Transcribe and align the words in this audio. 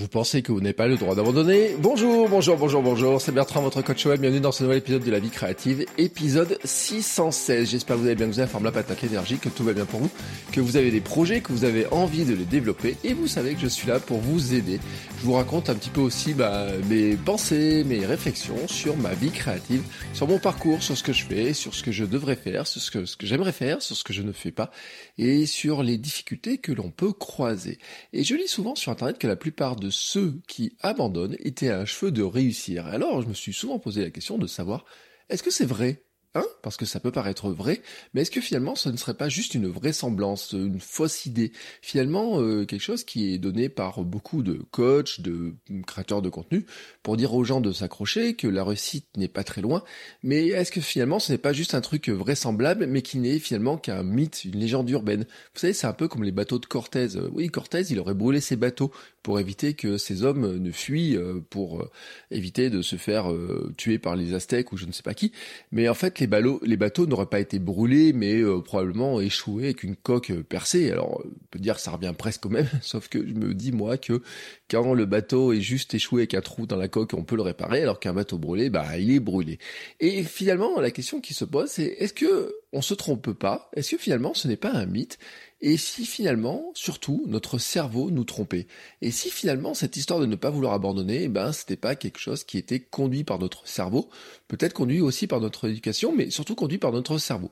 Vous 0.00 0.08
pensez 0.08 0.40
que 0.40 0.50
vous 0.50 0.62
n'avez 0.62 0.72
pas 0.72 0.86
le 0.86 0.96
droit 0.96 1.14
d'abandonner. 1.14 1.76
Bonjour, 1.78 2.26
bonjour, 2.26 2.56
bonjour, 2.56 2.80
bonjour, 2.80 3.20
c'est 3.20 3.32
Bertrand, 3.32 3.60
votre 3.60 3.82
coach 3.82 4.06
web, 4.06 4.18
bienvenue 4.18 4.40
dans 4.40 4.50
ce 4.50 4.62
nouvel 4.62 4.78
épisode 4.78 5.04
de 5.04 5.10
la 5.10 5.18
vie 5.18 5.28
créative, 5.28 5.84
épisode 5.98 6.58
616. 6.64 7.68
J'espère 7.68 7.96
que 7.96 8.00
vous 8.00 8.06
allez 8.06 8.14
bien, 8.14 8.26
que 8.26 8.32
vous 8.32 8.40
avez 8.40 8.48
forme 8.48 8.64
la 8.64 8.72
patate 8.72 9.04
énergie, 9.04 9.36
que 9.36 9.50
tout 9.50 9.62
va 9.62 9.74
bien 9.74 9.84
pour 9.84 10.00
vous, 10.00 10.10
que 10.52 10.62
vous 10.62 10.78
avez 10.78 10.90
des 10.90 11.02
projets, 11.02 11.42
que 11.42 11.52
vous 11.52 11.64
avez 11.64 11.86
envie 11.90 12.24
de 12.24 12.32
les 12.32 12.46
développer, 12.46 12.96
et 13.04 13.12
vous 13.12 13.26
savez 13.26 13.52
que 13.52 13.60
je 13.60 13.66
suis 13.66 13.88
là 13.88 14.00
pour 14.00 14.20
vous 14.20 14.54
aider. 14.54 14.80
Je 15.18 15.26
vous 15.26 15.34
raconte 15.34 15.68
un 15.68 15.74
petit 15.74 15.90
peu 15.90 16.00
aussi 16.00 16.32
bah, 16.32 16.68
mes 16.88 17.14
pensées, 17.16 17.84
mes 17.84 18.06
réflexions 18.06 18.68
sur 18.68 18.96
ma 18.96 19.12
vie 19.12 19.30
créative, 19.30 19.82
sur 20.14 20.26
mon 20.26 20.38
parcours, 20.38 20.82
sur 20.82 20.96
ce 20.96 21.02
que 21.02 21.12
je 21.12 21.26
fais, 21.26 21.52
sur 21.52 21.74
ce 21.74 21.82
que 21.82 21.92
je 21.92 22.06
devrais 22.06 22.36
faire, 22.36 22.66
sur 22.66 22.80
ce 22.80 22.90
que, 22.90 23.04
ce 23.04 23.18
que 23.18 23.26
j'aimerais 23.26 23.52
faire, 23.52 23.82
sur 23.82 23.94
ce 23.94 24.04
que 24.04 24.14
je 24.14 24.22
ne 24.22 24.32
fais 24.32 24.50
pas, 24.50 24.70
et 25.20 25.44
sur 25.44 25.82
les 25.82 25.98
difficultés 25.98 26.56
que 26.58 26.72
l'on 26.72 26.90
peut 26.90 27.12
croiser. 27.12 27.78
Et 28.14 28.24
je 28.24 28.34
lis 28.34 28.48
souvent 28.48 28.74
sur 28.74 28.90
Internet 28.90 29.18
que 29.18 29.26
la 29.26 29.36
plupart 29.36 29.76
de 29.76 29.90
ceux 29.90 30.40
qui 30.48 30.76
abandonnent 30.80 31.36
étaient 31.40 31.68
à 31.68 31.78
un 31.80 31.84
cheveu 31.84 32.10
de 32.10 32.22
réussir. 32.22 32.86
Alors 32.86 33.20
je 33.20 33.28
me 33.28 33.34
suis 33.34 33.52
souvent 33.52 33.78
posé 33.78 34.02
la 34.02 34.10
question 34.10 34.38
de 34.38 34.46
savoir, 34.46 34.86
est-ce 35.28 35.42
que 35.42 35.50
c'est 35.50 35.66
vrai? 35.66 36.04
Hein 36.36 36.44
Parce 36.62 36.76
que 36.76 36.86
ça 36.86 37.00
peut 37.00 37.10
paraître 37.10 37.50
vrai, 37.50 37.82
mais 38.14 38.22
est-ce 38.22 38.30
que 38.30 38.40
finalement 38.40 38.76
ce 38.76 38.88
ne 38.88 38.96
serait 38.96 39.14
pas 39.14 39.28
juste 39.28 39.54
une 39.54 39.66
vraisemblance, 39.66 40.52
une 40.52 40.78
fausse 40.78 41.26
idée? 41.26 41.50
Finalement, 41.82 42.40
euh, 42.40 42.64
quelque 42.64 42.82
chose 42.82 43.02
qui 43.02 43.34
est 43.34 43.38
donné 43.38 43.68
par 43.68 44.04
beaucoup 44.04 44.44
de 44.44 44.62
coachs, 44.70 45.20
de 45.20 45.56
créateurs 45.88 46.22
de 46.22 46.28
contenu, 46.28 46.66
pour 47.02 47.16
dire 47.16 47.34
aux 47.34 47.42
gens 47.42 47.60
de 47.60 47.72
s'accrocher, 47.72 48.36
que 48.36 48.46
la 48.46 48.62
réussite 48.62 49.06
n'est 49.16 49.26
pas 49.26 49.42
très 49.42 49.60
loin, 49.60 49.82
mais 50.22 50.46
est-ce 50.48 50.70
que 50.70 50.80
finalement 50.80 51.18
ce 51.18 51.32
n'est 51.32 51.38
pas 51.38 51.52
juste 51.52 51.74
un 51.74 51.80
truc 51.80 52.08
vraisemblable, 52.08 52.86
mais 52.86 53.02
qui 53.02 53.18
n'est 53.18 53.40
finalement 53.40 53.76
qu'un 53.76 54.04
mythe, 54.04 54.44
une 54.44 54.60
légende 54.60 54.88
urbaine? 54.88 55.24
Vous 55.54 55.60
savez, 55.60 55.72
c'est 55.72 55.88
un 55.88 55.92
peu 55.92 56.06
comme 56.06 56.22
les 56.22 56.30
bateaux 56.30 56.60
de 56.60 56.66
Cortés. 56.66 57.08
Oui, 57.32 57.48
Cortés, 57.48 57.82
il 57.90 57.98
aurait 57.98 58.14
brûlé 58.14 58.40
ses 58.40 58.54
bateaux 58.54 58.92
pour 59.22 59.40
éviter 59.40 59.74
que 59.74 59.98
ces 59.98 60.22
hommes 60.22 60.56
ne 60.56 60.70
fuient, 60.70 61.16
euh, 61.16 61.40
pour 61.50 61.80
euh, 61.80 61.90
éviter 62.30 62.70
de 62.70 62.82
se 62.82 62.96
faire 62.96 63.32
tuer 63.76 63.98
par 63.98 64.16
les 64.16 64.34
Aztèques 64.34 64.72
ou 64.72 64.76
je 64.76 64.86
ne 64.86 64.92
sais 64.92 65.02
pas 65.02 65.14
qui, 65.14 65.32
mais 65.72 65.88
en 65.88 65.94
fait 65.94 66.18
les, 66.18 66.28
les 66.62 66.76
bateaux 66.76 67.06
n'auraient 67.06 67.26
pas 67.26 67.40
été 67.40 67.58
brûlés, 67.58 68.12
mais 68.12 68.40
euh, 68.40 68.60
probablement 68.60 69.20
échoués 69.20 69.64
avec 69.64 69.82
une 69.82 69.96
coque 69.96 70.30
euh, 70.30 70.42
percée. 70.42 70.90
Alors, 70.90 71.22
on 71.24 71.46
peut 71.50 71.58
dire 71.58 71.76
que 71.76 71.80
ça 71.80 71.92
revient 71.92 72.14
presque 72.16 72.46
au 72.46 72.48
même, 72.48 72.68
sauf 72.82 73.08
que 73.08 73.26
je 73.26 73.34
me 73.34 73.54
dis, 73.54 73.72
moi, 73.72 73.98
que 73.98 74.22
quand 74.70 74.94
le 74.94 75.06
bateau 75.06 75.52
est 75.52 75.60
juste 75.60 75.94
échoué 75.94 76.22
avec 76.22 76.34
un 76.34 76.40
trou 76.40 76.66
dans 76.66 76.76
la 76.76 76.88
coque, 76.88 77.14
on 77.14 77.24
peut 77.24 77.36
le 77.36 77.42
réparer, 77.42 77.82
alors 77.82 78.00
qu'un 78.00 78.12
bateau 78.12 78.38
brûlé, 78.38 78.70
bah, 78.70 78.98
il 78.98 79.10
est 79.10 79.20
brûlé. 79.20 79.58
Et 80.00 80.22
finalement, 80.22 80.80
la 80.80 80.90
question 80.90 81.20
qui 81.20 81.34
se 81.34 81.44
pose, 81.44 81.70
c'est 81.70 81.96
est-ce 81.98 82.12
que 82.12 82.54
on 82.72 82.82
se 82.82 82.94
trompe 82.94 83.32
pas? 83.32 83.68
Est-ce 83.74 83.92
que 83.92 83.98
finalement, 83.98 84.34
ce 84.34 84.46
n'est 84.46 84.56
pas 84.56 84.70
un 84.70 84.86
mythe 84.86 85.18
et 85.62 85.76
si 85.76 86.06
finalement, 86.06 86.70
surtout, 86.74 87.24
notre 87.26 87.58
cerveau 87.58 88.10
nous 88.10 88.24
trompait? 88.24 88.66
Et 89.02 89.10
si 89.10 89.30
finalement 89.30 89.74
cette 89.74 89.96
histoire 89.96 90.20
de 90.20 90.26
ne 90.26 90.36
pas 90.36 90.50
vouloir 90.50 90.72
abandonner, 90.72 91.24
eh 91.24 91.28
ben 91.28 91.52
c'était 91.52 91.76
pas 91.76 91.96
quelque 91.96 92.18
chose 92.18 92.44
qui 92.44 92.56
était 92.56 92.80
conduit 92.80 93.24
par 93.24 93.38
notre 93.38 93.68
cerveau, 93.68 94.08
peut-être 94.48 94.72
conduit 94.72 95.00
aussi 95.00 95.26
par 95.26 95.40
notre 95.40 95.68
éducation, 95.68 96.14
mais 96.16 96.30
surtout 96.30 96.54
conduit 96.54 96.78
par 96.78 96.92
notre 96.92 97.18
cerveau. 97.18 97.50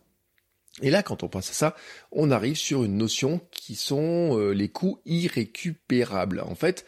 Et 0.80 0.90
là, 0.90 1.02
quand 1.02 1.22
on 1.22 1.28
pense 1.28 1.50
à 1.50 1.54
ça, 1.54 1.76
on 2.12 2.30
arrive 2.30 2.56
sur 2.56 2.84
une 2.84 2.96
notion 2.96 3.40
qui 3.50 3.74
sont 3.74 4.38
euh, 4.38 4.52
les 4.52 4.68
coûts 4.68 5.00
irrécupérables. 5.04 6.40
En 6.40 6.54
fait, 6.54 6.86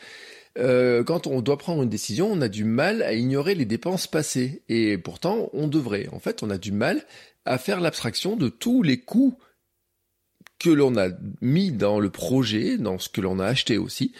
euh, 0.58 1.02
quand 1.02 1.26
on 1.26 1.42
doit 1.42 1.58
prendre 1.58 1.82
une 1.82 1.88
décision, 1.88 2.30
on 2.30 2.40
a 2.40 2.48
du 2.48 2.64
mal 2.64 3.02
à 3.02 3.14
ignorer 3.14 3.54
les 3.54 3.64
dépenses 3.64 4.06
passées. 4.06 4.62
Et 4.68 4.96
pourtant, 4.96 5.50
on 5.52 5.66
devrait. 5.66 6.08
En 6.12 6.20
fait, 6.20 6.42
on 6.42 6.50
a 6.50 6.58
du 6.58 6.72
mal 6.72 7.04
à 7.44 7.58
faire 7.58 7.80
l'abstraction 7.80 8.36
de 8.36 8.48
tous 8.48 8.82
les 8.82 9.00
coûts 9.00 9.38
que 10.60 10.70
l'on 10.70 10.96
a 10.96 11.08
mis 11.40 11.72
dans 11.72 11.98
le 11.98 12.10
projet, 12.10 12.76
dans 12.76 13.00
ce 13.00 13.08
que 13.08 13.20
l'on 13.20 13.40
a 13.40 13.46
acheté 13.46 13.78
aussi. 13.78 14.12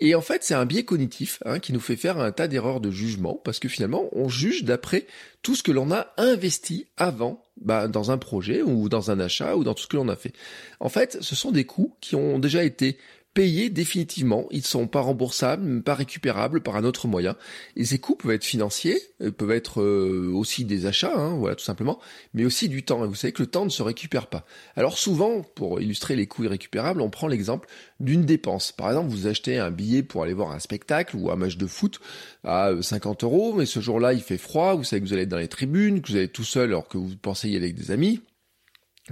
Et 0.00 0.14
en 0.14 0.20
fait, 0.20 0.42
c'est 0.42 0.54
un 0.54 0.66
biais 0.66 0.84
cognitif 0.84 1.38
hein, 1.46 1.60
qui 1.60 1.72
nous 1.72 1.80
fait 1.80 1.96
faire 1.96 2.18
un 2.18 2.32
tas 2.32 2.48
d'erreurs 2.48 2.80
de 2.80 2.90
jugement, 2.90 3.40
parce 3.44 3.60
que 3.60 3.68
finalement, 3.68 4.08
on 4.12 4.28
juge 4.28 4.64
d'après 4.64 5.06
tout 5.42 5.54
ce 5.54 5.62
que 5.62 5.70
l'on 5.70 5.92
a 5.92 6.12
investi 6.18 6.88
avant 6.96 7.42
bah, 7.60 7.86
dans 7.86 8.10
un 8.10 8.18
projet 8.18 8.60
ou 8.60 8.88
dans 8.88 9.12
un 9.12 9.20
achat 9.20 9.56
ou 9.56 9.62
dans 9.62 9.72
tout 9.72 9.84
ce 9.84 9.88
que 9.88 9.96
l'on 9.96 10.08
a 10.08 10.16
fait. 10.16 10.32
En 10.80 10.88
fait, 10.88 11.18
ce 11.20 11.36
sont 11.36 11.52
des 11.52 11.64
coûts 11.64 11.94
qui 12.00 12.16
ont 12.16 12.40
déjà 12.40 12.64
été 12.64 12.98
payés 13.34 13.68
définitivement. 13.68 14.46
Ils 14.50 14.64
sont 14.64 14.86
pas 14.86 15.00
remboursables, 15.00 15.82
pas 15.82 15.94
récupérables 15.94 16.62
par 16.62 16.76
un 16.76 16.84
autre 16.84 17.08
moyen. 17.08 17.36
Et 17.76 17.84
ces 17.84 17.98
coûts 17.98 18.14
peuvent 18.14 18.32
être 18.32 18.44
financiers, 18.44 18.98
euh, 19.20 19.30
peuvent 19.30 19.50
être 19.50 19.82
euh, 19.82 20.30
aussi 20.32 20.64
des 20.64 20.86
achats, 20.86 21.14
hein, 21.14 21.36
voilà 21.36 21.56
tout 21.56 21.64
simplement, 21.64 21.98
mais 22.32 22.44
aussi 22.44 22.68
du 22.68 22.84
temps. 22.84 23.04
Et 23.04 23.08
vous 23.08 23.14
savez 23.14 23.32
que 23.32 23.42
le 23.42 23.48
temps 23.48 23.64
ne 23.64 23.70
se 23.70 23.82
récupère 23.82 24.28
pas. 24.28 24.46
Alors 24.76 24.96
souvent, 24.96 25.42
pour 25.42 25.80
illustrer 25.80 26.16
les 26.16 26.26
coûts 26.26 26.44
irrécupérables, 26.44 27.00
on 27.00 27.10
prend 27.10 27.26
l'exemple 27.26 27.68
d'une 28.00 28.24
dépense. 28.24 28.72
Par 28.72 28.88
exemple, 28.88 29.10
vous 29.10 29.26
achetez 29.26 29.58
un 29.58 29.70
billet 29.70 30.02
pour 30.02 30.22
aller 30.22 30.34
voir 30.34 30.52
un 30.52 30.60
spectacle 30.60 31.16
ou 31.16 31.30
un 31.30 31.36
match 31.36 31.56
de 31.56 31.66
foot 31.66 32.00
à 32.44 32.70
50 32.80 33.24
euros, 33.24 33.54
mais 33.54 33.66
ce 33.66 33.80
jour-là 33.80 34.12
il 34.12 34.22
fait 34.22 34.38
froid, 34.38 34.74
vous 34.74 34.84
savez 34.84 35.02
que 35.02 35.06
vous 35.06 35.12
allez 35.12 35.22
être 35.22 35.28
dans 35.28 35.38
les 35.38 35.48
tribunes, 35.48 36.00
que 36.00 36.12
vous 36.12 36.16
allez 36.16 36.28
tout 36.28 36.44
seul 36.44 36.68
alors 36.68 36.88
que 36.88 36.98
vous 36.98 37.16
pensez 37.20 37.48
y 37.48 37.56
aller 37.56 37.66
avec 37.66 37.76
des 37.76 37.90
amis 37.90 38.20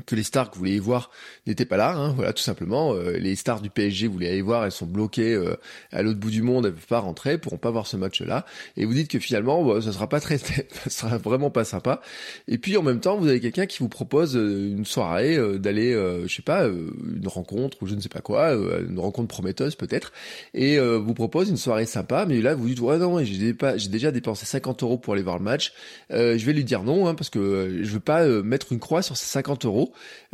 que 0.07 0.15
les 0.15 0.23
stars 0.23 0.51
que 0.51 0.55
vous 0.55 0.61
vouliez 0.61 0.81
voir 0.81 1.11
n'étaient 1.47 1.67
pas 1.67 1.77
là, 1.77 1.95
hein, 1.95 2.13
voilà 2.17 2.33
tout 2.33 2.43
simplement. 2.43 2.95
Euh, 2.95 3.19
les 3.19 3.37
stars 3.37 3.61
du 3.61 3.69
PSG, 3.69 4.07
vous 4.07 4.15
voulez 4.15 4.29
aller 4.29 4.41
voir, 4.41 4.65
elles 4.65 4.73
sont 4.73 4.87
bloquées 4.87 5.35
euh, 5.35 5.57
à 5.91 6.01
l'autre 6.03 6.19
bout 6.19 6.31
du 6.31 6.41
monde, 6.41 6.65
elles 6.65 6.73
peuvent 6.73 6.87
pas 6.87 7.01
rentrer, 7.01 7.37
pourront 7.37 7.59
pas 7.59 7.71
voir 7.71 7.87
ce 7.87 7.99
match-là. 7.99 8.47
Et 8.79 8.87
vous 8.87 8.95
dites 8.95 9.09
que 9.09 9.19
finalement, 9.19 9.63
bah, 9.63 9.83
ça 9.83 9.93
sera 9.93 10.09
pas 10.09 10.21
très, 10.21 10.39
ça 10.39 10.89
sera 10.89 11.19
vraiment 11.19 11.51
pas 11.51 11.65
sympa. 11.65 12.01
Et 12.49 12.57
puis 12.57 12.77
en 12.79 12.83
même 12.83 13.01
temps, 13.01 13.19
vous 13.19 13.29
avez 13.29 13.41
quelqu'un 13.41 13.67
qui 13.67 13.81
vous 13.81 13.91
propose 13.91 14.35
euh, 14.35 14.71
une 14.77 14.87
soirée, 14.87 15.39
d'aller, 15.59 15.93
je 16.27 16.35
sais 16.35 16.43
pas, 16.43 16.67
une 16.67 17.27
rencontre 17.27 17.77
ou 17.83 17.87
je 17.87 17.95
ne 17.95 18.01
sais 18.01 18.09
pas 18.09 18.21
quoi, 18.21 18.53
une 18.53 18.99
rencontre 18.99 19.29
prometteuse 19.29 19.75
peut-être, 19.75 20.13
et 20.55 20.79
vous 20.79 21.15
propose 21.15 21.49
une 21.49 21.57
soirée 21.57 21.87
sympa. 21.87 22.25
Mais 22.27 22.41
là, 22.41 22.55
vous 22.55 22.69
dites 22.69 22.81
ouais 22.81 22.99
non, 22.99 23.23
j'ai 23.23 23.55
j'ai 23.77 23.89
déjà 23.89 24.11
dépensé 24.11 24.47
50 24.47 24.83
euros 24.83 24.99
pour 24.99 25.15
aller 25.15 25.23
voir 25.23 25.39
le 25.39 25.45
match. 25.45 25.73
je 26.11 26.45
vais 26.45 26.53
lui 26.53 26.65
dire 26.65 26.83
non, 26.83 27.09
hein, 27.09 27.15
parce 27.15 27.31
que 27.31 27.81
je 27.83 27.91
veux 27.91 28.01
pas 28.01 28.27
mettre 28.43 28.73
une 28.73 28.81
croix 28.81 29.03
sur 29.03 29.17
ces 29.17 29.27
50 29.27 29.65
euros 29.65 29.82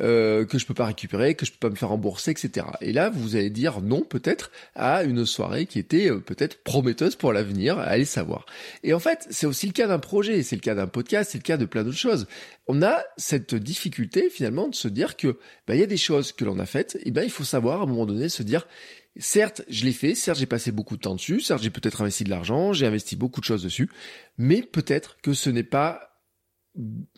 euh, 0.00 0.44
que 0.44 0.58
je 0.58 0.66
peux 0.66 0.74
pas 0.74 0.86
récupérer, 0.86 1.34
que 1.34 1.46
je 1.46 1.52
peux 1.52 1.58
pas 1.58 1.70
me 1.70 1.76
faire 1.76 1.88
rembourser, 1.88 2.30
etc. 2.30 2.66
Et 2.80 2.92
là, 2.92 3.10
vous 3.10 3.36
allez 3.36 3.50
dire 3.50 3.80
non 3.80 4.02
peut-être 4.02 4.50
à 4.74 5.04
une 5.04 5.24
soirée 5.26 5.66
qui 5.66 5.78
était 5.78 6.10
euh, 6.10 6.20
peut-être 6.20 6.62
prometteuse 6.62 7.16
pour 7.16 7.32
l'avenir, 7.32 7.78
allez 7.78 8.04
savoir. 8.04 8.46
Et 8.82 8.94
en 8.94 9.00
fait, 9.00 9.26
c'est 9.30 9.46
aussi 9.46 9.66
le 9.66 9.72
cas 9.72 9.86
d'un 9.86 9.98
projet, 9.98 10.42
c'est 10.42 10.56
le 10.56 10.60
cas 10.60 10.74
d'un 10.74 10.86
podcast, 10.86 11.30
c'est 11.32 11.38
le 11.38 11.42
cas 11.42 11.56
de 11.56 11.64
plein 11.64 11.84
d'autres 11.84 11.96
choses. 11.96 12.26
On 12.66 12.82
a 12.82 13.02
cette 13.16 13.54
difficulté 13.54 14.30
finalement 14.30 14.68
de 14.68 14.74
se 14.74 14.88
dire 14.88 15.16
que 15.16 15.38
bah, 15.66 15.74
il 15.74 15.80
y 15.80 15.84
a 15.84 15.86
des 15.86 15.96
choses 15.96 16.32
que 16.32 16.44
l'on 16.44 16.58
a 16.58 16.66
faites, 16.66 16.98
et 17.04 17.10
ben 17.10 17.22
il 17.22 17.30
faut 17.30 17.44
savoir 17.44 17.80
à 17.80 17.84
un 17.84 17.86
moment 17.86 18.06
donné 18.06 18.28
se 18.28 18.42
dire 18.42 18.66
Certes, 19.20 19.62
je 19.68 19.84
l'ai 19.84 19.92
fait, 19.92 20.14
certes 20.14 20.38
j'ai 20.38 20.46
passé 20.46 20.70
beaucoup 20.70 20.96
de 20.96 21.00
temps 21.00 21.16
dessus, 21.16 21.40
certes 21.40 21.60
j'ai 21.62 21.70
peut-être 21.70 22.02
investi 22.02 22.22
de 22.22 22.30
l'argent, 22.30 22.72
j'ai 22.72 22.86
investi 22.86 23.16
beaucoup 23.16 23.40
de 23.40 23.44
choses 23.44 23.64
dessus, 23.64 23.90
mais 24.36 24.62
peut-être 24.62 25.16
que 25.22 25.32
ce 25.32 25.50
n'est 25.50 25.64
pas 25.64 26.07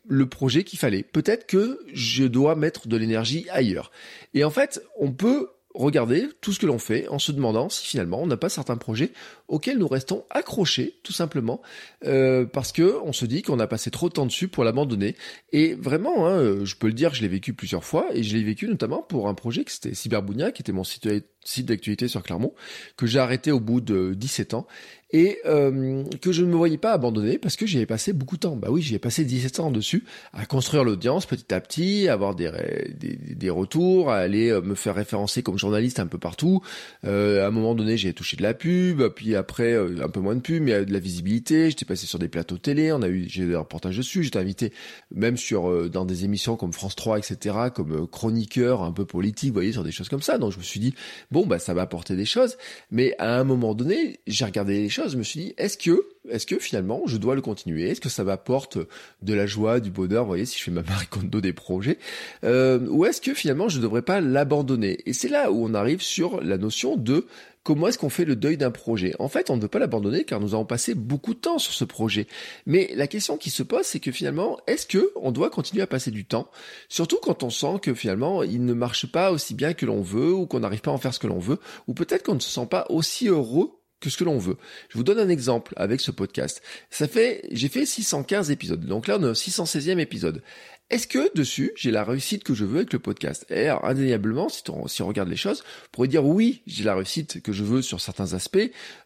le 0.06 0.28
projet 0.28 0.64
qu'il 0.64 0.78
fallait. 0.78 1.02
Peut-être 1.02 1.46
que 1.46 1.78
je 1.92 2.24
dois 2.24 2.54
mettre 2.56 2.88
de 2.88 2.96
l'énergie 2.96 3.46
ailleurs. 3.50 3.90
Et 4.34 4.44
en 4.44 4.50
fait, 4.50 4.82
on 4.98 5.12
peut 5.12 5.48
regarder 5.74 6.28
tout 6.40 6.52
ce 6.52 6.58
que 6.58 6.66
l'on 6.66 6.78
fait 6.78 7.06
en 7.08 7.18
se 7.20 7.30
demandant 7.30 7.68
si 7.68 7.86
finalement 7.86 8.20
on 8.20 8.26
n'a 8.26 8.36
pas 8.36 8.48
certains 8.48 8.76
projets 8.76 9.12
auxquels 9.46 9.78
nous 9.78 9.86
restons 9.86 10.24
accrochés 10.28 10.98
tout 11.04 11.12
simplement 11.12 11.62
euh, 12.04 12.44
parce 12.44 12.72
que 12.72 12.98
on 13.04 13.12
se 13.12 13.24
dit 13.24 13.42
qu'on 13.42 13.60
a 13.60 13.68
passé 13.68 13.90
trop 13.92 14.08
de 14.08 14.14
temps 14.14 14.26
dessus 14.26 14.48
pour 14.48 14.64
l'abandonner 14.64 15.14
et 15.52 15.74
vraiment 15.74 16.26
hein, 16.26 16.64
je 16.64 16.74
peux 16.74 16.88
le 16.88 16.92
dire 16.92 17.14
je 17.14 17.22
l'ai 17.22 17.28
vécu 17.28 17.54
plusieurs 17.54 17.84
fois 17.84 18.06
et 18.12 18.24
je 18.24 18.36
l'ai 18.36 18.42
vécu 18.42 18.66
notamment 18.66 19.00
pour 19.00 19.28
un 19.28 19.34
projet 19.34 19.64
qui 19.64 19.74
c'était 19.74 19.94
Cyberbounia 19.94 20.50
qui 20.50 20.62
était 20.62 20.72
mon 20.72 20.82
site, 20.82 21.08
site 21.44 21.66
d'actualité 21.66 22.08
sur 22.08 22.22
Clermont 22.22 22.52
que 22.96 23.06
j'ai 23.06 23.18
arrêté 23.18 23.50
au 23.52 23.60
bout 23.60 23.80
de 23.80 24.14
17 24.14 24.54
ans 24.54 24.66
et 25.12 25.38
euh, 25.44 26.04
que 26.20 26.32
je 26.32 26.42
ne 26.42 26.48
me 26.48 26.56
voyais 26.56 26.78
pas 26.78 26.92
abandonner 26.92 27.38
parce 27.38 27.56
que 27.56 27.66
j'y 27.66 27.78
avais 27.78 27.86
passé 27.86 28.12
beaucoup 28.12 28.36
de 28.36 28.40
temps. 28.40 28.56
Bah 28.56 28.68
oui, 28.70 28.82
j'y 28.82 28.94
ai 28.94 28.98
passé 28.98 29.24
17 29.24 29.60
ans 29.60 29.70
dessus 29.70 30.04
à 30.32 30.46
construire 30.46 30.84
l'audience 30.84 31.26
petit 31.26 31.52
à 31.52 31.60
petit, 31.60 32.08
à 32.08 32.12
avoir 32.12 32.34
des, 32.34 32.50
des, 32.96 33.16
des, 33.16 33.50
retours, 33.50 34.10
à 34.10 34.18
aller 34.18 34.50
euh, 34.50 34.60
me 34.60 34.74
faire 34.74 34.94
référencer 34.94 35.42
comme 35.42 35.58
journaliste 35.58 35.98
un 35.98 36.06
peu 36.06 36.18
partout. 36.18 36.62
Euh, 37.04 37.44
à 37.44 37.48
un 37.48 37.50
moment 37.50 37.74
donné, 37.74 37.96
j'ai 37.96 38.12
touché 38.12 38.36
de 38.36 38.42
la 38.42 38.54
pub, 38.54 39.02
puis 39.08 39.34
après 39.34 39.72
euh, 39.72 40.04
un 40.04 40.08
peu 40.08 40.20
moins 40.20 40.36
de 40.36 40.40
pub, 40.40 40.62
mais 40.62 40.84
de 40.84 40.92
la 40.92 41.00
visibilité. 41.00 41.70
J'étais 41.70 41.84
passé 41.84 42.06
sur 42.06 42.18
des 42.18 42.28
plateaux 42.28 42.58
télé, 42.58 42.92
on 42.92 43.02
a 43.02 43.08
eu 43.08 43.26
j'ai 43.28 43.42
eu 43.42 43.48
des 43.48 43.56
reportages 43.56 43.96
dessus. 43.96 44.22
J'étais 44.22 44.38
invité 44.38 44.72
même 45.12 45.36
sur 45.36 45.90
dans 45.90 46.04
des 46.04 46.24
émissions 46.24 46.56
comme 46.56 46.72
France 46.72 46.94
3, 46.94 47.18
etc., 47.18 47.56
comme 47.74 48.06
chroniqueur 48.06 48.82
un 48.82 48.92
peu 48.92 49.04
politique, 49.04 49.48
vous 49.48 49.54
voyez, 49.54 49.72
sur 49.72 49.84
des 49.84 49.92
choses 49.92 50.08
comme 50.08 50.22
ça. 50.22 50.38
Donc 50.38 50.52
je 50.52 50.58
me 50.58 50.62
suis 50.62 50.80
dit 50.80 50.94
bon 51.30 51.46
bah 51.46 51.58
ça 51.58 51.74
va 51.74 51.82
apporter 51.82 52.16
des 52.16 52.24
choses. 52.24 52.56
Mais 52.90 53.14
à 53.18 53.38
un 53.38 53.44
moment 53.44 53.74
donné, 53.74 54.20
j'ai 54.26 54.44
regardé 54.44 54.80
les 54.82 54.88
choses, 54.88 55.12
je 55.12 55.18
me 55.18 55.22
suis 55.22 55.40
dit 55.40 55.54
est-ce 55.58 55.78
que 55.78 56.06
est-ce 56.28 56.46
que 56.46 56.58
finalement 56.58 57.02
je 57.06 57.16
dois 57.16 57.34
le 57.34 57.40
continuer? 57.40 57.88
Est-ce 57.88 58.00
que 58.00 58.08
ça 58.08 58.24
m'apporte 58.24 58.78
de 59.22 59.34
la 59.34 59.46
joie, 59.46 59.80
du 59.80 59.90
bonheur, 59.90 60.24
vous 60.24 60.30
voyez, 60.30 60.46
si 60.46 60.58
je 60.58 60.64
fais 60.64 60.70
ma 60.70 60.82
Marie 60.82 61.06
Kondo 61.06 61.40
des 61.40 61.52
projets 61.52 61.98
euh, 62.44 62.78
Ou 62.88 63.04
est-ce 63.06 63.20
que 63.20 63.34
finalement 63.34 63.68
je 63.68 63.78
ne 63.78 63.82
devrais 63.82 64.02
pas 64.02 64.20
l'abandonner? 64.20 64.98
Et 65.06 65.12
c'est 65.12 65.28
là 65.28 65.50
où 65.50 65.64
on 65.64 65.74
arrive 65.74 66.02
sur 66.02 66.40
la 66.42 66.58
notion 66.58 66.96
de 66.96 67.26
comment 67.62 67.88
est-ce 67.88 67.98
qu'on 67.98 68.10
fait 68.10 68.24
le 68.24 68.36
deuil 68.36 68.56
d'un 68.56 68.70
projet? 68.70 69.14
En 69.18 69.28
fait, 69.28 69.50
on 69.50 69.56
ne 69.56 69.62
veut 69.62 69.68
pas 69.68 69.78
l'abandonner 69.78 70.24
car 70.24 70.40
nous 70.40 70.54
avons 70.54 70.64
passé 70.64 70.94
beaucoup 70.94 71.34
de 71.34 71.38
temps 71.38 71.58
sur 71.58 71.72
ce 71.72 71.84
projet. 71.84 72.26
Mais 72.66 72.90
la 72.94 73.06
question 73.06 73.36
qui 73.36 73.50
se 73.50 73.62
pose, 73.62 73.84
c'est 73.84 74.00
que 74.00 74.12
finalement, 74.12 74.58
est-ce 74.66 74.86
que 74.86 75.12
on 75.16 75.32
doit 75.32 75.50
continuer 75.50 75.82
à 75.82 75.86
passer 75.86 76.10
du 76.10 76.24
temps? 76.24 76.50
Surtout 76.88 77.18
quand 77.22 77.42
on 77.42 77.50
sent 77.50 77.80
que 77.82 77.94
finalement, 77.94 78.42
il 78.42 78.64
ne 78.64 78.74
marche 78.74 79.06
pas 79.06 79.30
aussi 79.30 79.54
bien 79.54 79.74
que 79.74 79.86
l'on 79.86 80.02
veut 80.02 80.32
ou 80.32 80.46
qu'on 80.46 80.60
n'arrive 80.60 80.80
pas 80.80 80.90
à 80.90 80.94
en 80.94 80.98
faire 80.98 81.14
ce 81.14 81.18
que 81.18 81.26
l'on 81.26 81.38
veut 81.38 81.58
ou 81.86 81.94
peut-être 81.94 82.24
qu'on 82.24 82.34
ne 82.34 82.40
se 82.40 82.50
sent 82.50 82.66
pas 82.66 82.86
aussi 82.88 83.28
heureux 83.28 83.70
que 84.00 84.10
ce 84.10 84.16
que 84.16 84.24
l'on 84.24 84.38
veut. 84.38 84.56
Je 84.88 84.96
vous 84.96 85.04
donne 85.04 85.18
un 85.18 85.28
exemple 85.28 85.74
avec 85.76 86.00
ce 86.00 86.10
podcast. 86.10 86.62
Ça 86.88 87.06
fait, 87.06 87.46
j'ai 87.50 87.68
fait 87.68 87.84
615 87.84 88.50
épisodes. 88.50 88.84
Donc 88.84 89.06
là, 89.06 89.18
on 89.20 89.22
est 89.22 89.28
au 89.28 89.34
616e 89.34 89.98
épisode. 89.98 90.42
Est-ce 90.90 91.06
que 91.06 91.32
dessus, 91.36 91.70
j'ai 91.76 91.92
la 91.92 92.02
réussite 92.02 92.42
que 92.42 92.52
je 92.52 92.64
veux 92.64 92.78
avec 92.78 92.92
le 92.92 92.98
podcast? 92.98 93.46
Et 93.48 93.68
alors, 93.68 93.84
indéniablement, 93.84 94.48
si, 94.48 94.64
on, 94.70 94.88
si 94.88 95.02
on 95.02 95.06
regarde 95.06 95.28
les 95.28 95.36
choses, 95.36 95.62
on 95.62 95.88
pourrait 95.92 96.08
dire 96.08 96.26
oui, 96.26 96.62
j'ai 96.66 96.82
la 96.82 96.96
réussite 96.96 97.40
que 97.42 97.52
je 97.52 97.62
veux 97.62 97.80
sur 97.80 98.00
certains 98.00 98.34
aspects, 98.34 98.58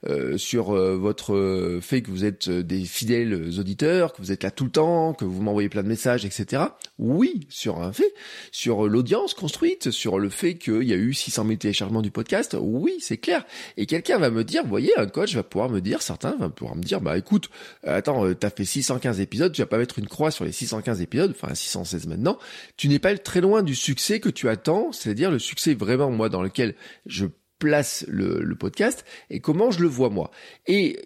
euh, 0.08 0.38
sur 0.38 0.74
euh, 0.74 0.96
votre 0.96 1.34
euh, 1.34 1.82
fait 1.82 2.00
que 2.00 2.10
vous 2.10 2.24
êtes 2.24 2.48
des 2.48 2.86
fidèles 2.86 3.34
auditeurs, 3.58 4.14
que 4.14 4.22
vous 4.22 4.32
êtes 4.32 4.44
là 4.44 4.50
tout 4.50 4.64
le 4.64 4.70
temps, 4.70 5.12
que 5.12 5.26
vous 5.26 5.42
m'envoyez 5.42 5.68
plein 5.68 5.82
de 5.82 5.88
messages, 5.88 6.24
etc. 6.24 6.62
Oui, 6.98 7.46
sur 7.50 7.82
un 7.82 7.92
fait, 7.92 8.14
sur 8.50 8.88
l'audience 8.88 9.34
construite, 9.34 9.90
sur 9.90 10.18
le 10.18 10.30
fait 10.30 10.54
qu'il 10.54 10.84
y 10.84 10.94
a 10.94 10.96
eu 10.96 11.12
600 11.12 11.44
000 11.44 11.56
téléchargements 11.56 12.00
du 12.00 12.10
podcast, 12.10 12.56
oui, 12.58 12.96
c'est 13.00 13.18
clair. 13.18 13.44
Et 13.76 13.84
quelqu'un 13.84 14.16
va 14.16 14.30
me 14.30 14.42
dire, 14.42 14.62
vous 14.62 14.70
voyez, 14.70 14.96
un 14.96 15.06
coach 15.06 15.34
va 15.34 15.42
pouvoir 15.42 15.68
me 15.68 15.82
dire, 15.82 16.00
certains 16.00 16.34
vont 16.36 16.48
pouvoir 16.48 16.76
me 16.76 16.82
dire, 16.82 17.02
bah 17.02 17.18
écoute, 17.18 17.50
attends, 17.82 18.32
t'as 18.32 18.48
fait 18.48 18.64
615 18.64 19.20
épisodes, 19.20 19.52
tu 19.52 19.60
vas 19.60 19.66
pas 19.66 19.76
mettre 19.76 19.98
une 19.98 20.08
croix 20.08 20.30
sur 20.30 20.46
les 20.46 20.52
615 20.52 21.02
épisodes, 21.02 21.34
enfin 21.38 21.54
616 21.74 22.06
maintenant, 22.06 22.38
tu 22.76 22.88
n'es 22.88 22.98
pas 22.98 23.16
très 23.18 23.40
loin 23.40 23.62
du 23.62 23.74
succès 23.74 24.20
que 24.20 24.28
tu 24.28 24.48
attends, 24.48 24.92
c'est-à-dire 24.92 25.30
le 25.30 25.38
succès 25.38 25.74
vraiment 25.74 26.10
moi 26.10 26.28
dans 26.28 26.42
lequel 26.42 26.74
je 27.06 27.26
place 27.58 28.04
le, 28.08 28.54
podcast 28.54 29.04
et 29.30 29.40
comment 29.40 29.70
je 29.70 29.80
le 29.80 29.88
vois 29.88 30.10
moi. 30.10 30.30
Et 30.66 31.00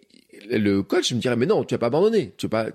le 0.50 0.82
coach 0.82 1.12
me 1.12 1.20
dirait 1.20 1.36
mais 1.36 1.46
non, 1.46 1.64
tu 1.64 1.74
vas 1.74 1.78
pas 1.78 1.86
abandonné, 1.86 2.34
tu 2.36 2.46
vas 2.46 2.64
pas 2.64 2.70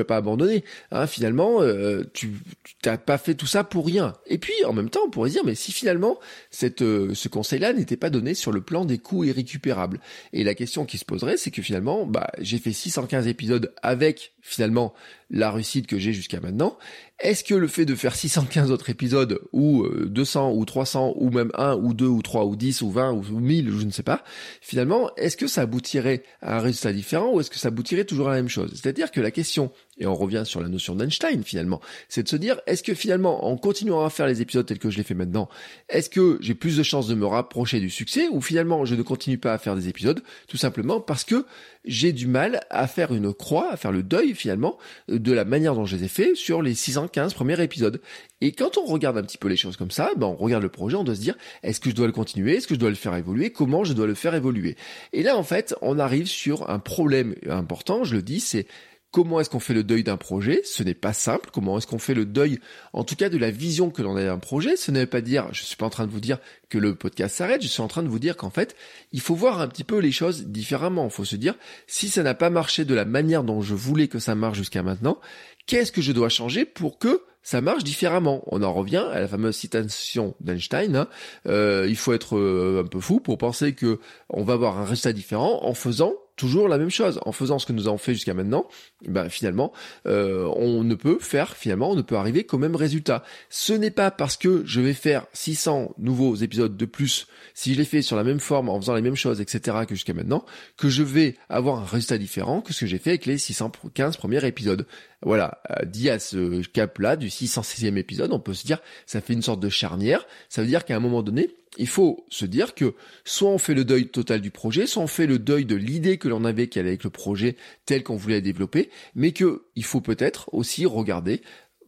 vas 0.00 0.04
pas 0.04 0.16
abandonné. 0.16 0.64
Hein, 0.90 1.06
finalement, 1.06 1.62
euh, 1.62 2.04
tu 2.12 2.32
t'as 2.80 2.96
pas 2.96 3.18
fait 3.18 3.34
tout 3.34 3.46
ça 3.46 3.64
pour 3.64 3.86
rien. 3.86 4.14
Et 4.26 4.38
puis, 4.38 4.52
en 4.64 4.72
même 4.72 4.90
temps, 4.90 5.00
on 5.06 5.10
pourrait 5.10 5.30
dire, 5.30 5.44
mais 5.44 5.54
si 5.54 5.72
finalement, 5.72 6.18
cette, 6.50 6.82
euh, 6.82 7.14
ce 7.14 7.28
conseil-là 7.28 7.72
n'était 7.72 7.96
pas 7.96 8.10
donné 8.10 8.34
sur 8.34 8.52
le 8.52 8.60
plan 8.60 8.84
des 8.84 8.98
coûts 8.98 9.24
irrécupérables. 9.24 10.00
Et 10.32 10.44
la 10.44 10.54
question 10.54 10.84
qui 10.84 10.98
se 10.98 11.04
poserait, 11.04 11.36
c'est 11.36 11.50
que 11.50 11.62
finalement, 11.62 12.06
bah, 12.06 12.30
j'ai 12.38 12.58
fait 12.58 12.72
615 12.72 13.26
épisodes 13.26 13.72
avec 13.82 14.32
finalement 14.42 14.92
la 15.30 15.50
réussite 15.50 15.86
que 15.86 15.98
j'ai 15.98 16.12
jusqu'à 16.12 16.40
maintenant. 16.40 16.76
Est-ce 17.20 17.44
que 17.44 17.54
le 17.54 17.68
fait 17.68 17.84
de 17.84 17.94
faire 17.94 18.14
615 18.14 18.70
autres 18.72 18.90
épisodes 18.90 19.40
ou 19.52 19.86
200 19.88 20.50
euh, 20.50 20.54
ou 20.54 20.64
300 20.64 21.14
ou 21.16 21.30
même 21.30 21.50
1 21.54 21.76
ou 21.76 21.94
2 21.94 22.06
ou 22.06 22.20
3 22.20 22.44
ou 22.44 22.56
10 22.56 22.82
ou 22.82 22.90
20 22.90 23.12
ou 23.12 23.22
1000, 23.22 23.70
je 23.70 23.86
ne 23.86 23.90
sais 23.90 24.02
pas, 24.02 24.24
finalement, 24.60 25.10
est-ce 25.16 25.36
que 25.36 25.46
ça 25.46 25.62
aboutirait 25.62 26.24
à 26.42 26.58
un 26.58 26.60
résultat 26.60 26.92
différent 26.92 27.32
ou 27.32 27.40
est-ce 27.40 27.50
que 27.50 27.58
ça 27.58 27.68
aboutirait 27.68 28.04
toujours 28.04 28.28
à 28.28 28.32
la 28.32 28.36
même 28.36 28.48
chose? 28.48 28.72
C'est-à-dire 28.74 29.10
que 29.10 29.20
la 29.20 29.30
question, 29.30 29.70
et 29.98 30.06
on 30.06 30.14
revient 30.14 30.42
sur 30.44 30.60
la 30.60 30.68
notion 30.68 30.94
d'Einstein 30.94 31.42
finalement, 31.44 31.80
c'est 32.08 32.22
de 32.22 32.28
se 32.28 32.36
dire, 32.36 32.60
est-ce 32.66 32.82
que 32.82 32.94
finalement, 32.94 33.44
en 33.46 33.56
continuant 33.56 34.04
à 34.04 34.10
faire 34.10 34.26
les 34.26 34.40
épisodes 34.40 34.64
tels 34.64 34.78
que 34.78 34.90
je 34.90 34.96
les 34.96 35.02
fais 35.02 35.14
maintenant, 35.14 35.48
est-ce 35.88 36.08
que 36.08 36.38
j'ai 36.40 36.54
plus 36.54 36.76
de 36.76 36.82
chances 36.82 37.08
de 37.08 37.14
me 37.14 37.26
rapprocher 37.26 37.78
du 37.78 37.90
succès 37.90 38.28
ou 38.30 38.40
finalement 38.40 38.84
je 38.84 38.94
ne 38.94 39.02
continue 39.02 39.38
pas 39.38 39.52
à 39.52 39.58
faire 39.58 39.76
des 39.76 39.88
épisodes 39.88 40.22
tout 40.48 40.56
simplement 40.56 41.00
parce 41.00 41.24
que 41.24 41.44
j'ai 41.84 42.12
du 42.12 42.26
mal 42.26 42.60
à 42.70 42.86
faire 42.86 43.12
une 43.12 43.34
croix, 43.34 43.70
à 43.70 43.76
faire 43.76 43.92
le 43.92 44.02
deuil 44.02 44.34
finalement 44.34 44.78
de 45.08 45.32
la 45.32 45.44
manière 45.44 45.74
dont 45.74 45.84
je 45.84 45.96
les 45.96 46.04
ai 46.04 46.08
fait 46.08 46.34
sur 46.34 46.62
les 46.62 46.74
615 46.74 47.34
premiers 47.34 47.60
épisodes. 47.60 48.00
Et 48.40 48.52
quand 48.52 48.78
on 48.78 48.84
regarde 48.84 49.18
un 49.18 49.22
petit 49.22 49.38
peu 49.38 49.48
les 49.48 49.56
choses 49.56 49.76
comme 49.76 49.90
ça, 49.90 50.10
ben 50.16 50.26
on 50.26 50.36
regarde 50.36 50.62
le 50.62 50.68
projet, 50.68 50.96
on 50.96 51.04
doit 51.04 51.16
se 51.16 51.20
dire 51.20 51.36
est-ce 51.62 51.80
que 51.80 51.90
je 51.90 51.94
dois 51.94 52.06
le 52.06 52.12
continuer, 52.12 52.56
est-ce 52.56 52.66
que 52.66 52.74
je 52.74 52.80
dois 52.80 52.90
le 52.90 52.96
faire 52.96 53.14
évoluer, 53.14 53.50
comment 53.50 53.84
je 53.84 53.92
dois 53.92 54.06
le 54.06 54.14
faire 54.14 54.34
évoluer? 54.34 54.76
Et 55.12 55.22
là 55.22 55.36
en 55.36 55.42
fait, 55.42 55.74
on 55.82 55.98
arrive 55.98 56.26
sur 56.26 56.70
un 56.70 56.78
problème 56.78 57.34
important, 57.48 58.04
je 58.04 58.14
le 58.14 58.22
dis, 58.22 58.40
c'est 58.40 58.66
Comment 59.12 59.40
est-ce 59.40 59.50
qu'on 59.50 59.60
fait 59.60 59.74
le 59.74 59.84
deuil 59.84 60.04
d'un 60.04 60.16
projet? 60.16 60.62
Ce 60.64 60.82
n'est 60.82 60.94
pas 60.94 61.12
simple. 61.12 61.50
Comment 61.52 61.76
est-ce 61.76 61.86
qu'on 61.86 61.98
fait 61.98 62.14
le 62.14 62.24
deuil, 62.24 62.58
en 62.94 63.04
tout 63.04 63.14
cas, 63.14 63.28
de 63.28 63.36
la 63.36 63.50
vision 63.50 63.90
que 63.90 64.00
l'on 64.00 64.16
a 64.16 64.24
d'un 64.24 64.38
projet? 64.38 64.74
Ce 64.74 64.90
n'est 64.90 65.04
pas 65.04 65.20
dire, 65.20 65.48
je 65.52 65.64
suis 65.64 65.76
pas 65.76 65.84
en 65.84 65.90
train 65.90 66.06
de 66.06 66.10
vous 66.10 66.18
dire 66.18 66.38
que 66.70 66.78
le 66.78 66.94
podcast 66.94 67.36
s'arrête. 67.36 67.60
Je 67.60 67.68
suis 67.68 67.82
en 67.82 67.88
train 67.88 68.02
de 68.02 68.08
vous 68.08 68.18
dire 68.18 68.38
qu'en 68.38 68.48
fait, 68.48 68.74
il 69.12 69.20
faut 69.20 69.34
voir 69.34 69.60
un 69.60 69.68
petit 69.68 69.84
peu 69.84 69.98
les 69.98 70.12
choses 70.12 70.46
différemment. 70.46 71.04
Il 71.04 71.10
faut 71.10 71.26
se 71.26 71.36
dire, 71.36 71.56
si 71.86 72.08
ça 72.08 72.22
n'a 72.22 72.32
pas 72.32 72.48
marché 72.48 72.86
de 72.86 72.94
la 72.94 73.04
manière 73.04 73.44
dont 73.44 73.60
je 73.60 73.74
voulais 73.74 74.08
que 74.08 74.18
ça 74.18 74.34
marche 74.34 74.56
jusqu'à 74.56 74.82
maintenant, 74.82 75.20
qu'est-ce 75.66 75.92
que 75.92 76.00
je 76.00 76.12
dois 76.12 76.30
changer 76.30 76.64
pour 76.64 76.98
que 76.98 77.22
ça 77.42 77.60
marche 77.60 77.84
différemment? 77.84 78.42
On 78.46 78.62
en 78.62 78.72
revient 78.72 79.04
à 79.12 79.20
la 79.20 79.28
fameuse 79.28 79.56
citation 79.56 80.34
d'Einstein. 80.40 80.96
Hein. 80.96 81.08
Euh, 81.46 81.84
il 81.86 81.96
faut 81.96 82.14
être 82.14 82.38
euh, 82.38 82.82
un 82.82 82.88
peu 82.88 83.00
fou 83.00 83.20
pour 83.20 83.36
penser 83.36 83.74
que 83.74 84.00
on 84.30 84.42
va 84.42 84.54
avoir 84.54 84.78
un 84.78 84.86
résultat 84.86 85.12
différent 85.12 85.60
en 85.64 85.74
faisant 85.74 86.14
toujours 86.36 86.68
la 86.68 86.78
même 86.78 86.90
chose. 86.90 87.20
En 87.24 87.32
faisant 87.32 87.58
ce 87.58 87.66
que 87.66 87.72
nous 87.72 87.88
avons 87.88 87.98
fait 87.98 88.14
jusqu'à 88.14 88.34
maintenant, 88.34 88.66
ben 89.06 89.28
finalement, 89.28 89.72
euh, 90.06 90.50
on 90.56 90.84
ne 90.84 90.94
peut 90.94 91.18
faire, 91.20 91.56
finalement, 91.56 91.90
on 91.90 91.94
ne 91.94 92.02
peut 92.02 92.16
arriver 92.16 92.44
qu'au 92.44 92.58
même 92.58 92.76
résultat. 92.76 93.22
Ce 93.50 93.72
n'est 93.72 93.90
pas 93.90 94.10
parce 94.10 94.36
que 94.36 94.62
je 94.64 94.80
vais 94.80 94.94
faire 94.94 95.26
600 95.32 95.94
nouveaux 95.98 96.34
épisodes 96.36 96.76
de 96.76 96.84
plus, 96.84 97.26
si 97.54 97.74
je 97.74 97.78
les 97.78 97.84
fais 97.84 98.02
sur 98.02 98.16
la 98.16 98.24
même 98.24 98.40
forme, 98.40 98.68
en 98.68 98.80
faisant 98.80 98.94
les 98.94 99.02
mêmes 99.02 99.16
choses, 99.16 99.40
etc., 99.40 99.78
que 99.86 99.94
jusqu'à 99.94 100.14
maintenant, 100.14 100.44
que 100.76 100.88
je 100.88 101.02
vais 101.02 101.36
avoir 101.48 101.80
un 101.80 101.84
résultat 101.84 102.18
différent 102.18 102.60
que 102.60 102.72
ce 102.72 102.80
que 102.80 102.86
j'ai 102.86 102.98
fait 102.98 103.10
avec 103.10 103.26
les 103.26 103.38
615 103.38 104.16
premiers 104.16 104.44
épisodes. 104.44 104.86
Voilà, 105.24 105.60
euh, 105.70 105.84
dit 105.84 106.10
à 106.10 106.18
ce 106.18 106.66
cap-là, 106.66 107.16
du 107.16 107.28
616e 107.28 107.96
épisode, 107.96 108.32
on 108.32 108.40
peut 108.40 108.54
se 108.54 108.66
dire, 108.66 108.80
ça 109.06 109.20
fait 109.20 109.34
une 109.34 109.42
sorte 109.42 109.60
de 109.60 109.68
charnière, 109.68 110.26
ça 110.48 110.62
veut 110.62 110.68
dire 110.68 110.84
qu'à 110.84 110.96
un 110.96 111.00
moment 111.00 111.22
donné, 111.22 111.50
il 111.78 111.88
faut 111.88 112.26
se 112.28 112.44
dire 112.44 112.74
que 112.74 112.94
soit 113.24 113.50
on 113.50 113.58
fait 113.58 113.74
le 113.74 113.84
deuil 113.84 114.08
total 114.08 114.40
du 114.40 114.50
projet, 114.50 114.86
soit 114.86 115.02
on 115.02 115.06
fait 115.06 115.26
le 115.26 115.38
deuil 115.38 115.64
de 115.64 115.74
l'idée 115.74 116.18
que 116.18 116.28
l'on 116.28 116.44
avait 116.44 116.68
allait 116.78 116.88
avec 116.88 117.04
le 117.04 117.10
projet 117.10 117.56
tel 117.86 118.02
qu'on 118.02 118.16
voulait 118.16 118.40
développer, 118.40 118.90
mais 119.14 119.32
que 119.32 119.64
il 119.74 119.84
faut 119.84 120.00
peut-être 120.00 120.52
aussi 120.52 120.86
regarder 120.86 121.42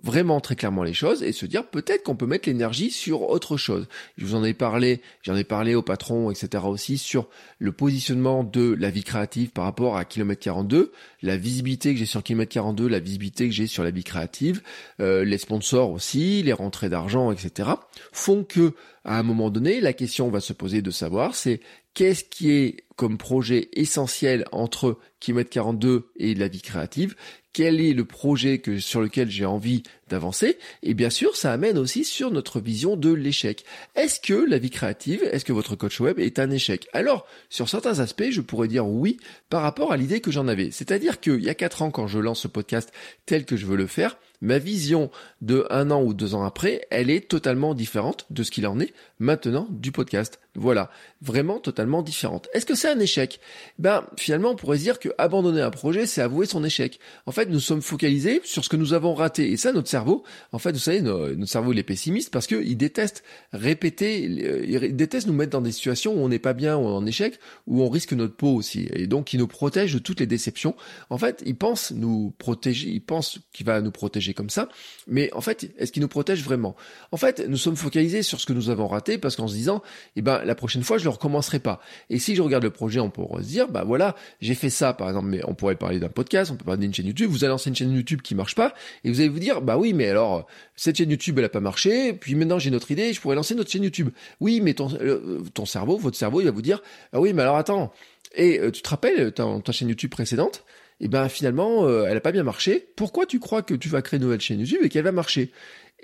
vraiment 0.04 0.40
très 0.40 0.54
clairement 0.54 0.82
les 0.82 0.92
choses 0.92 1.22
et 1.22 1.32
se 1.32 1.46
dire 1.46 1.66
peut-être 1.66 2.02
qu'on 2.02 2.14
peut 2.14 2.26
mettre 2.26 2.48
l'énergie 2.48 2.90
sur 2.90 3.22
autre 3.22 3.56
chose. 3.56 3.88
Je 4.18 4.26
vous 4.26 4.34
en 4.34 4.44
ai 4.44 4.52
parlé, 4.52 5.00
j'en 5.22 5.34
ai 5.34 5.44
parlé 5.44 5.74
au 5.74 5.82
patron, 5.82 6.30
etc. 6.30 6.64
aussi 6.66 6.98
sur 6.98 7.28
le 7.58 7.72
positionnement 7.72 8.44
de 8.44 8.76
la 8.78 8.90
vie 8.90 9.02
créative 9.02 9.50
par 9.50 9.64
rapport 9.64 9.96
à 9.96 10.04
kilomètre 10.04 10.42
42, 10.42 10.92
la 11.22 11.36
visibilité 11.38 11.94
que 11.94 11.98
j'ai 11.98 12.06
sur 12.06 12.22
kilomètre 12.22 12.52
42, 12.52 12.86
la 12.86 13.00
visibilité 13.00 13.48
que 13.48 13.54
j'ai 13.54 13.66
sur 13.66 13.82
la 13.82 13.90
vie 13.90 14.04
créative, 14.04 14.62
euh, 15.00 15.24
les 15.24 15.38
sponsors 15.38 15.90
aussi, 15.90 16.42
les 16.42 16.52
rentrées 16.52 16.90
d'argent, 16.90 17.32
etc. 17.32 17.70
font 18.12 18.44
que 18.44 18.74
à 19.04 19.18
un 19.18 19.22
moment 19.22 19.50
donné, 19.50 19.80
la 19.80 19.92
question 19.92 20.30
va 20.30 20.40
se 20.40 20.52
poser 20.52 20.82
de 20.82 20.90
savoir 20.90 21.34
c'est 21.34 21.60
qu'est-ce 21.94 22.24
qui 22.24 22.50
est 22.50 22.84
comme 22.96 23.18
projet 23.18 23.68
essentiel 23.72 24.44
entre 24.52 24.98
kilomètre 25.20 25.50
42 25.50 26.10
et 26.16 26.34
la 26.34 26.48
vie 26.48 26.62
créative 26.62 27.14
quel 27.54 27.80
est 27.80 27.94
le 27.94 28.04
projet 28.04 28.60
sur 28.80 29.00
lequel 29.00 29.30
j'ai 29.30 29.46
envie 29.46 29.84
d'avancer. 30.08 30.58
Et 30.82 30.92
bien 30.92 31.08
sûr, 31.08 31.36
ça 31.36 31.52
amène 31.52 31.78
aussi 31.78 32.04
sur 32.04 32.30
notre 32.30 32.60
vision 32.60 32.96
de 32.96 33.10
l'échec. 33.10 33.64
Est-ce 33.94 34.20
que 34.20 34.34
la 34.34 34.58
vie 34.58 34.70
créative, 34.70 35.22
est-ce 35.22 35.44
que 35.44 35.52
votre 35.52 35.76
coach 35.76 36.00
web 36.00 36.18
est 36.18 36.38
un 36.38 36.50
échec? 36.50 36.88
Alors, 36.92 37.26
sur 37.48 37.68
certains 37.68 38.00
aspects, 38.00 38.30
je 38.30 38.40
pourrais 38.40 38.68
dire 38.68 38.86
oui 38.86 39.18
par 39.48 39.62
rapport 39.62 39.92
à 39.92 39.96
l'idée 39.96 40.20
que 40.20 40.32
j'en 40.32 40.48
avais. 40.48 40.72
C'est-à-dire 40.72 41.20
qu'il 41.20 41.42
y 41.42 41.48
a 41.48 41.54
quatre 41.54 41.80
ans, 41.80 41.92
quand 41.92 42.08
je 42.08 42.18
lance 42.18 42.40
ce 42.40 42.48
podcast 42.48 42.92
tel 43.24 43.44
que 43.44 43.56
je 43.56 43.66
veux 43.66 43.76
le 43.76 43.86
faire, 43.86 44.18
ma 44.40 44.58
vision 44.58 45.10
de 45.40 45.64
un 45.70 45.92
an 45.92 46.02
ou 46.02 46.12
deux 46.12 46.34
ans 46.34 46.44
après, 46.44 46.86
elle 46.90 47.08
est 47.08 47.28
totalement 47.28 47.74
différente 47.74 48.26
de 48.30 48.42
ce 48.42 48.50
qu'il 48.50 48.66
en 48.66 48.80
est 48.80 48.92
maintenant 49.20 49.68
du 49.70 49.92
podcast. 49.92 50.40
Voilà, 50.56 50.88
vraiment 51.20 51.58
totalement 51.58 52.02
différente. 52.02 52.48
Est-ce 52.54 52.64
que 52.64 52.76
c'est 52.76 52.88
un 52.88 53.00
échec? 53.00 53.40
Ben 53.80 54.06
finalement, 54.16 54.50
on 54.50 54.54
pourrait 54.54 54.78
dire 54.78 55.00
que 55.00 55.08
abandonner 55.18 55.60
un 55.60 55.70
projet, 55.70 56.06
c'est 56.06 56.20
avouer 56.20 56.46
son 56.46 56.62
échec. 56.62 57.00
En 57.26 57.32
fait, 57.32 57.46
nous 57.46 57.58
sommes 57.58 57.82
focalisés 57.82 58.40
sur 58.44 58.64
ce 58.64 58.68
que 58.68 58.76
nous 58.76 58.92
avons 58.92 59.14
raté, 59.14 59.50
et 59.50 59.56
ça, 59.56 59.72
notre 59.72 59.88
cerveau, 59.88 60.22
en 60.52 60.60
fait, 60.60 60.70
vous 60.70 60.78
savez, 60.78 61.00
notre 61.00 61.46
cerveau 61.46 61.72
il 61.72 61.78
est 61.80 61.82
pessimiste 61.82 62.30
parce 62.30 62.46
qu'il 62.46 62.76
déteste 62.76 63.24
répéter, 63.52 64.22
il 64.22 64.94
déteste 64.94 65.26
nous 65.26 65.32
mettre 65.32 65.50
dans 65.50 65.60
des 65.60 65.72
situations 65.72 66.14
où 66.14 66.18
on 66.18 66.28
n'est 66.28 66.38
pas 66.38 66.52
bien, 66.52 66.76
ou 66.76 66.82
on 66.82 66.92
est 66.92 67.02
en 67.02 67.06
échec, 67.06 67.40
où 67.66 67.82
on 67.82 67.88
risque 67.88 68.12
notre 68.12 68.36
peau 68.36 68.54
aussi, 68.54 68.88
et 68.92 69.08
donc 69.08 69.32
il 69.32 69.40
nous 69.40 69.48
protège 69.48 69.92
de 69.92 69.98
toutes 69.98 70.20
les 70.20 70.26
déceptions. 70.26 70.76
En 71.10 71.18
fait, 71.18 71.42
il 71.44 71.56
pense 71.56 71.90
nous 71.90 72.32
protéger, 72.38 72.90
il 72.90 73.02
pense 73.02 73.40
qu'il 73.52 73.66
va 73.66 73.80
nous 73.80 73.90
protéger 73.90 74.34
comme 74.34 74.50
ça, 74.50 74.68
mais 75.08 75.32
en 75.32 75.40
fait, 75.40 75.72
est-ce 75.78 75.90
qu'il 75.90 76.02
nous 76.02 76.08
protège 76.08 76.44
vraiment? 76.44 76.76
En 77.10 77.16
fait, 77.16 77.44
nous 77.48 77.56
sommes 77.56 77.76
focalisés 77.76 78.22
sur 78.22 78.40
ce 78.40 78.46
que 78.46 78.52
nous 78.52 78.70
avons 78.70 78.86
raté 78.86 79.18
parce 79.18 79.34
qu'en 79.34 79.48
se 79.48 79.54
disant, 79.54 79.82
eh 80.14 80.22
ben 80.22 80.43
la 80.44 80.54
prochaine 80.54 80.82
fois, 80.82 80.98
je 80.98 81.04
le 81.04 81.10
recommencerai 81.10 81.58
pas. 81.58 81.80
Et 82.10 82.18
si 82.18 82.34
je 82.34 82.42
regarde 82.42 82.64
le 82.64 82.70
projet, 82.70 83.00
on 83.00 83.10
pourrait 83.10 83.42
se 83.42 83.48
dire, 83.48 83.68
bah 83.68 83.84
voilà, 83.84 84.14
j'ai 84.40 84.54
fait 84.54 84.70
ça, 84.70 84.92
par 84.92 85.08
exemple, 85.08 85.28
mais 85.28 85.40
on 85.46 85.54
pourrait 85.54 85.76
parler 85.76 85.98
d'un 85.98 86.08
podcast, 86.08 86.50
on 86.50 86.56
peut 86.56 86.64
parler 86.64 86.80
d'une 86.80 86.94
chaîne 86.94 87.06
YouTube. 87.06 87.30
Vous 87.30 87.44
allez 87.44 87.50
lancer 87.50 87.70
une 87.70 87.76
chaîne 87.76 87.92
YouTube 87.92 88.22
qui 88.22 88.34
marche 88.34 88.54
pas, 88.54 88.74
et 89.04 89.10
vous 89.10 89.20
allez 89.20 89.28
vous 89.28 89.38
dire, 89.38 89.60
bah 89.60 89.76
oui, 89.78 89.92
mais 89.92 90.08
alors 90.08 90.46
cette 90.76 90.96
chaîne 90.96 91.10
YouTube, 91.10 91.38
elle 91.38 91.44
a 91.44 91.48
pas 91.48 91.60
marché, 91.60 92.12
puis 92.12 92.34
maintenant 92.34 92.58
j'ai 92.58 92.68
une 92.68 92.76
autre 92.76 92.90
idée, 92.90 93.12
je 93.12 93.20
pourrais 93.20 93.36
lancer 93.36 93.54
notre 93.54 93.70
chaîne 93.70 93.84
YouTube. 93.84 94.10
Oui, 94.40 94.60
mais 94.60 94.74
ton, 94.74 94.92
euh, 95.00 95.42
ton 95.54 95.66
cerveau, 95.66 95.96
votre 95.96 96.16
cerveau, 96.16 96.40
il 96.40 96.44
va 96.44 96.50
vous 96.50 96.62
dire, 96.62 96.82
ah 97.12 97.20
oui, 97.20 97.32
mais 97.32 97.42
alors 97.42 97.56
attends, 97.56 97.92
et 98.34 98.58
euh, 98.60 98.70
tu 98.70 98.82
te 98.82 98.88
rappelles 98.88 99.32
ta, 99.32 99.72
chaîne 99.72 99.88
YouTube 99.88 100.10
précédente 100.10 100.64
et 101.00 101.08
ben 101.08 101.28
finalement, 101.28 101.86
euh, 101.86 102.06
elle 102.08 102.16
a 102.16 102.20
pas 102.20 102.32
bien 102.32 102.44
marché. 102.44 102.88
Pourquoi 102.96 103.26
tu 103.26 103.40
crois 103.40 103.62
que 103.62 103.74
tu 103.74 103.88
vas 103.88 104.00
créer 104.00 104.18
une 104.18 104.24
nouvelle 104.24 104.40
chaîne 104.40 104.60
YouTube 104.60 104.80
et 104.82 104.88
qu'elle 104.88 105.04
va 105.04 105.12
marcher? 105.12 105.50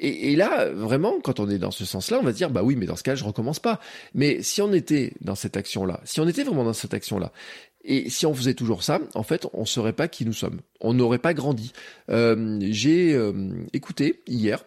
Et, 0.02 0.34
là, 0.36 0.70
vraiment, 0.70 1.20
quand 1.22 1.40
on 1.40 1.50
est 1.50 1.58
dans 1.58 1.70
ce 1.70 1.84
sens-là, 1.84 2.18
on 2.20 2.24
va 2.24 2.32
dire, 2.32 2.50
bah 2.50 2.62
oui, 2.62 2.74
mais 2.74 2.86
dans 2.86 2.96
ce 2.96 3.02
cas, 3.02 3.14
je 3.14 3.24
recommence 3.24 3.58
pas. 3.58 3.80
Mais 4.14 4.42
si 4.42 4.62
on 4.62 4.72
était 4.72 5.12
dans 5.20 5.34
cette 5.34 5.56
action-là, 5.56 6.00
si 6.04 6.20
on 6.20 6.28
était 6.28 6.42
vraiment 6.42 6.64
dans 6.64 6.72
cette 6.72 6.94
action-là, 6.94 7.32
et 7.84 8.10
si 8.10 8.26
on 8.26 8.34
faisait 8.34 8.54
toujours 8.54 8.82
ça, 8.82 9.00
en 9.14 9.22
fait, 9.22 9.46
on 9.52 9.64
serait 9.64 9.92
pas 9.92 10.08
qui 10.08 10.24
nous 10.24 10.32
sommes. 10.32 10.60
On 10.80 10.94
n'aurait 10.94 11.18
pas 11.18 11.34
grandi. 11.34 11.72
Euh, 12.10 12.58
J'ai 12.70 13.14
euh, 13.14 13.32
écouté 13.72 14.22
hier 14.26 14.64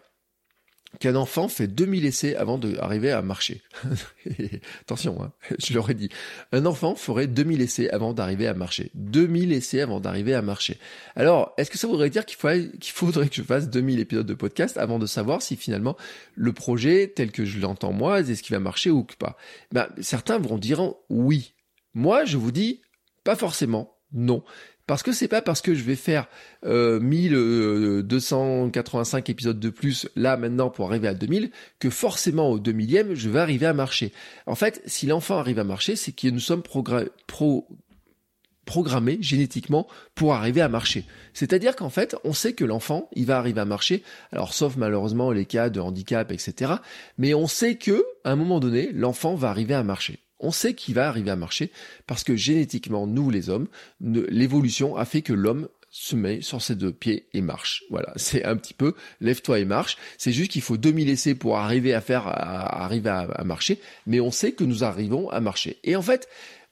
qu'un 1.00 1.15
enfant 1.15 1.47
fait 1.47 1.67
2000 1.67 2.05
essais 2.05 2.35
avant 2.35 2.57
d'arriver 2.57 3.12
à 3.12 3.21
marcher. 3.21 3.62
Attention, 4.81 5.21
hein, 5.21 5.31
je 5.59 5.73
l'aurais 5.73 5.93
dit. 5.93 6.09
Un 6.51 6.65
enfant 6.65 6.95
ferait 6.95 7.27
2000 7.27 7.62
essais 7.62 7.89
avant 7.89 8.13
d'arriver 8.13 8.47
à 8.47 8.53
marcher. 8.53 8.91
2000 8.95 9.51
essais 9.53 9.81
avant 9.81 10.00
d'arriver 10.00 10.33
à 10.33 10.41
marcher. 10.41 10.77
Alors, 11.15 11.53
est-ce 11.57 11.71
que 11.71 11.77
ça 11.77 11.88
voudrait 11.88 12.09
dire 12.09 12.25
qu'il 12.25 12.38
faudrait 12.38 13.29
que 13.29 13.35
je 13.35 13.41
fasse 13.41 13.69
2000 13.69 14.00
épisodes 14.00 14.25
de 14.25 14.33
podcast 14.33 14.77
avant 14.77 15.00
de 15.00 15.05
savoir 15.05 15.41
si 15.41 15.55
finalement 15.55 15.97
le 16.35 16.53
projet 16.53 17.12
tel 17.15 17.31
que 17.31 17.45
je 17.45 17.59
l'entends 17.59 17.93
moi, 17.93 18.21
est-ce 18.21 18.43
qu'il 18.43 18.55
va 18.55 18.59
marcher 18.59 18.89
ou 18.89 19.03
pas? 19.03 19.38
Ben, 19.71 19.88
Certains 20.01 20.38
vont 20.38 20.57
dire 20.57 20.93
oui. 21.09 21.53
Moi, 21.93 22.25
je 22.25 22.38
vous 22.38 22.51
dis 22.51 22.81
pas 23.23 23.35
forcément. 23.35 23.97
Non. 24.12 24.43
Parce 24.86 25.02
que 25.02 25.13
c'est 25.13 25.30
pas 25.30 25.42
parce 25.42 25.62
que 25.62 25.74
je 25.74 25.84
vais 25.84 25.96
faire 25.96 26.28
euh, 26.66 27.00
1285 27.00 29.18
euh, 29.18 29.32
épisodes 29.32 29.60
de 29.60 29.70
plus 29.70 30.10
là 30.18 30.36
maintenant 30.36 30.70
pour 30.70 30.88
arriver 30.88 31.08
à 31.08 31.13
2000 31.13 31.52
que 31.80 31.90
forcément 31.90 32.50
au 32.50 32.60
2000e 32.60 33.13
je 33.13 33.30
vais 33.30 33.40
arriver 33.40 33.66
à 33.66 33.74
marcher. 33.74 34.12
En 34.46 34.56
fait, 34.56 34.82
si 34.86 35.08
l'enfant 35.08 35.38
arrive 35.38 35.60
à 35.60 35.63
marcher, 35.63 35.96
c'est 35.96 36.12
que 36.12 36.28
nous 36.28 36.40
sommes 36.40 36.63
pro 36.63 36.84
programmés 38.66 39.18
génétiquement 39.22 39.88
pour 40.16 40.34
arriver 40.34 40.62
à 40.62 40.70
marcher. 40.70 41.06
C'est-à-dire 41.34 41.75
qu'en 41.75 41.90
fait, 41.90 42.16
on 42.24 42.34
sait 42.34 42.54
que 42.54 42.63
l'enfant, 42.63 43.10
il 43.13 43.25
va 43.25 43.38
arriver 43.38 43.62
à 43.62 43.66
marcher, 43.66 44.04
alors 44.32 44.54
sauf 44.54 44.78
malheureusement 44.78 45.32
les 45.32 45.46
cas 45.46 45.70
de 45.70 45.80
handicap, 45.80 46.32
etc. 46.32 46.74
Mais 47.18 47.34
on 47.34 47.48
sait 47.48 47.75
que, 47.75 48.04
à 48.24 48.32
un 48.32 48.36
moment 48.36 48.60
donné, 48.60 48.92
l'enfant 48.94 49.36
va 49.36 49.50
arriver 49.50 49.74
à 49.74 49.84
marcher 49.84 50.20
on 50.43 50.51
sait 50.51 50.75
qu'il 50.75 50.95
va 50.95 51.07
arriver 51.07 51.31
à 51.31 51.35
marcher 51.35 51.71
parce 52.05 52.23
que 52.23 52.35
génétiquement, 52.35 53.07
nous 53.07 53.29
les 53.29 53.50
hommes, 53.50 53.67
l'évolution 54.01 54.95
a 54.95 55.05
fait 55.05 55.21
que 55.21 55.33
l'homme 55.33 55.67
se 55.89 56.15
met 56.15 56.41
sur 56.41 56.62
ses 56.62 56.75
deux 56.75 56.91
pieds 56.91 57.27
et 57.33 57.41
marche. 57.41 57.83
Voilà, 57.89 58.12
c'est 58.15 58.43
un 58.43 58.57
petit 58.57 58.73
peu 58.73 58.95
lève-toi 59.21 59.59
et 59.59 59.65
marche. 59.65 59.97
C'est 60.17 60.33
juste 60.33 60.51
qu'il 60.51 60.62
faut 60.62 60.77
2000 60.77 61.09
essais 61.09 61.35
pour 61.35 61.57
arriver 61.57 61.93
à 61.93 62.01
faire, 62.01 62.27
arriver 62.27 63.09
à 63.09 63.43
marcher, 63.43 63.79
mais 64.05 64.19
on 64.19 64.31
sait 64.31 64.51
que 64.51 64.63
nous 64.63 64.83
arrivons 64.83 65.29
à 65.29 65.39
marcher. 65.39 65.77
Et 65.83 65.95
en 65.95 66.01
fait, 66.01 66.27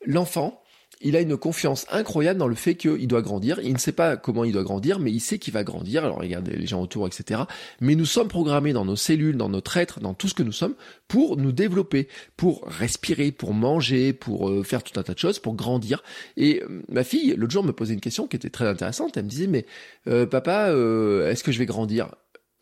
l'enfant, 0.05 0.61
il 1.03 1.15
a 1.15 1.22
une 1.22 1.38
confiance 1.38 1.86
incroyable 1.91 2.39
dans 2.39 2.48
le 2.48 2.55
fait 2.55 2.75
qu'il 2.75 3.08
doit 3.08 3.22
grandir. 3.22 3.60
Il 3.63 3.74
ne 3.74 3.77
sait 3.77 3.91
pas 3.91 4.17
comment 4.17 4.43
il 4.43 4.53
doit 4.53 4.63
grandir, 4.63 5.00
mais 5.00 5.12
il 5.12 5.20
sait 5.20 5.39
qu'il 5.39 5.53
va 5.53 5.63
grandir. 5.63 6.05
Alors 6.05 6.20
regardez 6.20 6.55
les 6.55 6.67
gens 6.67 6.81
autour, 6.81 7.08
etc. 7.08 7.41
Mais 7.79 7.96
nous 7.96 8.05
sommes 8.05 8.27
programmés 8.27 8.74
dans 8.74 8.86
nos 8.86 8.96
cellules, 8.96 9.38
dans 9.38 9.50
notre 9.50 9.77
être, 9.77 10.00
dans 10.00 10.13
tout 10.13 10.27
ce 10.27 10.34
que 10.34 10.43
nous 10.43 10.51
sommes, 10.51 10.75
pour 11.08 11.38
nous 11.38 11.51
développer, 11.51 12.08
pour 12.38 12.65
respirer, 12.65 13.31
pour 13.31 13.53
manger, 13.53 14.13
pour 14.13 14.50
euh, 14.50 14.63
faire 14.63 14.84
tout 14.84 15.00
un 15.00 15.03
tas 15.03 15.13
de 15.13 15.20
choses, 15.20 15.39
pour 15.39 15.55
grandir. 15.55 16.03
Et 16.38 16.62
euh, 16.62 16.81
ma 16.89 17.03
fille, 17.03 17.34
l'autre 17.38 17.53
jour, 17.53 17.63
me 17.63 17.74
posait 17.74 17.93
une 17.93 18.01
question 18.01 18.27
qui 18.27 18.36
était 18.36 18.50
très 18.50 18.67
intéressante. 18.67 19.17
Elle 19.17 19.25
me 19.25 19.29
disait, 19.29 19.48
mais 19.48 19.65
euh, 20.08 20.25
papa, 20.25 20.70
est-ce 20.72 21.43
que 21.43 21.51
je 21.51 21.60
vais 21.60 21.65
grandir? 21.65 22.12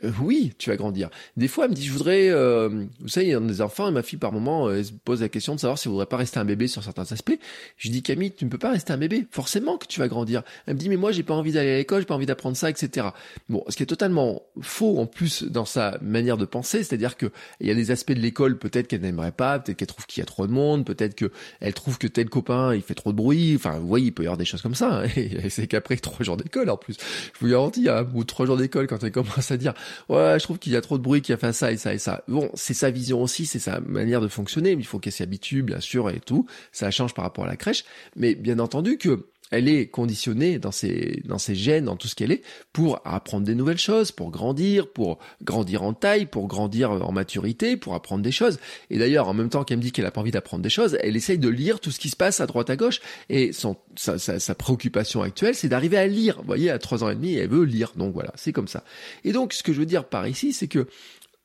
Euh, 0.04 0.12
oui, 0.22 0.54
tu 0.58 0.70
vas 0.70 0.76
grandir. 0.76 1.10
Des 1.38 1.48
fois, 1.48 1.66
elle 1.66 1.72
me 1.72 1.76
dit, 1.76 1.86
je 1.86 1.92
voudrais, 1.92 2.30
euh, 2.30 2.86
vous 3.00 3.08
savez, 3.08 3.28
il 3.28 3.30
y 3.32 3.36
a 3.36 3.40
des 3.40 3.62
enfants, 3.62 3.88
et 3.88 3.92
ma 3.92 4.04
fille, 4.04 4.20
par 4.20 4.32
moment, 4.32 4.68
euh, 4.68 4.78
elle 4.78 4.86
se 4.86 4.92
pose 4.92 5.22
la 5.22 5.30
question 5.30 5.56
de 5.56 5.60
savoir 5.60 5.78
si 5.78 5.88
elle 5.88 5.92
voudrait 5.92 6.06
pas 6.06 6.18
rester 6.18 6.40
un 6.40 6.46
bébé 6.46 6.68
sur 6.68 6.84
certains 6.84 7.12
aspects. 7.12 7.38
Je 7.78 7.90
dis, 7.90 8.02
Camille, 8.02 8.32
tu 8.32 8.46
ne 8.46 8.50
peux 8.50 8.58
pas 8.58 8.72
rester 8.72 8.94
un 8.94 8.98
bébé. 8.98 9.28
Forcément 9.32 9.78
que 9.78 9.88
tu 9.88 10.00
vas 10.00 10.08
grandir. 10.08 10.44
Elle 10.66 10.76
me 10.76 10.80
dit, 10.80 10.90
mais 10.90 10.98
moi, 10.98 11.12
j'ai 11.12 11.24
pas 11.24 11.34
envie 11.34 11.52
d'aller 11.52 11.72
à 11.72 11.78
l'école, 11.78 12.02
j'ai 12.02 12.06
pas 12.06 12.16
envie 12.16 12.26
d'apprendre 12.26 12.56
ça, 12.56 12.70
etc. 12.70 13.08
Bon, 13.50 13.64
ce 13.68 13.76
qui 13.76 13.84
est 13.84 13.88
totalement 13.88 14.44
faux, 14.62 15.00
en 15.00 15.06
plus, 15.06 15.44
dans 15.44 15.66
sa 15.66 15.98
manière 16.02 16.38
de 16.38 16.46
penser, 16.46 16.84
c'est-à-dire 16.84 17.18
que 17.18 17.32
il 17.60 17.68
y 17.68 17.72
a 17.72 17.76
des 17.76 17.92
aspects 17.92 18.14
de 18.14 18.20
l'école, 18.20 18.58
peut-être 18.58 18.88
qu'elle 18.88 19.02
n'aimerait 19.02 19.32
pas, 19.32 19.60
peut-être 19.60 19.78
qu'elle 19.78 19.88
trouve 19.88 20.06
qu'il 20.06 20.22
y 20.22 20.24
a 20.24 20.26
trop 20.26 20.48
de 20.48 20.52
monde, 20.52 20.86
peut-être 20.86 21.16
qu'elle 21.16 21.74
trouve 21.74 21.98
que 21.98 22.08
tel 22.08 22.30
copain, 22.30 22.74
il 22.74 22.82
fait 22.82 22.96
trop 22.96 23.12
de 23.12 23.18
bruit. 23.18 23.56
Enfin, 23.56 23.78
vous 23.80 23.88
voyez, 23.88 24.08
il 24.08 24.12
peut 24.12 24.24
y 24.24 24.28
avoir 24.28 24.38
des 24.38 24.46
choses 24.46 24.62
comme 24.62 24.76
ça. 24.76 25.02
Hein. 25.02 25.08
Et 25.16 25.50
c'est 25.50 25.68
qu'après 25.68 25.98
trois 25.98 26.24
jours 26.24 26.38
d'école, 26.38 26.70
en 26.70 26.78
plus, 26.78 26.96
je 27.34 27.40
vous 27.40 27.52
garantis, 27.52 27.90
hein, 27.90 28.08
ou 28.14 28.24
trois 28.24 28.46
jours 28.46 28.58
d'école, 28.58 28.88
quand 28.88 29.04
elle 29.04 29.12
commence 29.12 29.52
à 29.52 29.58
dire, 29.58 29.74
ouais, 30.10 30.38
je 30.40 30.44
trouve 30.44 30.58
qu'il 30.58 30.72
il 30.72 30.76
y 30.76 30.78
a 30.78 30.82
trop 30.82 30.98
de 30.98 31.04
bruit, 31.04 31.22
qui 31.22 31.34
a 31.34 31.38
fait 31.38 31.52
ça 31.52 31.72
et 31.72 31.78
ça 31.78 31.94
et 31.94 31.98
ça. 31.98 32.24
Bon, 32.28 32.52
c'est 32.54 32.76
sa 32.76 32.92
vision 32.92 33.24
aussi, 33.24 33.46
c'est 33.46 33.60
sa 33.60 33.80
manière 33.80 34.22
de 34.22 34.28
fonctionner, 34.28 34.76
mais 34.76 34.84
il 34.84 34.86
faut 34.86 35.00
qu'elle 35.00 35.14
s'y 35.14 35.24
habitue, 35.24 35.64
bien 35.64 35.80
sûr, 35.80 36.10
et 36.10 36.20
tout. 36.20 36.46
Ça 36.72 36.92
change 36.92 37.14
par 37.14 37.26
rapport 37.26 37.46
à 37.46 37.48
la 37.48 37.56
crèche. 37.56 37.86
Mais 38.16 38.36
bien 38.36 38.60
entendu 38.60 38.98
que 38.98 39.26
elle 39.52 39.68
est 39.68 39.88
conditionnée 39.88 40.60
dans 40.60 40.72
ses, 40.72 41.22
dans 41.26 41.38
ses 41.38 41.56
gènes, 41.56 41.86
dans 41.86 41.96
tout 41.96 42.08
ce 42.08 42.16
qu'elle 42.16 42.32
est, 42.32 42.44
pour 42.74 43.02
apprendre 43.06 43.46
des 43.46 43.56
nouvelles 43.56 43.78
choses, 43.78 44.12
pour 44.12 44.32
grandir, 44.32 44.92
pour 44.92 45.20
grandir 45.44 45.84
en 45.84 45.94
taille, 45.94 46.26
pour 46.26 46.48
grandir 46.48 46.92
en 46.92 47.12
maturité, 47.12 47.78
pour 47.78 47.96
apprendre 47.96 48.24
des 48.24 48.32
choses. 48.32 48.60
Et 48.90 48.98
d'ailleurs, 48.98 49.28
en 49.28 49.34
même 49.34 49.50
temps 49.50 49.64
qu'elle 49.64 49.78
me 49.78 49.84
dit 49.84 49.92
qu'elle 49.92 50.06
a 50.06 50.12
pas 50.12 50.22
envie 50.22 50.32
d'apprendre 50.32 50.64
des 50.64 50.70
choses, 50.70 50.98
elle 51.02 51.16
essaye 51.16 51.38
de 51.38 51.50
lire 51.50 51.80
tout 51.80 51.92
ce 51.92 52.00
qui 52.00 52.10
se 52.10 52.16
passe 52.16 52.40
à 52.40 52.48
droite 52.48 52.70
à 52.70 52.76
gauche. 52.76 53.00
Et 53.30 53.52
son, 53.54 53.78
sa, 53.96 54.18
sa, 54.18 54.40
sa 54.40 54.56
préoccupation 54.56 55.22
actuelle, 55.22 55.56
c'est 55.56 55.70
d'arriver 55.70 55.98
à 55.98 56.08
lire. 56.08 56.38
Vous 56.40 56.48
voyez, 56.48 56.70
à 56.70 56.80
trois 56.80 57.04
ans 57.04 57.10
et 57.10 57.16
demi, 57.16 57.36
elle 57.36 57.50
veut 57.50 57.64
lire. 57.64 57.94
Donc 57.96 58.14
voilà, 58.14 58.32
c'est 58.36 58.54
comme 58.54 58.68
ça. 58.68 58.84
Et 59.24 59.32
donc, 59.32 59.54
ce 59.54 59.64
que 59.64 59.74
je 59.74 59.80
veux 59.80 59.86
dire 59.86 60.06
par 60.06 60.28
ici, 60.28 60.54
c'est 60.54 60.68
que 60.68 60.88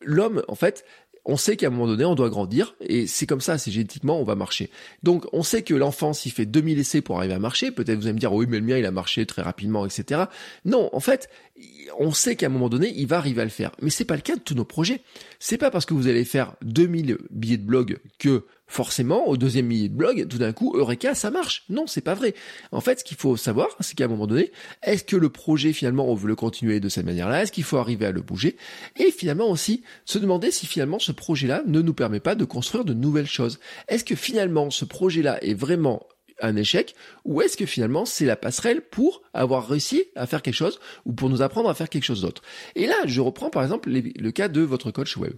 l'homme, 0.03 0.43
en 0.49 0.55
fait, 0.55 0.85
on 1.25 1.37
sait 1.37 1.57
qu'à 1.57 1.69
un 1.69 1.71
moment 1.71 1.87
donné, 1.87 2.04
on 2.04 2.14
doit 2.14 2.28
grandir, 2.28 2.75
et 2.81 3.07
c'est 3.07 3.26
comme 3.26 3.40
ça, 3.40 3.57
c'est 3.57 3.71
génétiquement, 3.71 4.21
on 4.21 4.25
va 4.25 4.35
marcher. 4.35 4.71
Donc, 5.02 5.25
on 5.33 5.43
sait 5.43 5.62
que 5.62 5.75
l'enfant, 5.75 6.12
s'il 6.12 6.33
fait 6.33 6.47
2000 6.47 6.78
essais 6.78 7.00
pour 7.00 7.19
arriver 7.19 7.35
à 7.35 7.38
marcher, 7.38 7.71
peut-être 7.71 7.99
vous 7.99 8.07
allez 8.07 8.14
me 8.14 8.19
dire, 8.19 8.33
oui, 8.33 8.47
mais 8.49 8.59
le 8.59 8.66
mien, 8.66 8.76
il 8.76 8.85
a 8.85 8.90
marché 8.90 9.25
très 9.25 9.43
rapidement, 9.43 9.87
etc. 9.87 10.25
Non, 10.64 10.90
en 10.93 11.00
fait, 11.00 11.31
on 11.99 12.12
sait 12.12 12.37
qu'à 12.37 12.47
un 12.47 12.50
moment 12.50 12.69
donné, 12.69 12.93
il 12.95 13.07
va 13.07 13.16
arriver 13.16 13.40
à 13.40 13.45
le 13.45 13.50
faire. 13.50 13.73
Mais 13.81 13.90
c'est 13.90 14.04
pas 14.04 14.16
le 14.16 14.23
cas 14.23 14.37
de 14.37 14.40
tous 14.40 14.54
nos 14.54 14.64
projets. 14.64 15.00
C'est 15.38 15.59
pas 15.59 15.71
parce 15.71 15.87
que 15.87 15.95
vous 15.95 16.09
allez 16.09 16.25
faire 16.25 16.54
2000 16.62 17.19
billets 17.31 17.57
de 17.57 17.64
blog 17.66 17.99
que 18.19 18.45
forcément, 18.75 19.28
au 19.28 19.37
deuxième 19.37 19.66
millier 19.66 19.88
de 19.88 19.95
blog, 19.95 20.26
tout 20.28 20.38
d'un 20.38 20.52
coup, 20.52 20.75
Eureka, 20.76 21.14
ça 21.14 21.31
marche. 21.31 21.64
Non, 21.69 21.87
c'est 21.87 22.00
pas 22.00 22.14
vrai. 22.14 22.35
En 22.73 22.81
fait, 22.81 22.99
ce 22.99 23.04
qu'il 23.04 23.16
faut 23.16 23.37
savoir, 23.37 23.69
c'est 23.78 23.97
qu'à 23.97 24.07
un 24.07 24.09
moment 24.09 24.26
donné, 24.26 24.50
est-ce 24.83 25.04
que 25.04 25.16
le 25.16 25.28
projet, 25.28 25.73
finalement, 25.73 26.09
on 26.09 26.14
veut 26.14 26.26
le 26.26 26.35
continuer 26.35 26.81
de 26.81 26.88
cette 26.88 27.07
manière-là? 27.07 27.43
Est-ce 27.43 27.52
qu'il 27.52 27.62
faut 27.62 27.76
arriver 27.76 28.04
à 28.07 28.11
le 28.11 28.21
bouger? 28.21 28.57
Et 28.97 29.12
finalement 29.12 29.49
aussi, 29.49 29.85
se 30.04 30.19
demander 30.19 30.50
si 30.50 30.66
finalement 30.66 30.99
ce 30.99 31.12
projet-là 31.12 31.62
ne 31.66 31.81
nous 31.81 31.95
permet 31.95 32.19
pas 32.19 32.35
de 32.35 32.45
construire 32.45 32.85
de 32.85 32.95
nouvelles 32.95 33.28
choses. 33.28 33.61
Est-ce 33.87 34.04
que 34.04 34.16
finalement, 34.16 34.71
ce 34.71 34.85
projet-là 34.85 35.43
est 35.45 35.54
vraiment 35.54 36.09
un 36.43 36.57
échec? 36.57 36.97
Ou 37.25 37.43
est-ce 37.43 37.57
que 37.57 37.66
finalement 37.66 38.04
c'est 38.04 38.26
la 38.26 38.35
passerelle 38.35 38.81
pour 38.81 39.23
avoir 39.35 39.69
réussi 39.69 40.02
à 40.16 40.26
faire 40.26 40.43
quelque 40.43 40.54
chose 40.54 40.81
ou 41.04 41.12
pour 41.12 41.31
nous 41.31 41.43
apprendre 41.43 41.71
à 41.71 41.75
faire 41.75 41.88
quelque 41.88 42.02
chose 42.02 42.23
d'autre? 42.23 42.43
Et 42.75 42.87
là, 42.87 42.97
je 43.07 43.21
reprends 43.21 43.50
par 43.50 43.62
exemple 43.62 43.88
le 43.88 44.31
cas 44.33 44.49
de 44.49 44.62
votre 44.62 44.90
coach 44.90 45.16
web. 45.16 45.35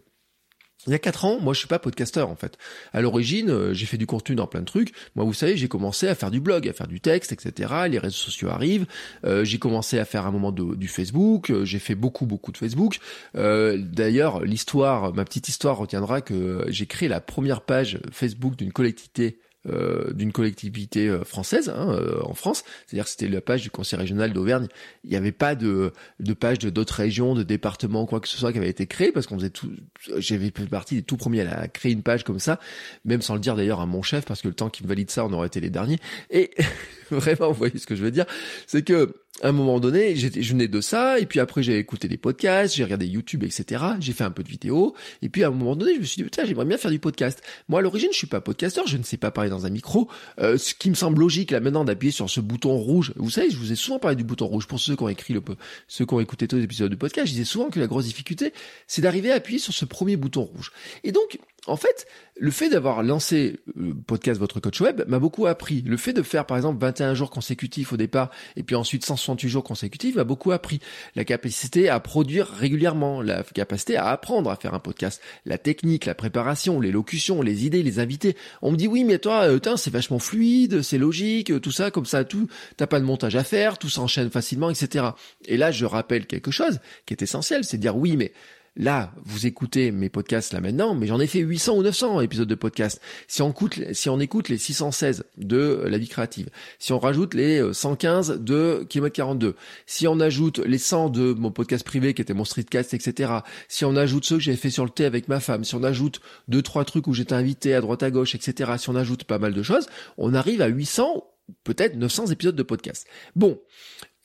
Il 0.87 0.93
y 0.93 0.95
a 0.95 0.99
quatre 0.99 1.25
ans, 1.25 1.41
moi 1.41 1.53
je 1.53 1.59
suis 1.59 1.69
pas 1.69 1.79
podcasteur 1.79 2.29
en 2.31 2.37
fait. 2.37 2.57
À 2.93 3.01
l'origine, 3.01 3.51
euh, 3.51 3.75
j'ai 3.75 3.87
fait 3.87 3.97
du 3.97 4.07
contenu 4.07 4.37
dans 4.37 4.47
plein 4.47 4.61
de 4.61 4.67
trucs. 4.67 4.93
Moi, 5.17 5.25
vous 5.25 5.33
savez, 5.33 5.57
j'ai 5.57 5.69
commencé 5.69 6.07
à 6.07 6.15
faire 6.15 6.31
du 6.31 6.41
blog, 6.41 6.69
à 6.69 6.73
faire 6.73 6.87
du 6.87 7.01
texte, 7.01 7.33
etc. 7.33 7.73
Les 7.89 7.99
réseaux 7.99 8.15
sociaux 8.15 8.51
arrivent. 8.51 8.87
Euh, 9.25 9.45
j'ai 9.45 9.59
commencé 9.59 9.99
à 9.99 10.05
faire 10.05 10.27
un 10.27 10.31
moment 10.31 10.53
de, 10.53 10.77
du 10.77 10.87
Facebook. 10.87 11.51
Euh, 11.51 11.65
j'ai 11.65 11.81
fait 11.81 11.95
beaucoup, 11.95 12.27
beaucoup 12.27 12.53
de 12.53 12.59
Facebook. 12.59 12.99
D'ailleurs, 13.35 14.43
l'histoire, 14.43 15.13
ma 15.15 15.25
petite 15.25 15.49
histoire 15.49 15.77
retiendra 15.77 16.21
que 16.21 16.65
j'ai 16.69 16.87
créé 16.87 17.09
la 17.09 17.21
première 17.21 17.63
page 17.63 17.99
Facebook 18.13 18.57
d'une 18.57 18.73
collectivité 18.73 19.39
euh, 19.69 20.13
d'une 20.13 20.33
collectivité 20.33 21.09
euh, 21.09 21.25
française 21.25 21.69
hein, 21.69 21.89
euh, 21.91 22.21
en 22.23 22.35
France, 22.35 22.65
c'est-à-dire 22.87 23.09
c'était 23.09 23.29
la 23.29 23.41
page 23.41 23.63
du 23.63 23.71
conseil 23.71 23.99
régional 23.99 24.33
d'Auvergne. 24.33 24.69
Il 25.05 25.11
n'y 25.11 25.17
avait 25.17 25.33
pas 25.33 25.55
de, 25.55 25.93
de 26.21 26.35
page 26.35 26.59
de 26.59 26.71
d'autres 26.71 26.95
régions, 26.95 27.35
de 27.35 27.43
départements, 27.43 28.07
quoi 28.07 28.21
que 28.21 28.29
ce 28.29 28.37
soit 28.37 28.53
qui 28.53 28.59
avait 28.59 28.69
été 28.69 28.87
créé 28.87 29.13
parce 29.13 29.27
qu'on 29.27 29.37
faisait 29.37 29.51
tout. 29.51 29.71
J'avais 30.19 30.53
fait 30.55 30.67
partie 30.67 30.97
des 30.97 31.03
tout 31.03 31.17
premiers 31.17 31.43
à 31.43 31.69
créer 31.69 31.93
une 31.93 32.03
page 32.03 32.23
comme 32.23 32.39
ça, 32.39 32.61
même 33.05 33.23
sans 33.23 33.35
le 33.35 33.41
dire 33.41 33.57
d'ailleurs 33.57 33.81
à 33.81 33.87
mon 33.87 34.03
chef 34.03 34.25
parce 34.25 34.43
que 34.43 34.49
le 34.49 34.55
temps 34.55 34.71
qu'il 34.71 34.85
me 34.85 34.89
valide 34.89 35.11
ça, 35.11 35.25
on 35.25 35.33
aurait 35.33 35.49
été 35.49 35.61
les 35.61 35.71
derniers. 35.71 35.99
Et 36.31 36.51
vraiment, 37.11 37.49
vous 37.49 37.59
voyez 37.59 37.79
ce 37.79 37.87
que 37.87 37.97
je 37.97 38.03
veux 38.03 38.11
dire, 38.11 38.27
c'est 38.67 38.83
que 38.83 39.15
un 39.43 39.53
moment 39.53 39.81
donné, 39.81 40.17
je 40.17 40.53
venais 40.53 40.69
de 40.69 40.81
ça, 40.81 41.19
et 41.19 41.27
puis 41.27 41.41
après 41.41 41.63
j'ai 41.63 41.79
écouté 41.79 42.09
des 42.09 42.17
podcasts, 42.17 42.75
j'ai 42.75 42.85
regardé 42.85 43.07
YouTube, 43.07 43.45
etc. 43.45 43.85
J'ai 44.01 44.13
fait 44.13 44.25
un 44.25 44.31
peu 44.31 44.43
de 44.43 44.49
vidéos, 44.49 44.95
et 45.23 45.29
puis 45.29 45.45
à 45.45 45.49
un 45.49 45.51
moment 45.51 45.77
donné, 45.77 45.95
je 45.95 46.01
me 46.01 46.05
suis 46.05 46.17
dit, 46.17 46.25
putain, 46.25 46.45
j'aimerais 46.45 46.65
bien 46.65 46.79
faire 46.79 46.91
du 46.91 46.99
podcast. 46.99 47.43
Moi, 47.69 47.81
à 47.81 47.83
l'origine, 47.83 48.09
je 48.13 48.17
suis 48.17 48.27
pas 48.27 48.41
podcasteur, 48.41 48.87
je 48.87 48.97
ne 48.97 49.03
sais 49.03 49.17
pas 49.17 49.31
parler 49.31 49.51
dans 49.51 49.67
un 49.67 49.71
micro. 49.71 50.09
Euh, 50.41 50.59
ce 50.59 50.75
qui 50.75 50.89
me 50.91 50.95
semble 50.95 51.21
logique, 51.21 51.51
là, 51.51 51.61
maintenant, 51.61 51.85
d'appuyer 51.85 52.13
sur 52.13 52.29
ce 52.31 52.41
bouton 52.41 52.77
rouge. 52.77 53.13
Vous 53.17 53.31
savez, 53.31 53.51
je 53.51 53.57
vous 53.57 53.73
ai 53.73 53.77
souvent 53.77 53.99
parlé 53.99 54.17
du 54.17 54.25
bouton 54.25 54.47
rouge. 54.47 54.67
Pour 54.67 54.81
ceux 54.81 54.97
qui 54.97 55.03
ont 55.03 55.09
écrit 55.09 55.35
le, 55.35 55.43
ceux 55.89 56.07
qui 56.07 56.15
ont 56.15 56.21
écouté 56.21 56.49
tous 56.49 56.57
les 56.57 56.65
épisodes 56.65 56.91
du 56.91 56.97
podcast, 56.97 57.27
je 57.27 57.33
disais 57.33 57.45
souvent 57.45 57.69
que 57.69 57.79
la 57.79 57.87
grosse 57.87 58.07
difficulté, 58.07 58.53
c'est 58.87 59.03
d'arriver 59.03 59.33
à 59.33 59.35
appuyer 59.35 59.59
sur 59.59 59.73
ce 59.73 59.85
premier 59.85 60.17
bouton 60.17 60.43
rouge. 60.43 60.73
Et 61.05 61.13
donc, 61.13 61.39
en 61.67 61.77
fait, 61.77 62.07
le 62.39 62.51
fait 62.51 62.69
d'avoir 62.69 63.03
lancé 63.03 63.59
le 63.75 63.95
podcast 63.95 64.39
Votre 64.39 64.61
Coach 64.61 64.81
Web 64.81 65.03
m'a 65.09 65.19
beaucoup 65.19 65.47
appris. 65.47 65.83
Le 65.83 65.97
fait 65.97 66.13
de 66.13 66.23
faire 66.23 66.47
par 66.47 66.57
exemple 66.57 66.79
21 66.81 67.15
jours 67.15 67.31
consécutifs 67.31 67.93
au 67.93 67.97
départ 67.97 68.31
et 68.57 68.63
puis 68.63 68.77
ensuite 68.77 69.05
168 69.05 69.49
jours 69.49 69.65
consécutifs 69.65 70.15
m'a 70.17 70.25
beaucoup 70.25 70.53
appris. 70.53 70.81
La 71.15 71.25
capacité 71.25 71.89
à 71.89 71.99
produire 71.99 72.49
régulièrement, 72.49 73.23
la 73.23 73.43
capacité 73.43 73.97
à 73.97 74.09
apprendre 74.09 74.51
à 74.51 74.57
faire 74.57 74.75
un 74.75 74.79
podcast, 74.79 75.21
la 75.45 75.59
technique, 75.59 76.05
la 76.05 76.15
préparation, 76.15 76.79
l'élocution, 76.79 77.43
les 77.43 77.67
idées, 77.67 77.83
les 77.83 77.99
invités. 77.99 78.37
On 78.63 78.71
me 78.71 78.77
dit 78.77 78.87
oui 78.87 79.05
mais 79.05 79.19
toi, 79.19 79.49
euh, 79.49 79.77
c'est 79.77 79.93
vachement 79.93 80.19
fluide, 80.19 80.83
c'est 80.83 80.99
logique, 80.99 81.61
tout 81.61 81.73
ça, 81.73 81.91
comme 81.91 82.07
ça, 82.07 82.25
tout, 82.25 82.49
t'as 82.77 82.87
pas 82.87 83.01
de 83.01 83.05
montage 83.05 83.35
à 83.35 83.45
faire, 83.45 83.79
tout 83.79 83.89
s'enchaîne 83.89 84.31
facilement, 84.31 84.71
etc. 84.71 85.07
Et 85.47 85.57
là, 85.57 85.73
je 85.73 85.85
rappelle 85.85 86.27
quelque 86.27 86.51
chose 86.51 86.81
qui 87.07 87.15
est 87.15 87.23
essentiel, 87.23 87.65
c'est 87.65 87.79
dire 87.79 87.97
oui 87.97 88.17
mais 88.17 88.33
Là, 88.79 89.15
vous 89.25 89.47
écoutez 89.47 89.91
mes 89.91 90.11
podcasts 90.11 90.53
là 90.53 90.61
maintenant, 90.61 90.95
mais 90.95 91.07
j'en 91.07 91.19
ai 91.19 91.27
fait 91.27 91.39
800 91.39 91.79
ou 91.79 91.83
900 91.83 92.21
épisodes 92.21 92.47
de 92.47 92.55
podcast. 92.55 93.01
Si 93.27 93.41
on 93.41 94.21
écoute, 94.21 94.49
les 94.51 94.59
616 94.59 95.25
de 95.39 95.83
La 95.87 95.97
Vie 95.97 96.09
Créative, 96.09 96.51
si 96.79 96.93
on 96.93 96.99
rajoute 96.99 97.33
les 97.33 97.73
115 97.73 98.43
de 98.43 98.85
Kilomètre 98.87 99.17
42, 99.17 99.57
si 99.87 100.07
on 100.07 100.21
ajoute 100.21 100.59
les 100.59 100.77
100 100.77 101.09
de 101.09 101.33
mon 101.33 101.51
podcast 101.51 101.87
privé 101.87 102.13
qui 102.13 102.21
était 102.21 102.35
mon 102.35 102.45
streetcast, 102.45 102.93
etc., 102.93 103.33
si 103.69 103.87
on 103.87 103.97
ajoute 103.97 104.27
ceux 104.27 104.37
que 104.37 104.43
j'avais 104.43 104.59
fait 104.59 104.69
sur 104.69 104.85
le 104.85 104.91
thé 104.91 105.07
avec 105.07 105.29
ma 105.29 105.41
femme, 105.41 105.65
si 105.65 105.75
on 105.75 105.83
ajoute 105.83 106.21
deux, 106.49 106.61
trois 106.61 106.85
trucs 106.85 107.07
où 107.07 107.15
j'étais 107.15 107.35
invité 107.35 107.75
à 107.75 107.81
droite 107.81 108.03
à 108.03 108.11
gauche, 108.11 108.35
etc., 108.35 108.73
si 108.77 108.91
on 108.91 108.95
ajoute 108.95 109.25
pas 109.25 109.39
mal 109.39 109.55
de 109.55 109.63
choses, 109.63 109.87
on 110.19 110.35
arrive 110.35 110.61
à 110.61 110.67
800 110.67 111.25
peut-être 111.65 111.97
900 111.97 112.27
épisodes 112.27 112.57
de 112.57 112.63
podcast. 112.63 113.07
Bon, 113.37 113.59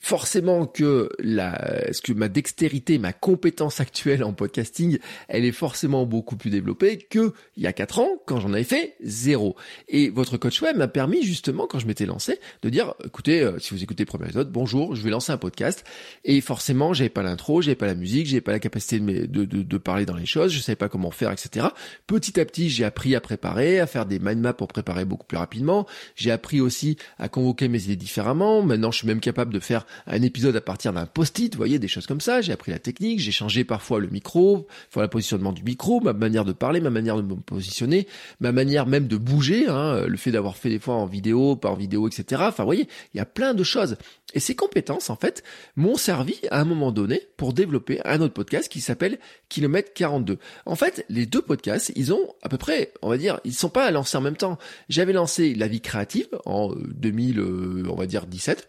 forcément 0.02 0.66
que 0.66 1.08
la, 1.20 1.92
ce 1.92 2.02
que 2.02 2.12
ma 2.12 2.28
dextérité, 2.28 2.98
ma 2.98 3.12
compétence 3.12 3.78
actuelle 3.80 4.24
en 4.24 4.32
podcasting, 4.32 4.98
elle 5.28 5.44
est 5.44 5.52
forcément 5.52 6.06
beaucoup 6.06 6.36
plus 6.36 6.50
développée 6.50 6.98
que 6.98 7.32
il 7.56 7.62
y 7.62 7.68
a 7.68 7.72
quatre 7.72 8.00
ans 8.00 8.08
quand 8.26 8.40
j'en 8.40 8.52
avais 8.52 8.64
fait 8.64 8.96
zéro. 9.00 9.54
Et 9.88 10.10
votre 10.10 10.36
coach 10.38 10.60
web 10.60 10.76
m'a 10.76 10.88
permis 10.88 11.22
justement 11.22 11.68
quand 11.68 11.78
je 11.78 11.86
m'étais 11.86 12.04
lancé 12.04 12.40
de 12.62 12.68
dire, 12.68 12.94
écoutez, 13.04 13.42
euh, 13.42 13.60
si 13.60 13.72
vous 13.72 13.82
écoutez 13.84 14.02
le 14.02 14.08
premier 14.08 14.24
épisode, 14.24 14.50
bonjour, 14.50 14.96
je 14.96 15.02
vais 15.02 15.10
lancer 15.10 15.30
un 15.30 15.36
podcast. 15.36 15.84
Et 16.24 16.40
forcément, 16.40 16.92
j'avais 16.92 17.08
pas 17.08 17.22
l'intro, 17.22 17.62
j'avais 17.62 17.76
pas 17.76 17.86
la 17.86 17.94
musique, 17.94 18.26
j'avais 18.26 18.40
pas 18.40 18.52
la 18.52 18.58
capacité 18.58 18.98
de, 18.98 19.26
de, 19.26 19.44
de, 19.44 19.78
parler 19.78 20.04
dans 20.04 20.16
les 20.16 20.26
choses, 20.26 20.50
je 20.50 20.58
savais 20.58 20.74
pas 20.74 20.88
comment 20.88 21.12
faire, 21.12 21.30
etc. 21.30 21.68
Petit 22.08 22.40
à 22.40 22.44
petit, 22.44 22.70
j'ai 22.70 22.84
appris 22.84 23.14
à 23.14 23.20
préparer, 23.20 23.78
à 23.78 23.86
faire 23.86 24.04
des 24.04 24.18
mind 24.18 24.40
maps 24.40 24.52
pour 24.52 24.66
préparer 24.66 25.04
beaucoup 25.04 25.26
plus 25.26 25.38
rapidement. 25.38 25.86
J'ai 26.16 26.32
appris 26.32 26.60
aussi 26.60 26.96
à 27.20 27.28
convoquer 27.28 27.68
mes 27.68 27.84
idées 27.84 27.96
différemment. 27.96 28.62
Maintenant, 28.62 28.90
je 28.90 28.98
suis 28.98 29.06
même 29.06 29.20
capable 29.20 29.54
de 29.54 29.60
faire 29.60 29.86
un 30.06 30.22
épisode 30.22 30.56
à 30.56 30.60
partir 30.60 30.92
d'un 30.92 31.06
post-it, 31.06 31.52
vous 31.52 31.58
voyez, 31.58 31.78
des 31.78 31.88
choses 31.88 32.06
comme 32.06 32.20
ça. 32.20 32.40
J'ai 32.40 32.52
appris 32.52 32.72
la 32.72 32.78
technique, 32.78 33.20
j'ai 33.20 33.32
changé 33.32 33.64
parfois 33.64 34.00
le 34.00 34.08
micro, 34.08 34.66
enfin 34.88 35.02
le 35.02 35.08
positionnement 35.08 35.52
du 35.52 35.62
micro, 35.62 36.00
ma 36.00 36.12
manière 36.12 36.44
de 36.44 36.52
parler, 36.52 36.80
ma 36.80 36.90
manière 36.90 37.16
de 37.16 37.22
me 37.22 37.36
positionner, 37.36 38.06
ma 38.40 38.52
manière 38.52 38.86
même 38.86 39.06
de 39.06 39.16
bouger, 39.16 39.68
hein, 39.68 40.06
le 40.06 40.16
fait 40.16 40.30
d'avoir 40.30 40.56
fait 40.56 40.70
des 40.70 40.78
fois 40.78 40.94
en 40.94 41.06
vidéo, 41.06 41.58
en 41.64 41.74
vidéo, 41.74 42.08
etc. 42.08 42.42
Enfin, 42.46 42.62
vous 42.62 42.68
voyez, 42.68 42.88
il 43.14 43.18
y 43.18 43.20
a 43.20 43.26
plein 43.26 43.54
de 43.54 43.62
choses. 43.62 43.96
Et 44.34 44.40
ces 44.40 44.54
compétences, 44.54 45.10
en 45.10 45.16
fait, 45.16 45.42
m'ont 45.76 45.96
servi 45.96 46.36
à 46.50 46.60
un 46.60 46.64
moment 46.64 46.92
donné 46.92 47.20
pour 47.36 47.52
développer 47.52 48.00
un 48.04 48.20
autre 48.20 48.34
podcast 48.34 48.70
qui 48.70 48.80
s'appelle 48.80 49.18
Kilomètre 49.48 49.92
42. 49.94 50.38
En 50.66 50.76
fait, 50.76 51.04
les 51.08 51.26
deux 51.26 51.42
podcasts, 51.42 51.92
ils 51.96 52.12
ont 52.12 52.34
à 52.42 52.48
peu 52.48 52.58
près, 52.58 52.92
on 53.02 53.08
va 53.08 53.18
dire, 53.18 53.40
ils 53.44 53.54
sont 53.54 53.68
pas 53.68 53.90
lancés 53.90 54.16
en 54.16 54.22
même 54.22 54.36
temps. 54.36 54.58
J'avais 54.88 55.12
lancé 55.12 55.54
La 55.54 55.68
vie 55.68 55.80
créative 55.80 56.28
en 56.44 56.72
2000, 56.74 57.38
euh, 57.38 57.84
on 57.90 57.94
va 57.94 58.06
dire 58.06 58.26
17 58.26 58.68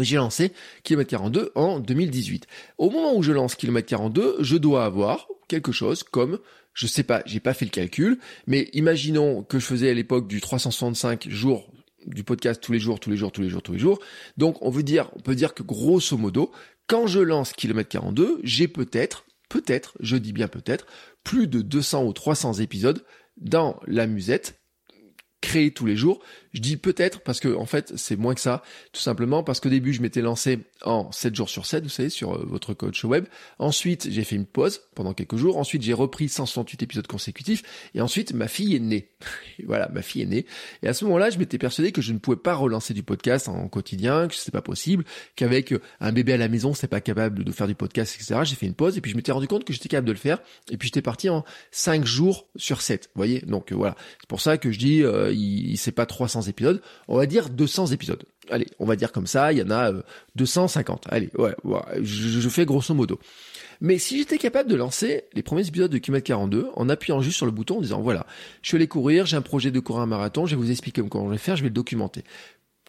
j'ai 0.00 0.16
lancé 0.16 0.52
Kilomètre 0.82 1.10
42 1.10 1.52
en 1.54 1.80
2018. 1.80 2.46
Au 2.78 2.90
moment 2.90 3.14
où 3.16 3.22
je 3.22 3.32
lance 3.32 3.54
Kilomètre 3.54 3.88
42, 3.88 4.36
je 4.40 4.56
dois 4.56 4.84
avoir 4.84 5.28
quelque 5.48 5.72
chose 5.72 6.02
comme, 6.02 6.38
je 6.72 6.86
sais 6.86 7.04
pas, 7.04 7.22
j'ai 7.26 7.40
pas 7.40 7.54
fait 7.54 7.64
le 7.64 7.70
calcul, 7.70 8.18
mais 8.46 8.68
imaginons 8.72 9.42
que 9.42 9.58
je 9.58 9.66
faisais 9.66 9.90
à 9.90 9.94
l'époque 9.94 10.26
du 10.26 10.40
365 10.40 11.28
jours 11.28 11.70
du 12.06 12.24
podcast 12.24 12.62
tous 12.62 12.72
les 12.72 12.78
jours, 12.78 13.00
tous 13.00 13.10
les 13.10 13.16
jours, 13.16 13.32
tous 13.32 13.40
les 13.40 13.48
jours, 13.48 13.62
tous 13.62 13.72
les 13.72 13.78
jours. 13.78 13.98
Donc 14.36 14.60
on 14.60 14.70
veut 14.70 14.82
dire, 14.82 15.10
on 15.16 15.20
peut 15.20 15.34
dire 15.34 15.54
que 15.54 15.62
grosso 15.62 16.16
modo, 16.16 16.52
quand 16.86 17.06
je 17.06 17.20
lance 17.20 17.52
Kilomètre 17.52 17.88
42, 17.90 18.40
j'ai 18.42 18.68
peut-être, 18.68 19.24
peut-être, 19.48 19.94
je 20.00 20.16
dis 20.16 20.32
bien 20.32 20.48
peut-être, 20.48 20.86
plus 21.22 21.46
de 21.46 21.62
200 21.62 22.04
ou 22.04 22.12
300 22.12 22.54
épisodes 22.54 23.04
dans 23.38 23.80
la 23.86 24.06
musette 24.06 24.60
créés 25.44 25.70
tous 25.70 25.86
les 25.86 25.96
jours 25.96 26.20
je 26.54 26.60
dis 26.60 26.76
peut-être 26.76 27.20
parce 27.20 27.40
que 27.40 27.54
en 27.54 27.66
fait 27.66 27.92
c'est 27.96 28.16
moins 28.16 28.34
que 28.34 28.40
ça, 28.40 28.62
tout 28.92 29.00
simplement 29.00 29.42
parce 29.42 29.58
qu'au 29.58 29.68
début 29.68 29.92
je 29.92 30.00
m'étais 30.00 30.22
lancé 30.22 30.60
en 30.82 31.10
7 31.10 31.34
jours 31.34 31.48
sur 31.48 31.66
7, 31.66 31.82
vous 31.82 31.90
savez, 31.90 32.10
sur 32.10 32.34
euh, 32.34 32.44
votre 32.46 32.74
coach 32.74 33.04
web. 33.04 33.26
Ensuite 33.58 34.08
j'ai 34.08 34.22
fait 34.22 34.36
une 34.36 34.46
pause 34.46 34.82
pendant 34.94 35.12
quelques 35.14 35.36
jours. 35.36 35.58
Ensuite 35.58 35.82
j'ai 35.82 35.92
repris 35.92 36.28
168 36.28 36.84
épisodes 36.84 37.06
consécutifs. 37.08 37.64
Et 37.94 38.00
ensuite 38.00 38.32
ma 38.32 38.46
fille 38.46 38.76
est 38.76 38.80
née. 38.80 39.10
voilà, 39.66 39.88
ma 39.88 40.02
fille 40.02 40.22
est 40.22 40.26
née. 40.26 40.46
Et 40.84 40.88
à 40.88 40.94
ce 40.94 41.04
moment-là 41.06 41.30
je 41.30 41.38
m'étais 41.38 41.58
persuadé 41.58 41.90
que 41.90 42.00
je 42.00 42.12
ne 42.12 42.18
pouvais 42.18 42.36
pas 42.36 42.54
relancer 42.54 42.94
du 42.94 43.02
podcast 43.02 43.48
en 43.48 43.66
quotidien, 43.68 44.28
que 44.28 44.34
c'est 44.36 44.52
pas 44.52 44.62
possible, 44.62 45.04
qu'avec 45.34 45.72
euh, 45.72 45.80
un 46.00 46.12
bébé 46.12 46.34
à 46.34 46.36
la 46.36 46.48
maison 46.48 46.72
c'est 46.72 46.86
pas 46.86 47.00
capable 47.00 47.42
de 47.42 47.50
faire 47.50 47.66
du 47.66 47.74
podcast, 47.74 48.14
etc. 48.14 48.42
J'ai 48.44 48.54
fait 48.54 48.66
une 48.66 48.74
pause 48.74 48.96
et 48.96 49.00
puis 49.00 49.10
je 49.10 49.16
m'étais 49.16 49.32
rendu 49.32 49.48
compte 49.48 49.64
que 49.64 49.72
j'étais 49.72 49.88
capable 49.88 50.06
de 50.06 50.12
le 50.12 50.18
faire. 50.18 50.38
Et 50.70 50.76
puis 50.76 50.86
j'étais 50.86 51.02
parti 51.02 51.28
en 51.28 51.44
5 51.72 52.04
jours 52.04 52.46
sur 52.54 52.80
7. 52.80 53.06
Vous 53.06 53.18
voyez, 53.18 53.40
donc 53.40 53.72
euh, 53.72 53.74
voilà. 53.74 53.96
C'est 54.20 54.28
pour 54.28 54.40
ça 54.40 54.56
que 54.56 54.70
je 54.70 54.78
dis 54.78 55.02
il, 55.04 55.33
il 55.34 55.76
c'est 55.76 55.92
pas 55.92 56.06
300 56.06 56.42
épisodes, 56.42 56.80
on 57.08 57.16
va 57.16 57.26
dire 57.26 57.50
200 57.50 57.88
épisodes. 57.88 58.22
Allez, 58.50 58.66
on 58.78 58.84
va 58.84 58.96
dire 58.96 59.12
comme 59.12 59.26
ça, 59.26 59.52
il 59.52 59.58
y 59.58 59.62
en 59.62 59.70
a 59.70 59.92
250. 60.36 61.06
Euh, 61.06 61.14
Allez, 61.14 61.30
ouais, 61.36 61.54
je, 62.02 62.48
fais 62.48 62.64
grosso 62.64 62.94
modo. 62.94 63.18
Mais 63.80 63.98
si 63.98 64.18
j'étais 64.18 64.38
capable 64.38 64.70
de 64.70 64.76
lancer 64.76 65.24
les 65.32 65.42
premiers 65.42 65.66
épisodes 65.66 65.90
de 65.90 65.98
Kimet 65.98 66.22
42 66.22 66.68
en 66.74 66.88
appuyant 66.88 67.20
juste 67.20 67.36
sur 67.36 67.46
le 67.46 67.52
bouton 67.52 67.78
en 67.78 67.80
disant 67.80 68.00
voilà, 68.00 68.26
je 68.62 68.68
suis 68.68 68.76
allé 68.76 68.86
courir, 68.86 69.26
j'ai 69.26 69.36
un 69.36 69.42
projet 69.42 69.70
de 69.70 69.80
courir 69.80 70.02
un 70.02 70.06
marathon, 70.06 70.46
je 70.46 70.56
vais 70.56 70.62
vous 70.62 70.70
expliquer 70.70 71.02
comment 71.08 71.26
je 71.26 71.32
vais 71.32 71.38
faire, 71.38 71.56
je 71.56 71.62
vais 71.62 71.68
le 71.68 71.74
documenter. 71.74 72.22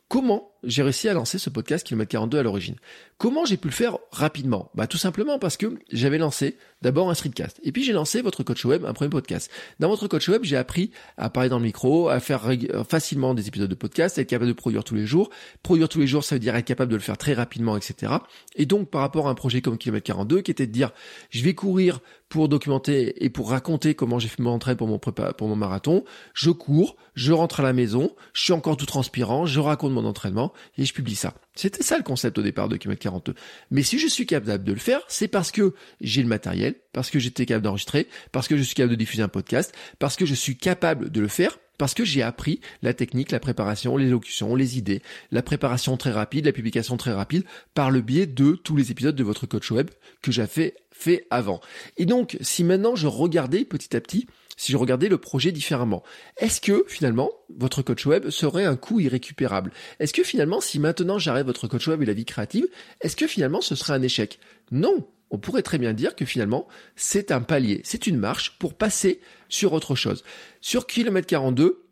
Comment 0.07 0.51
j'ai 0.65 0.83
réussi 0.83 1.09
à 1.09 1.13
lancer 1.13 1.37
ce 1.37 1.49
podcast 1.49 1.85
Kilomètre 1.85 2.11
42 2.11 2.39
à 2.39 2.43
l'origine 2.43 2.75
Comment 3.17 3.45
j'ai 3.45 3.55
pu 3.55 3.69
le 3.69 3.73
faire 3.73 3.97
rapidement? 4.11 4.71
Bah 4.75 4.87
tout 4.87 4.97
simplement 4.97 5.39
parce 5.39 5.55
que 5.55 5.79
j'avais 5.89 6.17
lancé 6.17 6.57
d'abord 6.81 7.09
un 7.09 7.13
streetcast 7.13 7.61
et 7.63 7.71
puis 7.71 7.83
j'ai 7.83 7.93
lancé 7.93 8.21
votre 8.21 8.43
coach 8.43 8.65
web, 8.65 8.83
un 8.83 8.93
premier 8.93 9.09
podcast. 9.09 9.49
Dans 9.79 9.87
votre 9.87 10.09
coach 10.09 10.27
web, 10.27 10.43
j'ai 10.43 10.57
appris 10.57 10.91
à 11.17 11.29
parler 11.29 11.47
dans 11.47 11.57
le 11.57 11.63
micro, 11.63 12.09
à 12.09 12.19
faire 12.19 12.51
facilement 12.89 13.33
des 13.33 13.47
épisodes 13.47 13.69
de 13.69 13.75
podcast, 13.75 14.17
être 14.17 14.27
capable 14.27 14.49
de 14.49 14.53
produire 14.53 14.83
tous 14.83 14.95
les 14.95 15.05
jours. 15.05 15.29
Produire 15.63 15.87
tous 15.87 16.01
les 16.01 16.07
jours, 16.07 16.25
ça 16.25 16.35
veut 16.35 16.39
dire 16.39 16.55
être 16.55 16.65
capable 16.65 16.91
de 16.91 16.97
le 16.97 17.01
faire 17.01 17.17
très 17.17 17.33
rapidement, 17.33 17.77
etc. 17.77 18.11
Et 18.55 18.65
donc 18.65 18.89
par 18.89 18.99
rapport 18.99 19.29
à 19.29 19.31
un 19.31 19.35
projet 19.35 19.61
comme 19.61 19.77
Kilomètre 19.77 20.05
42 20.05 20.41
qui 20.41 20.51
était 20.51 20.67
de 20.67 20.73
dire 20.73 20.91
je 21.29 21.41
vais 21.41 21.53
courir 21.53 22.01
pour 22.27 22.49
documenter 22.49 23.23
et 23.23 23.29
pour 23.29 23.49
raconter 23.49 23.95
comment 23.95 24.19
j'ai 24.19 24.27
fait 24.27 24.41
mon 24.41 24.51
entraîne 24.51 24.75
pour 24.75 24.87
mon 24.87 25.55
marathon, 25.55 26.03
je 26.33 26.49
cours, 26.49 26.97
je 27.13 27.31
rentre 27.31 27.61
à 27.61 27.63
la 27.63 27.71
maison, 27.71 28.11
je 28.33 28.41
suis 28.43 28.53
encore 28.53 28.77
tout 28.77 28.85
transpirant, 28.85 29.45
je 29.45 29.59
raconte 29.59 29.93
mon 29.93 30.05
entraînement 30.05 30.51
et 30.77 30.85
je 30.85 30.93
publie 30.93 31.15
ça. 31.15 31.33
C'était 31.55 31.83
ça 31.83 31.97
le 31.97 32.03
concept 32.03 32.37
au 32.37 32.41
départ 32.41 32.69
de 32.69 32.77
Kilomètre 32.77 33.01
42. 33.01 33.35
Mais 33.71 33.83
si 33.83 33.99
je 33.99 34.07
suis 34.07 34.25
capable 34.25 34.63
de 34.63 34.73
le 34.73 34.79
faire, 34.79 35.01
c'est 35.07 35.27
parce 35.27 35.51
que 35.51 35.73
j'ai 36.01 36.21
le 36.21 36.27
matériel, 36.27 36.75
parce 36.93 37.09
que 37.09 37.19
j'étais 37.19 37.45
capable 37.45 37.65
d'enregistrer, 37.65 38.07
parce 38.31 38.47
que 38.47 38.57
je 38.57 38.63
suis 38.63 38.75
capable 38.75 38.91
de 38.91 38.99
diffuser 38.99 39.23
un 39.23 39.27
podcast, 39.27 39.73
parce 39.99 40.15
que 40.15 40.25
je 40.25 40.33
suis 40.33 40.57
capable 40.57 41.09
de 41.09 41.21
le 41.21 41.27
faire, 41.27 41.57
parce 41.77 41.93
que 41.93 42.05
j'ai 42.05 42.21
appris 42.21 42.61
la 42.81 42.93
technique, 42.93 43.31
la 43.31 43.39
préparation, 43.39 43.97
l'élocution, 43.97 44.55
les 44.55 44.77
idées, 44.77 45.01
la 45.31 45.41
préparation 45.41 45.97
très 45.97 46.11
rapide, 46.11 46.45
la 46.45 46.51
publication 46.51 46.97
très 46.97 47.11
rapide, 47.11 47.43
par 47.73 47.91
le 47.91 48.01
biais 48.01 48.27
de 48.27 48.53
tous 48.53 48.75
les 48.75 48.91
épisodes 48.91 49.15
de 49.15 49.23
votre 49.23 49.45
coach 49.45 49.71
web 49.71 49.89
que 50.21 50.31
j'avais 50.31 50.75
fait 50.91 51.27
avant. 51.29 51.59
Et 51.97 52.05
donc, 52.05 52.37
si 52.41 52.63
maintenant 52.63 52.95
je 52.95 53.07
regardais 53.07 53.65
petit 53.65 53.95
à 53.95 54.01
petit 54.01 54.27
si 54.55 54.71
je 54.71 54.77
regardais 54.77 55.09
le 55.09 55.17
projet 55.17 55.51
différemment. 55.51 56.03
Est-ce 56.37 56.61
que 56.61 56.85
finalement 56.87 57.31
votre 57.57 57.81
coach 57.81 58.05
web 58.05 58.29
serait 58.29 58.65
un 58.65 58.75
coût 58.75 58.99
irrécupérable? 58.99 59.71
Est-ce 59.99 60.13
que 60.13 60.23
finalement 60.23 60.61
si 60.61 60.79
maintenant 60.79 61.19
j'arrête 61.19 61.45
votre 61.45 61.67
coach 61.67 61.87
web 61.87 62.01
et 62.01 62.05
la 62.05 62.13
vie 62.13 62.25
créative, 62.25 62.67
est-ce 63.01 63.15
que 63.15 63.27
finalement 63.27 63.61
ce 63.61 63.75
serait 63.75 63.93
un 63.93 64.01
échec? 64.01 64.39
Non, 64.71 65.07
on 65.31 65.37
pourrait 65.37 65.61
très 65.61 65.77
bien 65.77 65.93
dire 65.93 66.15
que 66.15 66.25
finalement 66.25 66.67
c'est 66.95 67.31
un 67.31 67.41
palier, 67.41 67.81
c'est 67.83 68.07
une 68.07 68.17
marche 68.17 68.57
pour 68.59 68.73
passer 68.73 69.19
sur 69.49 69.73
autre 69.73 69.95
chose. 69.95 70.23
Sur 70.61 70.87
kilomètre 70.87 71.27
42, 71.27 71.84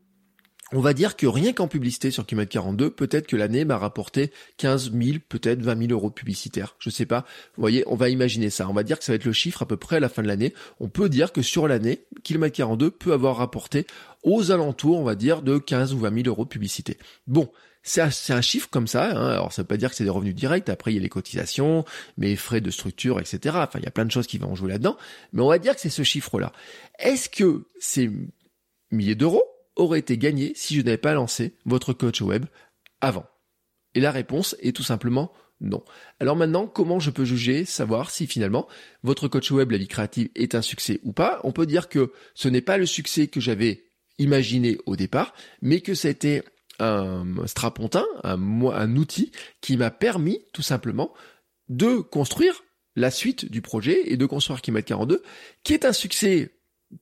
on 0.74 0.82
va 0.82 0.94
dire 0.94 1.16
que 1.16 1.28
rien 1.28 1.54
qu'en 1.54 1.68
publicité 1.68 2.10
sur 2.10 2.26
Kilomètre 2.26 2.52
42, 2.52 2.90
peut-être 2.90 3.28
que 3.28 3.36
l'année 3.36 3.64
m'a 3.64 3.78
rapporté 3.78 4.32
15 4.58 4.92
000, 4.92 5.18
peut-être 5.30 5.62
20 5.62 5.88
000 5.88 5.92
euros 5.92 6.10
publicitaires. 6.10 6.76
Je 6.80 6.90
sais 6.90 7.06
pas. 7.06 7.26
Vous 7.56 7.62
voyez, 7.62 7.84
on 7.88 7.96
va 7.96 8.10
imaginer 8.10 8.50
ça. 8.50 8.68
On 8.68 8.74
va 8.74 8.84
dire 8.84 8.98
que 8.98 9.06
ça 9.06 9.12
va 9.12 9.18
être 9.18 9.26
le 9.26 9.34
chiffre 9.34 9.62
à 9.62 9.68
peu 9.68 9.78
près 9.78 9.98
à 9.98 10.00
la 10.00 10.10
fin 10.10 10.24
de 10.24 10.28
l'année. 10.28 10.54
On 10.80 10.90
peut 10.90 11.10
dire 11.10 11.32
que 11.32 11.44
sur 11.44 11.68
l'année, 11.68 12.06
Kilomètre 12.24 12.56
42 12.58 12.90
peut 12.90 13.14
avoir 13.14 13.38
rapporté 13.38 13.86
aux 14.24 14.52
alentours, 14.52 15.00
on 15.00 15.04
va 15.04 15.16
dire, 15.16 15.44
de 15.44 15.60
15 15.60 15.94
ou 15.94 16.00
20 16.00 16.24
000 16.24 16.28
euros 16.28 16.46
publicité. 16.46 16.98
Bon. 17.28 17.50
C'est 17.86 18.32
un, 18.32 18.42
chiffre 18.42 18.70
comme 18.70 18.88
ça. 18.88 19.12
Hein. 19.12 19.28
Alors 19.28 19.52
ça 19.52 19.62
veut 19.62 19.68
pas 19.68 19.76
dire 19.76 19.90
que 19.90 19.98
c'est 19.98 20.06
des 20.06 20.10
revenus 20.10 20.34
directs. 20.34 20.70
Après 20.70 20.94
il 20.94 20.96
y 20.96 21.00
a 21.00 21.02
les 21.02 21.10
cotisations, 21.10 21.84
mes 22.16 22.38
frais 22.38 22.62
de 22.62 22.72
structure, 22.72 23.20
etc. 23.20 23.58
Enfin 23.58 23.80
il 23.80 23.84
y 23.84 23.88
a 23.88 23.92
plein 23.92 24.06
de 24.06 24.12
choses 24.12 24.26
qui 24.26 24.38
vont 24.38 24.56
jouer 24.56 24.70
là-dedans. 24.70 24.96
Mais 25.34 25.42
on 25.42 25.50
va 25.50 25.60
dire 25.60 25.76
que 25.76 25.82
c'est 25.82 25.90
ce 25.90 26.04
chiffre-là. 26.04 26.54
Est-ce 26.98 27.28
que 27.28 27.66
ces 27.82 28.10
milliers 28.90 29.16
d'euros 29.16 29.44
aurait 29.76 30.00
été 30.00 30.18
gagné 30.18 30.54
si 30.56 30.76
je 30.76 30.82
n'avais 30.82 30.98
pas 30.98 31.14
lancé 31.14 31.56
votre 31.66 31.94
coach 31.94 32.22
web 32.22 32.46
avant 33.02 33.26
Et 33.96 34.00
la 34.00 34.12
réponse 34.12 34.56
est 34.60 34.76
tout 34.76 34.84
simplement 34.84 35.32
Non. 35.62 35.84
Alors 36.20 36.36
maintenant, 36.36 36.68
comment 36.68 37.00
je 37.00 37.10
peux 37.10 37.26
juger, 37.26 37.66
savoir 37.66 38.12
si 38.12 38.28
finalement 38.28 38.68
votre 39.04 39.28
coach 39.28 39.52
web, 39.52 39.72
la 39.72 39.78
vie 39.78 39.88
créative, 39.88 40.30
est 40.36 40.56
un 40.56 40.62
succès 40.62 41.00
ou 41.04 41.14
pas? 41.14 41.40
On 41.44 41.52
peut 41.52 41.66
dire 41.66 41.90
que 41.90 42.12
ce 42.34 42.48
n'est 42.48 42.62
pas 42.62 42.78
le 42.78 42.86
succès 42.86 43.28
que 43.28 43.40
j'avais 43.40 43.86
imaginé 44.20 44.78
au 44.86 44.96
départ, 44.96 45.34
mais 45.62 45.82
que 45.82 45.96
c'était 45.96 46.44
un 46.80 47.26
strapontin, 47.46 48.06
un, 48.24 48.40
un 48.66 48.96
outil 48.96 49.32
qui 49.62 49.78
m'a 49.78 49.92
permis 49.92 50.40
tout 50.54 50.62
simplement 50.62 51.14
de 51.70 51.98
construire 51.98 52.64
la 52.96 53.12
suite 53.12 53.50
du 53.50 53.62
projet 53.62 54.12
et 54.12 54.18
de 54.18 54.26
construire 54.26 54.62
Kilomètre 54.62 54.88
42, 54.88 55.24
qui 55.64 55.74
est 55.74 55.86
un 55.86 55.94
succès 55.94 56.52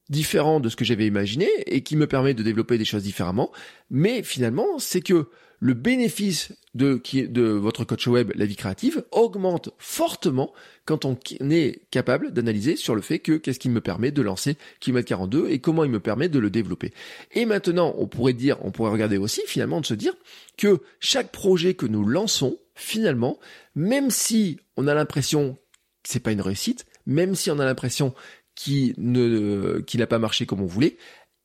différent 0.09 0.59
de 0.59 0.69
ce 0.69 0.75
que 0.75 0.85
j'avais 0.85 1.07
imaginé 1.07 1.47
et 1.65 1.81
qui 1.81 1.95
me 1.95 2.07
permet 2.07 2.33
de 2.33 2.43
développer 2.43 2.77
des 2.77 2.85
choses 2.85 3.03
différemment. 3.03 3.51
Mais 3.89 4.23
finalement, 4.23 4.79
c'est 4.79 5.01
que 5.01 5.29
le 5.61 5.75
bénéfice 5.75 6.53
de, 6.73 6.99
votre 7.41 7.85
coach 7.85 8.07
web, 8.07 8.31
la 8.35 8.45
vie 8.45 8.55
créative, 8.55 9.05
augmente 9.11 9.69
fortement 9.77 10.53
quand 10.85 11.05
on 11.05 11.17
est 11.51 11.87
capable 11.91 12.33
d'analyser 12.33 12.75
sur 12.75 12.95
le 12.95 13.01
fait 13.01 13.19
que 13.19 13.33
qu'est-ce 13.33 13.59
qui 13.59 13.69
me 13.69 13.79
permet 13.79 14.09
de 14.09 14.23
lancer 14.23 14.57
Kilomètre 14.79 15.09
42 15.09 15.49
et 15.49 15.59
comment 15.59 15.83
il 15.83 15.91
me 15.91 15.99
permet 15.99 16.29
de 16.29 16.39
le 16.39 16.49
développer. 16.49 16.93
Et 17.31 17.45
maintenant, 17.45 17.93
on 17.99 18.07
pourrait 18.07 18.33
dire, 18.33 18.57
on 18.65 18.71
pourrait 18.71 18.91
regarder 18.91 19.17
aussi 19.17 19.41
finalement 19.45 19.81
de 19.81 19.85
se 19.85 19.93
dire 19.93 20.15
que 20.57 20.81
chaque 20.99 21.31
projet 21.31 21.75
que 21.75 21.85
nous 21.85 22.05
lançons, 22.05 22.57
finalement, 22.73 23.39
même 23.75 24.09
si 24.09 24.59
on 24.77 24.87
a 24.87 24.95
l'impression 24.95 25.59
que 26.01 26.09
c'est 26.09 26.19
pas 26.19 26.31
une 26.31 26.41
réussite, 26.41 26.85
même 27.05 27.35
si 27.35 27.51
on 27.51 27.59
a 27.59 27.65
l'impression 27.65 28.15
qu'il 28.55 28.93
ne, 28.97 29.79
qu'il 29.79 29.99
n'a 29.99 30.07
pas 30.07 30.19
marché 30.19 30.45
comme 30.45 30.61
on 30.61 30.65
voulait, 30.65 30.97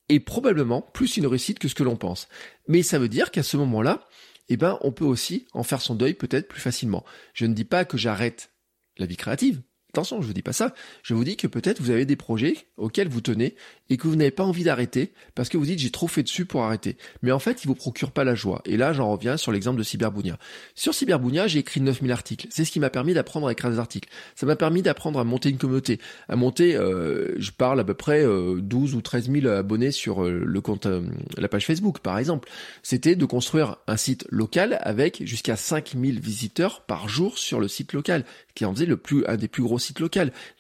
est 0.08 0.20
probablement 0.20 0.82
plus 0.82 1.16
une 1.16 1.26
réussite 1.26 1.58
que 1.58 1.68
ce 1.68 1.74
que 1.74 1.82
l'on 1.82 1.96
pense. 1.96 2.28
Mais 2.68 2.82
ça 2.82 2.98
veut 2.98 3.08
dire 3.08 3.30
qu'à 3.30 3.42
ce 3.42 3.56
moment-là, 3.56 4.06
eh 4.48 4.56
ben, 4.56 4.78
on 4.82 4.92
peut 4.92 5.04
aussi 5.04 5.46
en 5.52 5.62
faire 5.62 5.80
son 5.80 5.94
deuil 5.94 6.14
peut-être 6.14 6.48
plus 6.48 6.60
facilement. 6.60 7.04
Je 7.34 7.46
ne 7.46 7.54
dis 7.54 7.64
pas 7.64 7.84
que 7.84 7.98
j'arrête 7.98 8.52
la 8.98 9.06
vie 9.06 9.16
créative. 9.16 9.62
Attention, 9.96 10.20
je 10.20 10.26
vous 10.26 10.34
dis 10.34 10.42
pas 10.42 10.52
ça. 10.52 10.74
Je 11.02 11.14
vous 11.14 11.24
dis 11.24 11.38
que 11.38 11.46
peut-être 11.46 11.80
vous 11.80 11.88
avez 11.88 12.04
des 12.04 12.16
projets 12.16 12.66
auxquels 12.76 13.08
vous 13.08 13.22
tenez 13.22 13.54
et 13.88 13.96
que 13.96 14.06
vous 14.06 14.14
n'avez 14.14 14.30
pas 14.30 14.44
envie 14.44 14.62
d'arrêter 14.62 15.14
parce 15.34 15.48
que 15.48 15.56
vous 15.56 15.64
dites 15.64 15.78
j'ai 15.78 15.90
trop 15.90 16.06
fait 16.06 16.22
dessus 16.22 16.44
pour 16.44 16.64
arrêter. 16.64 16.98
Mais 17.22 17.32
en 17.32 17.38
fait, 17.38 17.64
il 17.64 17.66
vous 17.66 17.74
procure 17.74 18.10
pas 18.10 18.22
la 18.22 18.34
joie. 18.34 18.60
Et 18.66 18.76
là, 18.76 18.92
j'en 18.92 19.10
reviens 19.10 19.38
sur 19.38 19.52
l'exemple 19.52 19.78
de 19.78 19.82
Cyberbounia. 19.82 20.38
Sur 20.74 20.92
Cyberbounia, 20.92 21.46
j'ai 21.46 21.60
écrit 21.60 21.80
9000 21.80 22.12
articles. 22.12 22.46
C'est 22.50 22.66
ce 22.66 22.72
qui 22.72 22.78
m'a 22.78 22.90
permis 22.90 23.14
d'apprendre 23.14 23.46
à 23.46 23.52
écrire 23.52 23.70
des 23.70 23.78
articles. 23.78 24.10
Ça 24.34 24.44
m'a 24.44 24.54
permis 24.54 24.82
d'apprendre 24.82 25.18
à 25.18 25.24
monter 25.24 25.48
une 25.48 25.56
communauté, 25.56 25.98
à 26.28 26.36
monter, 26.36 26.76
euh, 26.76 27.34
je 27.38 27.50
parle 27.50 27.80
à 27.80 27.84
peu 27.84 27.94
près 27.94 28.22
euh, 28.22 28.60
12 28.60 28.96
ou 28.96 29.00
13 29.00 29.30
000 29.30 29.46
abonnés 29.46 29.92
sur 29.92 30.24
euh, 30.24 30.42
le 30.44 30.60
compte, 30.60 30.84
euh, 30.84 31.00
la 31.38 31.48
page 31.48 31.64
Facebook, 31.64 32.00
par 32.00 32.18
exemple. 32.18 32.50
C'était 32.82 33.16
de 33.16 33.24
construire 33.24 33.76
un 33.86 33.96
site 33.96 34.26
local 34.28 34.78
avec 34.82 35.24
jusqu'à 35.24 35.56
5000 35.56 36.20
visiteurs 36.20 36.82
par 36.82 37.08
jour 37.08 37.38
sur 37.38 37.60
le 37.60 37.68
site 37.68 37.94
local, 37.94 38.26
qui 38.54 38.66
en 38.66 38.74
faisait 38.74 38.84
le 38.84 38.98
plus, 38.98 39.24
un 39.26 39.36
des 39.36 39.48
plus 39.48 39.62
gros 39.62 39.78
sites 39.78 39.85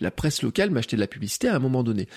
La 0.00 0.10
presse 0.10 0.42
locale 0.42 0.70
m'achetait 0.70 0.96
de 0.96 1.00
la 1.00 1.06
publicité 1.06 1.48
à 1.48 1.56
un 1.56 1.60
moment 1.60 1.82
donné. 1.82 2.08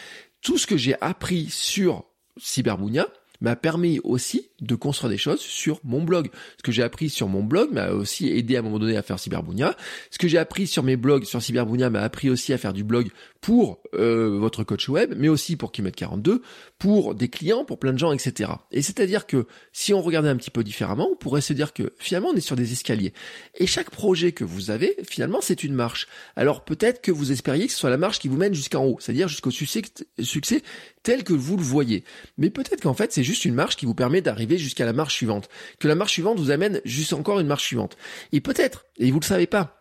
Tout 0.42 0.58
ce 0.58 0.68
que 0.68 0.78
j'ai 0.78 1.00
appris 1.02 1.50
sur 1.50 2.06
Cyberbounia 2.38 3.08
m'a 3.42 3.56
permis 3.56 4.00
aussi 4.04 4.49
de 4.62 4.76
construire 4.76 5.10
des 5.10 5.18
choses 5.18 5.40
sur 5.40 5.80
mon 5.84 6.04
blog. 6.04 6.30
Ce 6.58 6.64
que 6.64 6.72
j'ai 6.72 6.84
appris 6.84 7.10
sur 7.10 7.28
mon 7.28 7.44
blog 7.44 7.72
m'a 7.72 7.90
aussi 7.90 8.30
aidé 8.30 8.56
à 8.56 8.60
un 8.60 8.62
moment 8.64 8.80
donné 8.80 8.98
à 8.98 9.02
faire 9.02 9.20
Cyberbounia. 9.20 9.76
Ce 10.12 10.18
que 10.18 10.28
j'ai 10.28 10.38
appris 10.38 10.68
sur 10.68 10.84
mes 10.84 10.98
blogs 10.98 11.24
sur 11.24 11.42
Cyberbounia 11.42 11.90
m'a 11.90 12.02
appris 12.02 12.30
aussi 12.30 12.54
à 12.54 12.58
faire 12.58 12.74
du 12.74 12.84
blog 12.84 13.10
pour 13.42 13.80
euh, 13.94 14.38
votre 14.38 14.64
coach 14.64 14.90
web, 14.90 15.14
mais 15.16 15.30
aussi 15.30 15.56
pour 15.56 15.72
Kimet 15.72 15.92
42, 15.92 16.42
pour 16.78 17.16
des 17.16 17.30
clients, 17.30 17.64
pour 17.64 17.80
plein 17.80 17.94
de 17.94 17.98
gens, 17.98 18.12
etc. 18.12 18.52
Et 18.72 18.82
c'est-à-dire 18.82 19.26
que 19.26 19.46
si 19.72 19.94
on 19.94 20.02
regardait 20.02 20.30
un 20.30 20.36
petit 20.36 20.52
peu 20.52 20.64
différemment, 20.64 21.10
on 21.12 21.16
pourrait 21.16 21.42
se 21.42 21.54
dire 21.54 21.74
que 21.74 21.94
finalement 21.98 22.30
on 22.30 22.36
est 22.36 22.42
sur 22.42 22.56
des 22.56 22.74
escaliers. 22.74 23.14
Et 23.56 23.68
chaque 23.68 23.92
projet 23.92 24.32
que 24.34 24.44
vous 24.44 24.72
avez, 24.72 24.98
finalement, 25.08 25.40
c'est 25.42 25.64
une 25.64 25.74
marche. 25.74 26.08
Alors 26.36 26.66
peut-être 26.66 27.02
que 27.02 27.12
vous 27.12 27.32
espériez 27.32 27.68
que 27.68 27.74
ce 27.74 27.80
soit 27.80 27.90
la 27.90 27.98
marche 27.98 28.20
qui 28.20 28.28
vous 28.28 28.38
mène 28.38 28.54
jusqu'en 28.54 28.86
haut, 28.86 28.98
c'est-à-dire 29.00 29.28
jusqu'au 29.28 29.52
succès, 29.52 29.84
succès 30.22 30.62
tel 31.04 31.24
que 31.24 31.34
vous 31.34 31.56
le 31.56 31.64
voyez. 31.64 32.04
Mais 32.38 32.50
peut-être 32.50 32.82
qu'en 32.82 32.94
fait 32.94 33.14
c'est 33.14 33.24
juste 33.24 33.46
une 33.46 33.54
marche 33.54 33.78
qui 33.78 33.86
vous 33.86 33.96
permet 33.96 34.22
d'arriver 34.22 34.49
jusqu'à 34.58 34.86
la 34.86 34.94
marche 34.94 35.16
suivante. 35.16 35.50
Que 35.80 35.88
la 35.88 35.96
marche 35.96 36.14
suivante 36.14 36.40
vous 36.40 36.52
amène 36.52 36.82
juste 36.86 37.14
encore 37.14 37.40
une 37.40 37.48
marche 37.48 37.66
suivante. 37.66 37.98
Et 38.32 38.42
peut-être, 38.42 38.86
et 38.98 39.12
vous 39.12 39.20
le 39.20 39.26
savez 39.26 39.48
pas, 39.48 39.80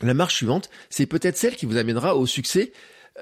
la 0.00 0.14
marche 0.14 0.36
suivante, 0.36 0.70
c'est 0.90 1.06
peut-être 1.06 1.36
celle 1.36 1.56
qui 1.56 1.66
vous 1.66 1.76
amènera 1.76 2.16
au 2.16 2.26
succès 2.26 2.72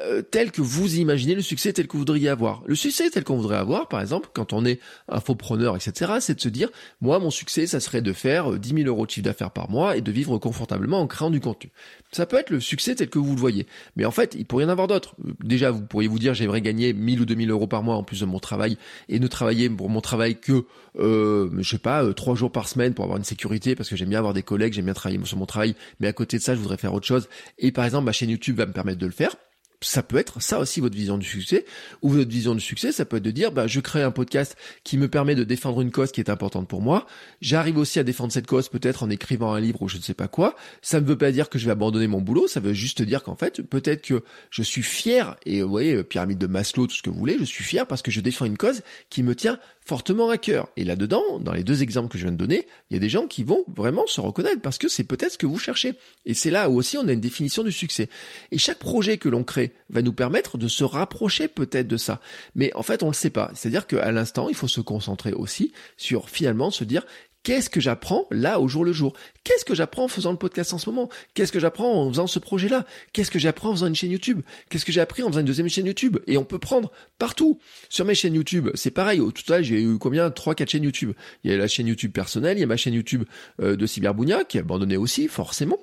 euh, 0.01 0.23
tel 0.23 0.51
que 0.51 0.61
vous 0.61 0.97
imaginez 0.97 1.35
le 1.35 1.43
succès 1.43 1.73
tel 1.73 1.87
que 1.87 1.93
vous 1.93 2.01
voudriez 2.01 2.29
avoir. 2.29 2.63
Le 2.67 2.75
succès 2.75 3.09
tel 3.11 3.25
qu'on 3.25 3.37
voudrait 3.37 3.57
avoir, 3.57 3.89
par 3.89 4.01
exemple, 4.01 4.29
quand 4.33 4.53
on 4.53 4.65
est 4.65 4.81
infopreneur, 5.09 5.77
etc., 5.77 6.15
c'est 6.21 6.35
de 6.35 6.41
se 6.41 6.49
dire, 6.49 6.69
moi, 7.01 7.19
mon 7.19 7.31
succès, 7.31 7.67
ça 7.67 7.81
serait 7.81 8.03
de 8.03 8.13
faire 8.13 8.53
10 8.53 8.73
euh, 8.73 8.77
000 8.79 8.89
euros 8.89 9.07
de 9.07 9.11
chiffre 9.11 9.25
d'affaires 9.25 9.51
par 9.51 9.71
mois 9.71 9.97
et 9.97 10.01
de 10.03 10.13
vivre 10.13 10.37
confortablement 10.39 11.01
en 11.01 11.07
créant 11.07 11.31
du 11.31 11.41
contenu. 11.41 11.71
Ça 12.13 12.27
peut 12.27 12.37
être 12.37 12.51
le 12.51 12.61
succès 12.61 12.95
tel 12.95 13.09
que 13.09 13.19
vous 13.19 13.35
le 13.35 13.41
voyez. 13.41 13.67
Mais 13.97 14.05
en 14.05 14.11
fait, 14.11 14.35
il 14.39 14.45
pourrait 14.45 14.65
y 14.65 14.67
en 14.67 14.71
avoir 14.71 14.87
d'autres. 14.87 15.17
Déjà, 15.43 15.71
vous 15.71 15.83
pourriez 15.83 16.09
vous 16.09 16.19
dire, 16.19 16.35
j'aimerais 16.35 16.61
gagner 16.61 16.93
1000 16.93 17.23
ou 17.23 17.25
2000 17.25 17.51
euros 17.51 17.67
par 17.67 17.83
mois 17.83 17.97
en 17.97 18.03
plus 18.03 18.21
de 18.21 18.27
mon 18.27 18.39
travail 18.39 18.77
et 19.09 19.19
ne 19.19 19.27
travailler 19.27 19.69
pour 19.71 19.89
mon 19.89 20.01
travail 20.01 20.39
que, 20.39 20.65
euh, 20.99 21.51
je 21.59 21.69
sais 21.69 21.79
pas, 21.79 22.05
euh, 22.05 22.13
trois 22.13 22.35
jours 22.35 22.53
par 22.53 22.69
semaine 22.69 22.95
pour 22.95 23.05
avoir 23.05 23.19
une 23.19 23.25
sécurité 23.25 23.75
parce 23.75 23.89
que 23.89 23.97
j'aime 23.97 24.11
bien 24.11 24.19
avoir 24.19 24.35
des 24.35 24.43
collègues, 24.43 24.75
j'aime 24.75 24.85
bien 24.85 24.95
travailler 24.95 25.25
sur 25.25 25.39
mon 25.39 25.47
travail. 25.47 25.75
Mais 26.01 26.07
à 26.09 26.13
côté 26.13 26.37
de 26.37 26.43
ça, 26.43 26.55
je 26.55 26.61
voudrais 26.61 26.77
faire 26.77 26.95
autre 26.95 27.07
chose. 27.07 27.29
Et 27.59 27.73
par 27.73 27.85
exemple, 27.85 28.05
ma 28.05 28.13
chaîne 28.13 28.31
YouTube 28.31 28.57
va 28.57 28.67
me 28.67 28.73
permettre 28.73 28.99
de 28.99 29.07
le 29.07 29.13
faire 29.13 29.37
ça 29.81 30.03
peut 30.03 30.17
être 30.17 30.41
ça 30.41 30.59
aussi 30.59 30.81
votre 30.81 30.97
vision 30.97 31.19
du 31.19 31.27
succès. 31.27 31.65
Ou 32.03 32.11
votre 32.11 32.31
vision 32.31 32.55
du 32.55 32.61
succès 32.61 32.93
ça 32.93 33.05
peut 33.05 33.19
être 33.19 33.23
de 33.23 33.31
dire 33.31 33.53
bah 33.53 33.67
je 33.67 33.81
crée 33.81 34.03
un 34.03 34.11
podcast 34.11 34.57
qui 34.85 34.99
me 34.99 35.09
permet 35.09 35.35
de 35.35 35.45
défendre 35.45 35.81
une 35.81 35.91
cause 35.91 36.13
qui 36.13 36.21
est 36.21 36.31
importante 36.31 36.69
pour 36.69 36.83
moi. 36.83 37.07
J'arrive 37.41 37.79
aussi 37.79 37.99
à 37.99 38.03
défendre 38.03 38.33
cette 38.33 38.47
cause 38.47 38.69
peut-être 38.69 39.03
en 39.03 39.11
écrivant 39.11 39.53
un 39.53 39.61
livre 39.61 39.83
ou 39.83 39.89
je 39.89 39.97
ne 39.97 40.03
sais 40.03 40.15
pas 40.15 40.29
quoi. 40.29 40.57
Ça 40.83 41.01
ne 41.01 41.07
veut 41.07 41.19
pas 41.19 41.33
dire 41.33 41.49
que 41.49 41.59
je 41.59 41.67
vais 41.67 41.73
abandonner 41.73 42.07
mon 42.07 42.21
boulot. 42.21 42.49
Ça 42.49 42.61
veut 42.61 42.75
juste 42.75 43.03
dire 43.03 43.23
qu'en 43.23 43.37
fait 43.37 43.63
peut-être 43.63 44.03
que 44.03 44.23
je 44.51 44.63
suis 44.63 44.83
fier. 44.83 45.37
Et 45.47 45.63
vous 45.63 45.69
voyez 45.69 46.03
pyramide 46.05 46.39
de 46.39 46.47
Maslow 46.47 46.87
tout 46.87 46.97
ce 46.97 47.03
que 47.03 47.11
vous 47.11 47.19
voulez 47.19 47.37
je 47.39 47.45
suis 47.45 47.65
fier 47.65 47.87
parce 47.87 48.03
que 48.03 48.11
je 48.11 48.21
défends 48.21 48.45
une 48.45 48.57
cause 48.57 48.83
qui 49.11 49.23
me 49.23 49.35
tient 49.35 49.59
fortement 49.87 50.29
à 50.29 50.37
cœur. 50.37 50.69
Et 50.77 50.85
là-dedans, 50.85 51.39
dans 51.41 51.53
les 51.53 51.63
deux 51.63 51.83
exemples 51.83 52.09
que 52.09 52.19
je 52.19 52.25
viens 52.25 52.33
de 52.33 52.37
donner, 52.37 52.67
il 52.91 52.95
y 52.95 52.97
a 52.97 53.01
des 53.01 53.09
gens 53.09 53.27
qui 53.29 53.45
vont 53.45 53.65
vraiment 53.69 54.07
se 54.07 54.21
reconnaître 54.21 54.61
parce 54.61 54.79
que 54.79 54.89
c'est 54.89 55.05
peut-être 55.05 55.33
ce 55.33 55.39
que 55.39 55.47
vous 55.47 55.59
cherchez. 55.59 55.95
Et 56.25 56.35
c'est 56.35 56.51
là 56.51 56.69
où 56.69 56.77
aussi 56.77 56.99
on 56.99 57.07
a 57.07 57.13
une 57.13 57.21
définition 57.21 57.63
du 57.63 57.71
succès. 57.71 58.09
Et 58.51 58.59
chaque 58.59 58.81
projet 58.81 59.17
que 59.17 59.29
l'on 59.29 59.45
crée 59.45 59.73
va 59.89 60.03
nous 60.03 60.13
permettre 60.13 60.59
de 60.59 60.67
se 60.67 60.83
rapprocher 60.83 61.47
peut-être 61.47 61.87
de 61.87 61.97
ça. 61.97 62.21
Mais 62.57 62.75
en 62.75 62.83
fait, 62.83 63.05
on 63.05 63.07
ne 63.07 63.13
le 63.13 63.17
sait 63.17 63.31
pas. 63.31 63.53
C'est-à-dire 63.55 63.87
qu'à 63.87 64.11
l'instant, 64.11 64.49
il 64.49 64.57
faut 64.57 64.69
se 64.69 64.81
concentrer 64.81 65.33
aussi 65.33 65.73
sur 65.97 66.29
finalement 66.29 66.73
se 66.73 66.83
dire 66.83 67.07
Qu'est-ce 67.47 67.71
que 67.71 67.79
j'apprends 67.79 68.27
là 68.33 68.59
au 68.59 68.67
jour 68.67 68.85
le 68.85 68.93
jour? 68.93 69.13
Qu'est-ce 69.45 69.65
que 69.65 69.77
j'apprends 69.77 70.03
en 70.03 70.09
faisant 70.09 70.33
le 70.33 70.37
podcast 70.37 70.73
en 70.73 70.79
ce 70.79 70.91
moment? 70.91 71.09
Qu'est-ce 71.33 71.53
que 71.53 71.61
j'apprends 71.61 72.03
en 72.03 72.09
faisant 72.09 72.27
ce 72.27 72.41
projet-là? 72.41 72.85
Qu'est-ce 73.13 73.31
que 73.31 73.39
j'apprends 73.39 73.69
en 73.69 73.73
faisant 73.75 73.87
une 73.87 73.95
chaîne 73.95 74.11
YouTube? 74.11 74.41
Qu'est-ce 74.69 74.85
que 74.85 74.91
j'ai 74.91 75.01
appris 75.01 75.23
en 75.23 75.29
faisant 75.29 75.39
une 75.39 75.47
deuxième 75.47 75.69
chaîne 75.69 75.87
YouTube? 75.87 76.19
Et 76.27 76.39
on 76.39 76.45
peut 76.45 76.59
prendre 76.59 76.91
partout. 77.21 77.61
Sur 77.89 78.05
mes 78.05 78.17
chaînes 78.17 78.35
YouTube, 78.35 78.71
c'est 78.75 78.91
pareil. 78.91 79.21
Au 79.21 79.31
total, 79.31 79.63
j'ai 79.63 79.81
eu 79.81 79.97
combien? 79.97 80.29
Trois, 80.33 80.57
quatre 80.57 80.71
chaînes 80.71 80.83
YouTube. 80.83 81.13
Il 81.45 81.53
y 81.53 81.55
a 81.55 81.57
la 81.57 81.69
chaîne 81.69 81.87
YouTube 81.87 82.11
personnelle, 82.11 82.57
il 82.57 82.63
y 82.63 82.65
a 82.65 82.67
ma 82.67 82.77
chaîne 82.77 82.95
YouTube 82.95 83.23
euh, 83.63 83.77
de 83.77 83.87
Cyberbounia 83.87 84.43
qui 84.43 84.57
est 84.57 84.63
abandonnée 84.63 84.97
aussi, 84.97 85.29
forcément 85.29 85.79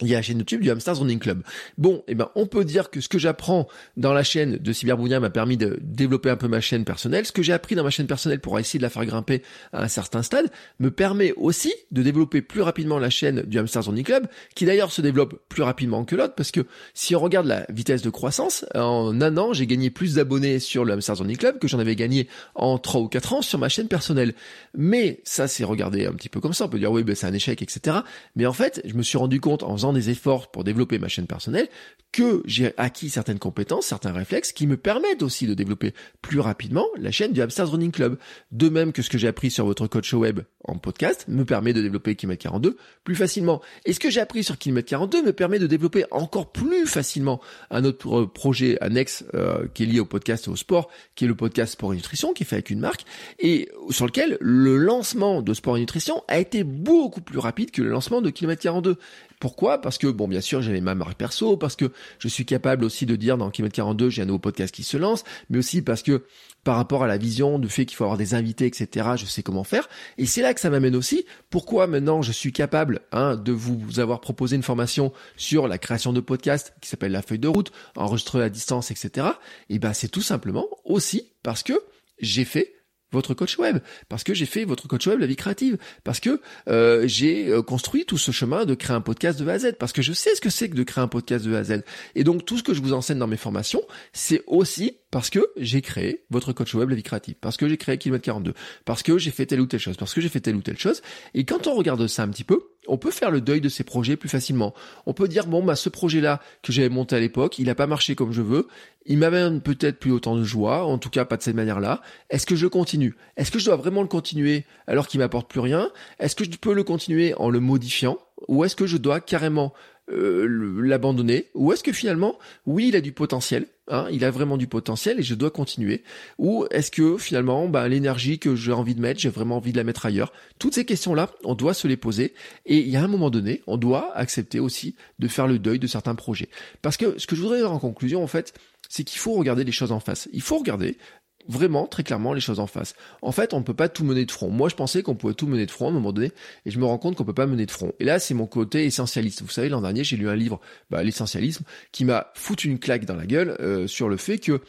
il 0.00 0.08
y 0.08 0.14
a 0.14 0.18
la 0.18 0.22
chaîne 0.22 0.38
YouTube 0.38 0.60
du 0.60 0.70
Hamsters 0.70 0.98
Running 0.98 1.20
Club. 1.20 1.42
Bon, 1.78 2.02
eh 2.08 2.16
ben, 2.16 2.28
on 2.34 2.46
peut 2.46 2.64
dire 2.64 2.90
que 2.90 3.00
ce 3.00 3.08
que 3.08 3.18
j'apprends 3.18 3.68
dans 3.96 4.12
la 4.12 4.24
chaîne 4.24 4.56
de 4.56 4.72
Cyberbounia 4.72 5.20
m'a 5.20 5.30
permis 5.30 5.56
de 5.56 5.78
développer 5.82 6.30
un 6.30 6.36
peu 6.36 6.48
ma 6.48 6.60
chaîne 6.60 6.84
personnelle. 6.84 7.24
Ce 7.24 7.30
que 7.30 7.42
j'ai 7.42 7.52
appris 7.52 7.76
dans 7.76 7.84
ma 7.84 7.90
chaîne 7.90 8.08
personnelle 8.08 8.40
pour 8.40 8.58
essayer 8.58 8.78
de 8.78 8.82
la 8.82 8.90
faire 8.90 9.04
grimper 9.04 9.42
à 9.72 9.84
un 9.84 9.88
certain 9.88 10.24
stade 10.24 10.50
me 10.80 10.90
permet 10.90 11.32
aussi 11.36 11.72
de 11.92 12.02
développer 12.02 12.42
plus 12.42 12.60
rapidement 12.60 12.98
la 12.98 13.08
chaîne 13.08 13.42
du 13.42 13.56
Hamsters 13.56 13.84
Running 13.84 14.04
Club, 14.04 14.26
qui 14.56 14.64
d'ailleurs 14.64 14.90
se 14.90 15.00
développe 15.00 15.40
plus 15.48 15.62
rapidement 15.62 16.04
que 16.04 16.16
l'autre, 16.16 16.34
parce 16.34 16.50
que 16.50 16.66
si 16.92 17.14
on 17.14 17.20
regarde 17.20 17.46
la 17.46 17.64
vitesse 17.68 18.02
de 18.02 18.10
croissance, 18.10 18.66
en 18.74 19.20
un 19.20 19.36
an, 19.36 19.52
j'ai 19.52 19.68
gagné 19.68 19.90
plus 19.90 20.14
d'abonnés 20.14 20.58
sur 20.58 20.84
le 20.84 20.94
Hamsters 20.94 21.18
Running 21.18 21.36
Club 21.36 21.60
que 21.60 21.68
j'en 21.68 21.78
avais 21.78 21.94
gagné 21.94 22.28
en 22.56 22.78
trois 22.78 23.00
ou 23.00 23.06
quatre 23.06 23.32
ans 23.32 23.42
sur 23.42 23.60
ma 23.60 23.68
chaîne 23.68 23.86
personnelle. 23.86 24.34
Mais 24.76 25.20
ça, 25.22 25.46
c'est 25.46 25.62
regarder 25.62 26.06
un 26.06 26.12
petit 26.14 26.28
peu 26.28 26.40
comme 26.40 26.52
ça. 26.52 26.64
On 26.64 26.68
peut 26.68 26.80
dire 26.80 26.90
oui, 26.90 27.04
ben, 27.04 27.14
c'est 27.14 27.28
un 27.28 27.32
échec, 27.32 27.62
etc. 27.62 27.98
Mais 28.34 28.46
en 28.46 28.52
fait, 28.52 28.82
je 28.84 28.94
me 28.94 29.02
suis 29.02 29.18
rendu 29.18 29.40
compte 29.40 29.62
en 29.62 29.83
des 29.92 30.10
efforts 30.10 30.50
pour 30.50 30.64
développer 30.64 30.98
ma 30.98 31.08
chaîne 31.08 31.26
personnelle, 31.26 31.68
que 32.14 32.42
j'ai 32.44 32.72
acquis 32.76 33.10
certaines 33.10 33.40
compétences, 33.40 33.86
certains 33.86 34.12
réflexes 34.12 34.52
qui 34.52 34.68
me 34.68 34.76
permettent 34.76 35.22
aussi 35.22 35.48
de 35.48 35.54
développer 35.54 35.94
plus 36.22 36.38
rapidement 36.38 36.86
la 36.96 37.10
chaîne 37.10 37.32
du 37.32 37.42
Hamsters 37.42 37.72
Running 37.72 37.90
Club. 37.90 38.18
De 38.52 38.68
même 38.68 38.92
que 38.92 39.02
ce 39.02 39.10
que 39.10 39.18
j'ai 39.18 39.26
appris 39.26 39.50
sur 39.50 39.66
votre 39.66 39.88
coach 39.88 40.12
web 40.12 40.40
en 40.62 40.78
podcast 40.78 41.24
me 41.26 41.44
permet 41.44 41.72
de 41.72 41.82
développer 41.82 42.14
Kilomètre 42.14 42.44
42 42.44 42.76
plus 43.02 43.16
facilement. 43.16 43.60
Et 43.84 43.92
ce 43.92 43.98
que 43.98 44.10
j'ai 44.10 44.20
appris 44.20 44.44
sur 44.44 44.58
Kilomètre 44.58 44.88
42 44.90 45.24
me 45.24 45.32
permet 45.32 45.58
de 45.58 45.66
développer 45.66 46.04
encore 46.12 46.52
plus 46.52 46.86
facilement 46.86 47.40
un 47.70 47.84
autre 47.84 48.26
projet 48.26 48.78
annexe 48.80 49.24
euh, 49.34 49.66
qui 49.74 49.82
est 49.82 49.86
lié 49.86 49.98
au 49.98 50.06
podcast 50.06 50.46
et 50.46 50.50
au 50.50 50.56
sport, 50.56 50.90
qui 51.16 51.24
est 51.24 51.28
le 51.28 51.34
podcast 51.34 51.72
Sport 51.72 51.94
et 51.94 51.96
Nutrition, 51.96 52.32
qui 52.32 52.44
fait 52.44 52.56
avec 52.56 52.70
une 52.70 52.78
marque, 52.80 53.04
et 53.40 53.68
sur 53.90 54.06
lequel 54.06 54.38
le 54.40 54.76
lancement 54.76 55.42
de 55.42 55.52
Sport 55.52 55.78
et 55.78 55.80
Nutrition 55.80 56.22
a 56.28 56.38
été 56.38 56.62
beaucoup 56.62 57.20
plus 57.20 57.38
rapide 57.38 57.72
que 57.72 57.82
le 57.82 57.90
lancement 57.90 58.20
de 58.20 58.30
Kilomètre 58.30 58.62
42. 58.62 58.96
Pourquoi? 59.44 59.78
Parce 59.78 59.98
que, 59.98 60.06
bon, 60.06 60.26
bien 60.26 60.40
sûr, 60.40 60.62
j'ai 60.62 60.80
ma 60.80 60.94
marque 60.94 61.18
perso, 61.18 61.58
parce 61.58 61.76
que 61.76 61.92
je 62.18 62.28
suis 62.28 62.46
capable 62.46 62.82
aussi 62.82 63.04
de 63.04 63.14
dire 63.14 63.36
dans 63.36 63.50
Kilomètre 63.50 63.76
42, 63.76 64.08
j'ai 64.08 64.22
un 64.22 64.24
nouveau 64.24 64.38
podcast 64.38 64.74
qui 64.74 64.84
se 64.84 64.96
lance, 64.96 65.22
mais 65.50 65.58
aussi 65.58 65.82
parce 65.82 66.02
que 66.02 66.22
par 66.64 66.76
rapport 66.76 67.04
à 67.04 67.06
la 67.06 67.18
vision 67.18 67.58
du 67.58 67.68
fait 67.68 67.84
qu'il 67.84 67.94
faut 67.94 68.04
avoir 68.04 68.16
des 68.16 68.32
invités, 68.32 68.64
etc., 68.64 69.06
je 69.16 69.26
sais 69.26 69.42
comment 69.42 69.62
faire. 69.62 69.86
Et 70.16 70.24
c'est 70.24 70.40
là 70.40 70.54
que 70.54 70.60
ça 70.60 70.70
m'amène 70.70 70.96
aussi. 70.96 71.26
Pourquoi 71.50 71.86
maintenant 71.86 72.22
je 72.22 72.32
suis 72.32 72.54
capable 72.54 73.02
hein, 73.12 73.36
de 73.36 73.52
vous 73.52 74.00
avoir 74.00 74.22
proposé 74.22 74.56
une 74.56 74.62
formation 74.62 75.12
sur 75.36 75.68
la 75.68 75.76
création 75.76 76.14
de 76.14 76.20
podcasts 76.20 76.72
qui 76.80 76.88
s'appelle 76.88 77.12
la 77.12 77.20
feuille 77.20 77.38
de 77.38 77.48
route, 77.48 77.70
enregistrer 77.96 78.42
à 78.42 78.48
distance, 78.48 78.90
etc. 78.90 79.26
Et 79.68 79.78
ben 79.78 79.92
c'est 79.92 80.08
tout 80.08 80.22
simplement 80.22 80.68
aussi 80.86 81.32
parce 81.42 81.62
que 81.62 81.74
j'ai 82.18 82.46
fait 82.46 82.73
votre 83.14 83.34
coach 83.34 83.58
web, 83.58 83.78
parce 84.08 84.24
que 84.24 84.34
j'ai 84.34 84.46
fait 84.46 84.64
votre 84.64 84.86
coach 84.88 85.06
web 85.06 85.18
la 85.18 85.26
vie 85.26 85.36
créative, 85.36 85.78
parce 86.04 86.20
que 86.20 86.40
euh, 86.68 87.04
j'ai 87.06 87.48
euh, 87.48 87.62
construit 87.62 88.04
tout 88.04 88.18
ce 88.18 88.30
chemin 88.30 88.64
de 88.64 88.74
créer 88.74 88.96
un 88.96 89.00
podcast 89.00 89.40
de 89.40 89.48
A 89.48 89.52
à 89.52 89.58
Z, 89.58 89.72
parce 89.78 89.92
que 89.92 90.02
je 90.02 90.12
sais 90.12 90.34
ce 90.34 90.40
que 90.40 90.50
c'est 90.50 90.68
que 90.68 90.74
de 90.74 90.82
créer 90.82 91.02
un 91.02 91.08
podcast 91.08 91.44
de 91.44 91.54
A 91.54 91.58
à 91.58 91.64
Z. 91.64 91.82
Et 92.14 92.24
donc 92.24 92.44
tout 92.44 92.58
ce 92.58 92.62
que 92.62 92.74
je 92.74 92.82
vous 92.82 92.92
enseigne 92.92 93.18
dans 93.18 93.26
mes 93.26 93.36
formations, 93.36 93.82
c'est 94.12 94.42
aussi 94.46 94.98
parce 95.10 95.30
que 95.30 95.46
j'ai 95.56 95.80
créé 95.80 96.24
votre 96.30 96.52
coach 96.52 96.74
web 96.74 96.90
la 96.90 96.96
vie 96.96 97.02
créative, 97.02 97.36
parce 97.40 97.56
que 97.56 97.68
j'ai 97.68 97.76
créé 97.76 97.96
Kilomètre 97.98 98.24
42, 98.24 98.52
parce 98.84 99.02
que 99.02 99.16
j'ai 99.16 99.30
fait 99.30 99.46
telle 99.46 99.60
ou 99.60 99.66
telle 99.66 99.80
chose, 99.80 99.96
parce 99.96 100.12
que 100.12 100.20
j'ai 100.20 100.28
fait 100.28 100.40
telle 100.40 100.56
ou 100.56 100.62
telle 100.62 100.78
chose. 100.78 101.02
Et 101.34 101.44
quand 101.44 101.66
on 101.66 101.74
regarde 101.74 102.06
ça 102.08 102.24
un 102.24 102.28
petit 102.28 102.44
peu, 102.44 102.60
on 102.86 102.98
peut 102.98 103.10
faire 103.10 103.30
le 103.30 103.40
deuil 103.40 103.60
de 103.60 103.68
ces 103.68 103.84
projets 103.84 104.16
plus 104.16 104.28
facilement. 104.28 104.74
On 105.06 105.12
peut 105.12 105.28
dire 105.28 105.46
bon 105.46 105.62
bah 105.62 105.76
ce 105.76 105.88
projet-là 105.88 106.40
que 106.62 106.72
j'avais 106.72 106.88
monté 106.88 107.16
à 107.16 107.20
l'époque, 107.20 107.58
il 107.58 107.66
n'a 107.66 107.74
pas 107.74 107.86
marché 107.86 108.14
comme 108.14 108.32
je 108.32 108.42
veux, 108.42 108.68
il 109.06 109.18
m'amène 109.18 109.60
peut-être 109.60 109.98
plus 109.98 110.12
autant 110.12 110.36
de 110.36 110.44
joie, 110.44 110.84
en 110.84 110.98
tout 110.98 111.10
cas 111.10 111.24
pas 111.24 111.36
de 111.36 111.42
cette 111.42 111.56
manière-là. 111.56 112.00
Est-ce 112.30 112.46
que 112.46 112.56
je 112.56 112.66
continue? 112.66 113.16
Est-ce 113.36 113.50
que 113.50 113.58
je 113.58 113.66
dois 113.66 113.76
vraiment 113.76 114.02
le 114.02 114.08
continuer 114.08 114.64
alors 114.86 115.08
qu'il 115.08 115.20
m'apporte 115.20 115.50
plus 115.50 115.60
rien? 115.60 115.90
Est-ce 116.18 116.36
que 116.36 116.44
je 116.44 116.50
peux 116.50 116.74
le 116.74 116.84
continuer 116.84 117.34
en 117.34 117.50
le 117.50 117.60
modifiant? 117.60 118.18
Ou 118.48 118.64
est-ce 118.64 118.76
que 118.76 118.86
je 118.86 118.96
dois 118.96 119.20
carrément 119.20 119.72
euh, 120.10 120.46
l'abandonner 120.82 121.46
Ou 121.54 121.72
est-ce 121.72 121.82
que 121.82 121.92
finalement, 121.92 122.38
oui, 122.66 122.88
il 122.88 122.96
a 122.96 123.00
du 123.00 123.12
potentiel, 123.12 123.66
hein, 123.88 124.06
il 124.12 124.24
a 124.24 124.30
vraiment 124.30 124.56
du 124.56 124.66
potentiel 124.66 125.18
et 125.18 125.22
je 125.22 125.34
dois 125.34 125.50
continuer 125.50 126.02
Ou 126.38 126.66
est-ce 126.70 126.90
que 126.90 127.16
finalement, 127.16 127.68
bah, 127.68 127.88
l'énergie 127.88 128.38
que 128.38 128.54
j'ai 128.54 128.72
envie 128.72 128.94
de 128.94 129.00
mettre, 129.00 129.20
j'ai 129.20 129.30
vraiment 129.30 129.56
envie 129.56 129.72
de 129.72 129.78
la 129.78 129.84
mettre 129.84 130.04
ailleurs? 130.04 130.32
Toutes 130.58 130.74
ces 130.74 130.84
questions-là, 130.84 131.30
on 131.42 131.54
doit 131.54 131.74
se 131.74 131.88
les 131.88 131.96
poser 131.96 132.34
et 132.66 132.78
il 132.78 132.88
y 132.88 132.96
a 132.96 133.02
un 133.02 133.08
moment 133.08 133.30
donné, 133.30 133.62
on 133.66 133.76
doit 133.76 134.14
accepter 134.16 134.60
aussi 134.60 134.94
de 135.18 135.28
faire 135.28 135.46
le 135.46 135.58
deuil 135.58 135.78
de 135.78 135.86
certains 135.86 136.14
projets. 136.14 136.48
Parce 136.82 136.96
que 136.96 137.18
ce 137.18 137.26
que 137.26 137.34
je 137.34 137.40
voudrais 137.40 137.58
dire 137.58 137.72
en 137.72 137.78
conclusion, 137.78 138.22
en 138.22 138.28
fait, 138.28 138.52
c'est 138.88 139.04
qu'il 139.04 139.18
faut 139.18 139.32
regarder 139.32 139.64
les 139.64 139.72
choses 139.72 139.92
en 139.92 140.00
face. 140.00 140.28
Il 140.32 140.42
faut 140.42 140.58
regarder 140.58 140.98
vraiment 141.48 141.86
très 141.86 142.02
clairement 142.02 142.32
les 142.32 142.40
choses 142.40 142.60
en 142.60 142.66
face. 142.66 142.94
En 143.22 143.32
fait, 143.32 143.54
on 143.54 143.58
ne 143.58 143.64
peut 143.64 143.74
pas 143.74 143.88
tout 143.88 144.04
mener 144.04 144.24
de 144.24 144.30
front. 144.30 144.50
Moi, 144.50 144.68
je 144.68 144.74
pensais 144.74 145.02
qu'on 145.02 145.14
pouvait 145.14 145.34
tout 145.34 145.46
mener 145.46 145.66
de 145.66 145.70
front 145.70 145.86
à 145.86 145.90
un 145.90 145.92
moment 145.92 146.12
donné, 146.12 146.32
et 146.64 146.70
je 146.70 146.78
me 146.78 146.84
rends 146.84 146.98
compte 146.98 147.16
qu'on 147.16 147.24
peut 147.24 147.34
pas 147.34 147.46
mener 147.46 147.66
de 147.66 147.70
front. 147.70 147.92
Et 148.00 148.04
là, 148.04 148.18
c'est 148.18 148.34
mon 148.34 148.46
côté 148.46 148.84
essentialiste. 148.84 149.42
Vous 149.42 149.50
savez, 149.50 149.68
l'an 149.68 149.80
dernier, 149.80 150.04
j'ai 150.04 150.16
lu 150.16 150.28
un 150.28 150.36
livre, 150.36 150.60
bah, 150.90 151.02
l'essentialisme, 151.02 151.64
qui 151.92 152.04
m'a 152.04 152.32
foutu 152.34 152.68
une 152.68 152.78
claque 152.78 153.04
dans 153.04 153.16
la 153.16 153.26
gueule 153.26 153.56
euh, 153.60 153.86
sur 153.86 154.08
le 154.08 154.16
fait 154.16 154.38
que, 154.38 154.60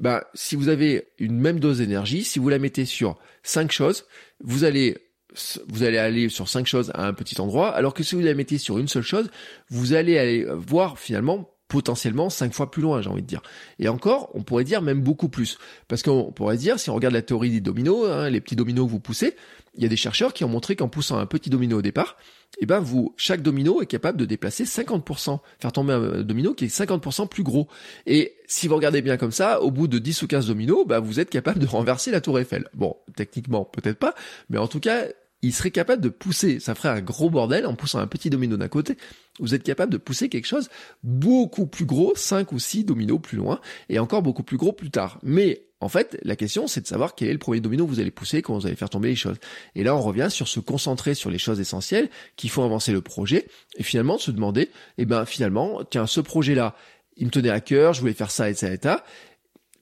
bah, 0.00 0.24
si 0.34 0.56
vous 0.56 0.68
avez 0.68 1.08
une 1.18 1.38
même 1.38 1.60
dose 1.60 1.78
d'énergie, 1.78 2.24
si 2.24 2.38
vous 2.38 2.48
la 2.48 2.58
mettez 2.58 2.84
sur 2.84 3.18
cinq 3.42 3.70
choses, 3.72 4.06
vous 4.42 4.64
allez 4.64 4.96
vous 5.68 5.82
allez 5.82 5.96
aller 5.96 6.28
sur 6.28 6.46
cinq 6.46 6.66
choses 6.66 6.90
à 6.94 7.06
un 7.06 7.14
petit 7.14 7.40
endroit, 7.40 7.70
alors 7.70 7.94
que 7.94 8.02
si 8.02 8.14
vous 8.14 8.20
la 8.20 8.34
mettez 8.34 8.58
sur 8.58 8.78
une 8.78 8.88
seule 8.88 9.02
chose, 9.02 9.30
vous 9.70 9.94
allez 9.94 10.18
aller 10.18 10.44
voir 10.44 10.98
finalement 10.98 11.48
potentiellement 11.72 12.28
cinq 12.28 12.52
fois 12.52 12.70
plus 12.70 12.82
loin, 12.82 13.00
j'ai 13.00 13.08
envie 13.08 13.22
de 13.22 13.26
dire. 13.26 13.40
Et 13.78 13.88
encore, 13.88 14.28
on 14.34 14.42
pourrait 14.42 14.62
dire 14.62 14.82
même 14.82 15.00
beaucoup 15.00 15.30
plus. 15.30 15.56
Parce 15.88 16.02
qu'on 16.02 16.30
pourrait 16.30 16.58
dire, 16.58 16.78
si 16.78 16.90
on 16.90 16.94
regarde 16.94 17.14
la 17.14 17.22
théorie 17.22 17.48
des 17.48 17.62
dominos, 17.62 18.10
hein, 18.10 18.28
les 18.28 18.42
petits 18.42 18.56
dominos 18.56 18.84
que 18.84 18.90
vous 18.90 19.00
poussez, 19.00 19.36
il 19.74 19.82
y 19.82 19.86
a 19.86 19.88
des 19.88 19.96
chercheurs 19.96 20.34
qui 20.34 20.44
ont 20.44 20.50
montré 20.50 20.76
qu'en 20.76 20.88
poussant 20.88 21.16
un 21.16 21.24
petit 21.24 21.48
domino 21.48 21.78
au 21.78 21.82
départ, 21.82 22.18
eh 22.60 22.66
ben 22.66 22.80
vous, 22.80 23.14
chaque 23.16 23.40
domino 23.40 23.80
est 23.80 23.86
capable 23.86 24.18
de 24.18 24.26
déplacer 24.26 24.64
50%, 24.64 25.38
faire 25.60 25.72
tomber 25.72 25.94
un 25.94 26.22
domino 26.22 26.52
qui 26.52 26.66
est 26.66 26.78
50% 26.78 27.26
plus 27.26 27.42
gros. 27.42 27.68
Et 28.04 28.34
si 28.46 28.68
vous 28.68 28.76
regardez 28.76 29.00
bien 29.00 29.16
comme 29.16 29.32
ça, 29.32 29.62
au 29.62 29.70
bout 29.70 29.88
de 29.88 29.98
10 29.98 30.20
ou 30.20 30.26
15 30.26 30.48
dominos, 30.48 30.86
bah 30.86 31.00
vous 31.00 31.20
êtes 31.20 31.30
capable 31.30 31.58
de 31.58 31.66
renverser 31.78 32.10
la 32.10 32.20
tour 32.20 32.38
Eiffel. 32.38 32.68
Bon, 32.74 32.96
techniquement 33.16 33.64
peut-être 33.64 33.98
pas, 33.98 34.14
mais 34.50 34.58
en 34.58 34.68
tout 34.68 34.80
cas, 34.80 35.06
il 35.42 35.52
serait 35.52 35.72
capable 35.72 36.00
de 36.00 36.08
pousser, 36.08 36.60
ça 36.60 36.74
ferait 36.74 36.88
un 36.88 37.00
gros 37.00 37.28
bordel 37.28 37.66
en 37.66 37.74
poussant 37.74 37.98
un 37.98 38.06
petit 38.06 38.30
domino 38.30 38.56
d'un 38.56 38.68
côté, 38.68 38.96
vous 39.40 39.54
êtes 39.54 39.64
capable 39.64 39.92
de 39.92 39.98
pousser 39.98 40.28
quelque 40.28 40.46
chose 40.46 40.68
beaucoup 41.02 41.66
plus 41.66 41.84
gros, 41.84 42.14
5 42.14 42.52
ou 42.52 42.58
6 42.58 42.84
dominos 42.84 43.20
plus 43.20 43.36
loin, 43.36 43.60
et 43.88 43.98
encore 43.98 44.22
beaucoup 44.22 44.44
plus 44.44 44.56
gros 44.56 44.72
plus 44.72 44.90
tard. 44.90 45.18
Mais 45.22 45.66
en 45.80 45.88
fait, 45.88 46.16
la 46.22 46.36
question, 46.36 46.68
c'est 46.68 46.82
de 46.82 46.86
savoir 46.86 47.16
quel 47.16 47.28
est 47.28 47.32
le 47.32 47.38
premier 47.38 47.60
domino 47.60 47.84
que 47.84 47.90
vous 47.90 47.98
allez 47.98 48.12
pousser 48.12 48.40
quand 48.40 48.56
vous 48.56 48.66
allez 48.66 48.76
faire 48.76 48.90
tomber 48.90 49.08
les 49.08 49.16
choses. 49.16 49.38
Et 49.74 49.82
là, 49.82 49.96
on 49.96 50.00
revient 50.00 50.28
sur 50.30 50.46
se 50.46 50.60
concentrer 50.60 51.14
sur 51.14 51.28
les 51.28 51.38
choses 51.38 51.58
essentielles 51.58 52.08
qui 52.36 52.48
font 52.48 52.64
avancer 52.64 52.92
le 52.92 53.00
projet, 53.00 53.48
et 53.76 53.82
finalement 53.82 54.16
de 54.16 54.20
se 54.20 54.30
demander, 54.30 54.70
eh 54.98 55.06
ben 55.06 55.24
finalement, 55.24 55.82
tiens, 55.90 56.06
ce 56.06 56.20
projet-là, 56.20 56.76
il 57.16 57.26
me 57.26 57.30
tenait 57.32 57.50
à 57.50 57.60
cœur, 57.60 57.94
je 57.94 58.00
voulais 58.00 58.14
faire 58.14 58.30
ça 58.30 58.48
et 58.48 58.54
ça 58.54 58.72
et 58.72 58.78
ça. 58.80 59.04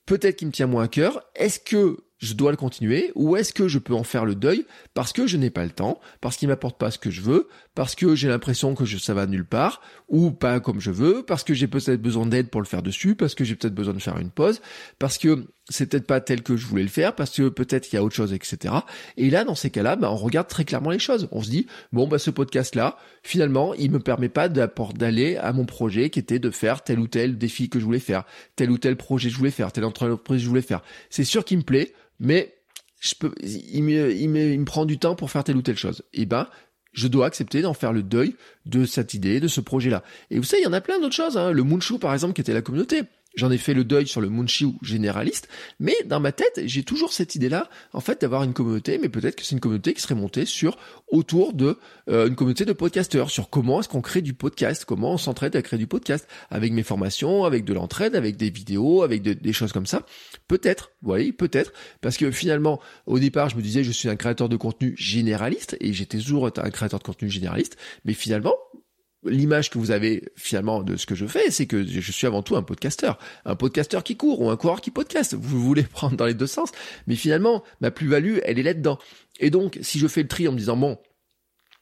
Peut-être 0.06 0.36
qu'il 0.36 0.48
me 0.48 0.52
tient 0.52 0.66
moins 0.66 0.84
à 0.84 0.88
cœur. 0.88 1.22
Est-ce 1.36 1.60
que 1.60 1.98
je 2.20 2.34
dois 2.34 2.50
le 2.50 2.56
continuer 2.56 3.10
ou 3.14 3.36
est-ce 3.36 3.52
que 3.52 3.66
je 3.66 3.78
peux 3.78 3.94
en 3.94 4.04
faire 4.04 4.24
le 4.24 4.34
deuil 4.34 4.66
parce 4.94 5.12
que 5.12 5.26
je 5.26 5.36
n'ai 5.36 5.50
pas 5.50 5.64
le 5.64 5.70
temps, 5.70 6.00
parce 6.20 6.36
qu'il 6.36 6.48
m'apporte 6.48 6.78
pas 6.78 6.90
ce 6.90 6.98
que 6.98 7.10
je 7.10 7.22
veux, 7.22 7.48
parce 7.80 7.94
que 7.94 8.14
j'ai 8.14 8.28
l'impression 8.28 8.74
que 8.74 8.84
ça 8.84 9.14
va 9.14 9.26
nulle 9.26 9.46
part 9.46 9.80
ou 10.06 10.32
pas 10.32 10.60
comme 10.60 10.80
je 10.80 10.90
veux, 10.90 11.22
parce 11.22 11.44
que 11.44 11.54
j'ai 11.54 11.66
peut-être 11.66 12.02
besoin 12.02 12.26
d'aide 12.26 12.50
pour 12.50 12.60
le 12.60 12.66
faire 12.66 12.82
dessus, 12.82 13.14
parce 13.14 13.34
que 13.34 13.42
j'ai 13.42 13.54
peut-être 13.54 13.74
besoin 13.74 13.94
de 13.94 14.00
faire 14.00 14.18
une 14.18 14.28
pause, 14.28 14.60
parce 14.98 15.16
que 15.16 15.46
c'est 15.70 15.86
peut-être 15.86 16.06
pas 16.06 16.20
tel 16.20 16.42
que 16.42 16.58
je 16.58 16.66
voulais 16.66 16.82
le 16.82 16.90
faire, 16.90 17.14
parce 17.14 17.30
que 17.30 17.48
peut-être 17.48 17.84
qu'il 17.88 17.94
y 17.94 17.98
a 17.98 18.04
autre 18.04 18.14
chose, 18.14 18.34
etc. 18.34 18.74
Et 19.16 19.30
là, 19.30 19.44
dans 19.44 19.54
ces 19.54 19.70
cas-là, 19.70 19.96
bah, 19.96 20.12
on 20.12 20.16
regarde 20.16 20.46
très 20.46 20.66
clairement 20.66 20.90
les 20.90 20.98
choses. 20.98 21.26
On 21.32 21.42
se 21.42 21.48
dit, 21.48 21.68
bon, 21.90 22.06
bah, 22.06 22.18
ce 22.18 22.28
podcast-là, 22.28 22.98
finalement, 23.22 23.72
il 23.72 23.90
me 23.90 23.98
permet 23.98 24.28
pas 24.28 24.50
d'aller 24.50 25.38
à 25.38 25.54
mon 25.54 25.64
projet 25.64 26.10
qui 26.10 26.18
était 26.18 26.38
de 26.38 26.50
faire 26.50 26.84
tel 26.84 26.98
ou 26.98 27.06
tel 27.06 27.38
défi 27.38 27.70
que 27.70 27.80
je 27.80 27.86
voulais 27.86 27.98
faire, 27.98 28.24
tel 28.56 28.70
ou 28.70 28.76
tel 28.76 28.96
projet 28.96 29.28
que 29.30 29.32
je 29.32 29.38
voulais 29.38 29.50
faire, 29.50 29.72
telle 29.72 29.86
entreprise 29.86 30.40
que 30.40 30.44
je 30.44 30.48
voulais 30.50 30.60
faire. 30.60 30.82
C'est 31.08 31.24
sûr 31.24 31.46
qu'il 31.46 31.56
me 31.56 31.62
plaît, 31.62 31.94
mais 32.18 32.56
je 33.00 33.14
peux, 33.14 33.32
il 33.42 33.82
me 33.82 34.64
prend 34.64 34.84
du 34.84 34.98
temps 34.98 35.14
pour 35.14 35.30
faire 35.30 35.44
telle 35.44 35.56
ou 35.56 35.62
telle 35.62 35.78
chose. 35.78 36.02
Et 36.12 36.22
eh 36.22 36.26
ben, 36.26 36.46
je 36.92 37.08
dois 37.08 37.26
accepter 37.26 37.62
d'en 37.62 37.74
faire 37.74 37.92
le 37.92 38.02
deuil 38.02 38.34
de 38.66 38.84
cette 38.84 39.14
idée, 39.14 39.40
de 39.40 39.48
ce 39.48 39.60
projet-là. 39.60 40.02
Et 40.30 40.38
vous 40.38 40.44
savez, 40.44 40.62
il 40.62 40.64
y 40.64 40.68
en 40.68 40.72
a 40.72 40.80
plein 40.80 41.00
d'autres 41.00 41.14
choses. 41.14 41.36
Hein. 41.36 41.52
Le 41.52 41.62
Moonshoe, 41.62 41.98
par 41.98 42.12
exemple, 42.12 42.34
qui 42.34 42.40
était 42.40 42.52
la 42.52 42.62
communauté. 42.62 43.02
J'en 43.36 43.50
ai 43.50 43.58
fait 43.58 43.74
le 43.74 43.84
deuil 43.84 44.08
sur 44.08 44.20
le 44.20 44.28
Moonshoe 44.28 44.74
généraliste, 44.82 45.48
mais 45.78 45.94
dans 46.06 46.18
ma 46.18 46.32
tête, 46.32 46.62
j'ai 46.64 46.82
toujours 46.82 47.12
cette 47.12 47.36
idée-là, 47.36 47.70
en 47.92 48.00
fait, 48.00 48.20
d'avoir 48.20 48.42
une 48.42 48.52
communauté, 48.52 48.98
mais 48.98 49.08
peut-être 49.08 49.36
que 49.36 49.44
c'est 49.44 49.54
une 49.54 49.60
communauté 49.60 49.94
qui 49.94 50.02
serait 50.02 50.16
montée 50.16 50.44
sur 50.44 50.76
autour 51.08 51.52
de 51.52 51.78
euh, 52.08 52.26
une 52.26 52.34
communauté 52.34 52.64
de 52.64 52.72
podcasteurs, 52.72 53.30
sur 53.30 53.48
comment 53.48 53.80
est-ce 53.80 53.88
qu'on 53.88 54.00
crée 54.00 54.20
du 54.20 54.34
podcast, 54.34 54.84
comment 54.84 55.12
on 55.12 55.16
s'entraide 55.16 55.54
à 55.54 55.62
créer 55.62 55.78
du 55.78 55.86
podcast, 55.86 56.26
avec 56.50 56.72
mes 56.72 56.82
formations, 56.82 57.44
avec 57.44 57.64
de 57.64 57.72
l'entraide, 57.72 58.16
avec 58.16 58.36
des 58.36 58.50
vidéos, 58.50 59.02
avec 59.02 59.22
des 59.22 59.52
choses 59.52 59.72
comme 59.72 59.86
ça. 59.86 60.04
Peut-être, 60.48 60.90
vous 61.02 61.08
voyez, 61.10 61.32
peut-être, 61.32 61.72
parce 62.00 62.16
que 62.16 62.32
finalement, 62.32 62.80
au 63.06 63.20
départ, 63.20 63.48
je 63.48 63.56
me 63.56 63.62
disais, 63.62 63.84
je 63.84 63.92
suis 63.92 64.08
un 64.08 64.16
créateur 64.16 64.48
de 64.48 64.56
contenu 64.56 64.94
généraliste, 64.98 65.76
et 65.80 65.92
j'étais 65.92 66.18
toujours 66.18 66.46
un 66.46 66.70
créateur 66.70 66.98
de 66.98 67.04
contenu 67.04 67.30
généraliste, 67.30 67.76
mais 68.04 68.12
finalement, 68.12 68.54
l'image 69.24 69.70
que 69.70 69.78
vous 69.78 69.90
avez 69.90 70.24
finalement 70.36 70.82
de 70.82 70.96
ce 70.96 71.06
que 71.06 71.14
je 71.14 71.26
fais, 71.26 71.50
c'est 71.50 71.66
que 71.66 71.86
je 71.86 72.12
suis 72.12 72.26
avant 72.26 72.42
tout 72.42 72.56
un 72.56 72.62
podcasteur, 72.62 73.18
un 73.44 73.56
podcasteur 73.56 74.02
qui 74.02 74.16
court 74.16 74.40
ou 74.40 74.50
un 74.50 74.56
coureur 74.56 74.80
qui 74.80 74.90
podcast. 74.90 75.34
Vous 75.34 75.60
voulez 75.60 75.82
prendre 75.92 76.16
dans 76.16 76.26
les 76.26 76.34
deux 76.34 76.46
sens, 76.46 76.70
mais 77.06 77.16
finalement 77.16 77.62
ma 77.80 77.90
plus-value, 77.90 78.38
elle 78.44 78.58
est 78.58 78.62
là-dedans. 78.62 78.98
Et 79.38 79.50
donc, 79.50 79.78
si 79.82 79.98
je 79.98 80.06
fais 80.06 80.22
le 80.22 80.28
tri 80.28 80.48
en 80.48 80.52
me 80.52 80.58
disant 80.58 80.76
bon, 80.76 80.98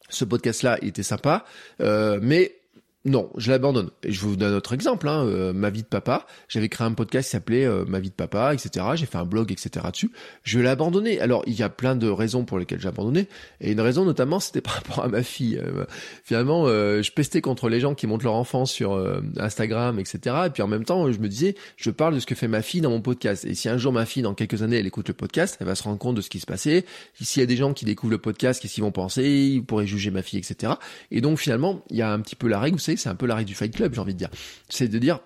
ce 0.09 0.24
podcast-là, 0.24 0.79
était 0.83 1.03
sympa, 1.03 1.44
euh, 1.81 2.18
mais 2.22 2.58
non, 3.04 3.30
je 3.37 3.50
l'abandonne. 3.50 3.90
Et 4.02 4.11
je 4.11 4.20
vous 4.20 4.34
donne 4.34 4.52
un 4.52 4.56
autre 4.56 4.72
exemple, 4.72 5.08
hein, 5.08 5.24
euh, 5.24 5.52
ma 5.52 5.70
vie 5.70 5.82
de 5.82 5.87
papa. 5.87 6.26
J'avais 6.48 6.68
créé 6.68 6.84
un 6.84 6.92
podcast 6.92 7.28
qui 7.28 7.30
s'appelait 7.30 7.64
euh, 7.64 7.84
Ma 7.87 8.00
vie 8.00 8.11
de 8.11 8.14
papa, 8.14 8.52
etc. 8.52 8.84
J'ai 8.96 9.06
fait 9.06 9.18
un 9.18 9.24
blog, 9.24 9.52
etc. 9.52 9.87
dessus. 9.92 10.11
Je 10.42 10.58
l'ai 10.58 10.68
abandonné. 10.68 11.20
Alors, 11.20 11.44
il 11.46 11.54
y 11.54 11.62
a 11.62 11.68
plein 11.68 11.94
de 11.94 12.08
raisons 12.08 12.44
pour 12.44 12.58
lesquelles 12.58 12.80
j'ai 12.80 12.88
abandonné. 12.88 13.28
Et 13.61 13.70
une 13.70 13.80
raison 13.80 14.04
notamment, 14.04 14.40
c'était 14.40 14.61
par 14.68 14.74
rapport 14.74 15.04
à 15.04 15.08
ma 15.08 15.22
fille. 15.22 15.58
Euh, 15.62 15.84
finalement, 16.24 16.66
je 16.66 17.11
pestais 17.12 17.40
contre 17.40 17.68
les 17.68 17.78
gens 17.78 17.94
qui 17.94 18.06
montent 18.06 18.24
leur 18.24 18.34
enfant 18.34 18.66
sur 18.66 18.98
Instagram, 19.38 19.98
etc. 20.00 20.37
Et 20.46 20.50
puis 20.50 20.62
en 20.62 20.66
même 20.66 20.84
temps, 20.84 21.11
je 21.11 21.18
me 21.18 21.28
disais, 21.28 21.54
je 21.76 21.90
parle 21.90 22.14
de 22.14 22.20
ce 22.20 22.26
que 22.26 22.34
fait 22.34 22.48
ma 22.48 22.62
fille 22.62 22.80
dans 22.80 22.90
mon 22.90 23.00
podcast. 23.00 23.44
Et 23.44 23.54
si 23.54 23.68
un 23.68 23.78
jour 23.78 23.92
ma 23.92 24.06
fille, 24.06 24.22
dans 24.22 24.34
quelques 24.34 24.62
années, 24.62 24.78
elle 24.78 24.87
écoute 24.87 25.08
le 25.08 25.14
podcast, 25.14 25.56
elle 25.61 25.66
va 25.66 25.74
se 25.74 25.84
rendre 25.84 25.98
compte 25.98 26.16
de 26.16 26.20
ce 26.20 26.28
qui 26.28 26.40
se 26.40 26.46
passait. 26.46 26.84
S'il 27.20 27.40
y 27.40 27.44
a 27.44 27.46
des 27.46 27.56
gens 27.56 27.72
qui 27.72 27.84
découvrent 27.84 28.12
le 28.12 28.18
podcast, 28.18 28.61
qu'est-ce 28.61 28.74
qu'ils 28.74 28.84
vont 28.84 28.92
penser? 28.92 29.24
Ils 29.24 29.64
pourraient 29.64 29.87
juger 29.87 30.11
ma 30.11 30.22
fille, 30.22 30.38
etc. 30.38 30.74
Et 31.11 31.20
donc 31.20 31.38
finalement, 31.38 31.84
il 31.90 31.96
y 31.96 32.02
a 32.02 32.12
un 32.12 32.20
petit 32.20 32.37
peu 32.37 32.48
la 32.48 32.58
règle, 32.58 32.76
vous 32.76 32.88
c'est 32.96 33.09
un 33.09 33.14
peu 33.14 33.27
l'arrêt 33.27 33.44
du 33.44 33.55
Fight 33.55 33.74
Club, 33.74 33.94
j'ai 33.94 34.01
envie 34.01 34.14
de 34.14 34.18
dire. 34.18 34.31
C'est 34.68 34.88
de 34.88 34.98
dire, 34.98 35.20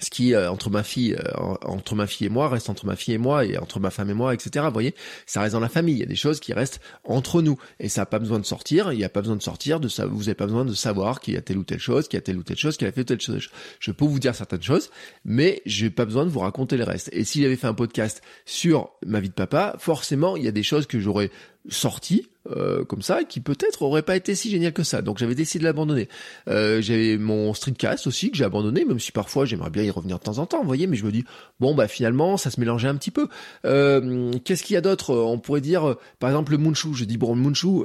ce 0.00 0.10
qui 0.10 0.34
euh, 0.34 0.50
entre 0.50 0.70
ma 0.70 0.82
fille 0.82 1.14
euh, 1.14 1.56
entre 1.62 1.94
ma 1.94 2.06
fille 2.06 2.26
et 2.26 2.30
moi 2.30 2.48
reste 2.48 2.70
entre 2.70 2.86
ma 2.86 2.96
fille 2.96 3.14
et 3.14 3.18
moi 3.18 3.44
et 3.44 3.58
entre 3.58 3.80
ma 3.80 3.90
femme 3.90 4.10
et 4.10 4.14
moi 4.14 4.32
etc 4.32 4.64
vous 4.66 4.72
voyez 4.72 4.94
ça 5.26 5.40
reste 5.40 5.52
dans 5.52 5.60
la 5.60 5.68
famille. 5.68 5.94
Il 5.96 6.00
y 6.00 6.04
a 6.04 6.06
des 6.06 6.16
choses 6.16 6.40
qui 6.40 6.52
restent 6.52 6.80
entre 7.04 7.42
nous. 7.42 7.58
Et 7.78 7.88
ça 7.88 8.02
n'a 8.02 8.06
pas 8.06 8.18
besoin 8.18 8.38
de 8.38 8.44
sortir. 8.44 8.92
Il 8.92 8.98
n'y 8.98 9.04
a 9.04 9.08
pas 9.08 9.20
besoin 9.20 9.36
de 9.36 9.42
sortir 9.42 9.80
de 9.80 9.88
ça 9.88 10.06
vous 10.06 10.20
n'avez 10.20 10.34
pas 10.34 10.46
besoin 10.46 10.64
de 10.64 10.74
savoir 10.74 11.20
qu'il 11.20 11.34
y 11.34 11.36
a 11.36 11.42
telle 11.42 11.58
ou 11.58 11.64
telle 11.64 11.78
chose 11.78 12.08
qu'il 12.08 12.16
y 12.16 12.18
a 12.18 12.22
telle 12.22 12.38
ou 12.38 12.42
telle 12.42 12.56
chose 12.56 12.76
qu'il 12.76 12.86
a 12.86 12.92
fait 12.92 13.04
telle 13.04 13.20
chose. 13.20 13.48
Je 13.80 13.90
peux 13.90 14.04
vous 14.04 14.18
dire 14.18 14.34
certaines 14.34 14.62
choses 14.62 14.90
mais 15.24 15.62
j'ai 15.66 15.90
pas 15.90 16.04
besoin 16.04 16.24
de 16.24 16.30
vous 16.30 16.40
raconter 16.40 16.76
le 16.76 16.84
reste. 16.84 17.10
Et 17.12 17.24
s'il 17.24 17.44
avait 17.44 17.56
fait 17.56 17.66
un 17.66 17.74
podcast 17.74 18.22
sur 18.44 18.90
ma 19.06 19.20
vie 19.20 19.28
de 19.28 19.34
papa 19.34 19.76
forcément 19.78 20.36
il 20.36 20.44
y 20.44 20.48
a 20.48 20.52
des 20.52 20.62
choses 20.62 20.86
que 20.86 21.00
j'aurais 21.00 21.30
sorti 21.68 22.28
euh, 22.50 22.84
comme 22.84 23.02
ça 23.02 23.22
qui 23.24 23.40
peut-être 23.40 23.82
aurait 23.82 24.02
pas 24.02 24.16
été 24.16 24.34
si 24.34 24.50
génial 24.50 24.72
que 24.72 24.82
ça. 24.82 25.00
Donc 25.00 25.18
j'avais 25.18 25.34
décidé 25.34 25.60
de 25.60 25.64
l'abandonner. 25.64 26.08
Euh, 26.48 26.82
j'avais 26.82 27.16
mon 27.16 27.54
streetcast 27.54 28.06
aussi 28.06 28.30
que 28.30 28.36
j'ai 28.36 28.44
abandonné, 28.44 28.84
même 28.84 28.98
si 28.98 29.12
parfois 29.12 29.44
j'aimerais 29.44 29.70
bien 29.70 29.84
y 29.84 29.90
revenir 29.90 30.18
de 30.18 30.24
temps 30.24 30.38
en 30.38 30.46
temps, 30.46 30.60
vous 30.60 30.66
voyez. 30.66 30.86
Mais 30.86 30.96
je 30.96 31.04
me 31.04 31.12
dis 31.12 31.24
bon 31.60 31.74
bah 31.74 31.86
finalement 31.88 32.36
ça 32.36 32.50
se 32.50 32.58
mélangeait 32.58 32.88
un 32.88 32.96
petit 32.96 33.12
peu. 33.12 33.28
Euh, 33.64 34.32
Qu'est-ce 34.44 34.64
qu'il 34.64 34.74
y 34.74 34.76
a 34.76 34.80
d'autre? 34.80 35.14
On 35.14 35.38
pourrait 35.38 35.60
dire 35.60 35.96
par 36.18 36.30
exemple 36.30 36.52
le 36.52 36.58
Munchu. 36.58 36.94
Je 36.94 37.04
dis 37.04 37.16
bon 37.16 37.34
le 37.34 37.40
Munchu 37.40 37.84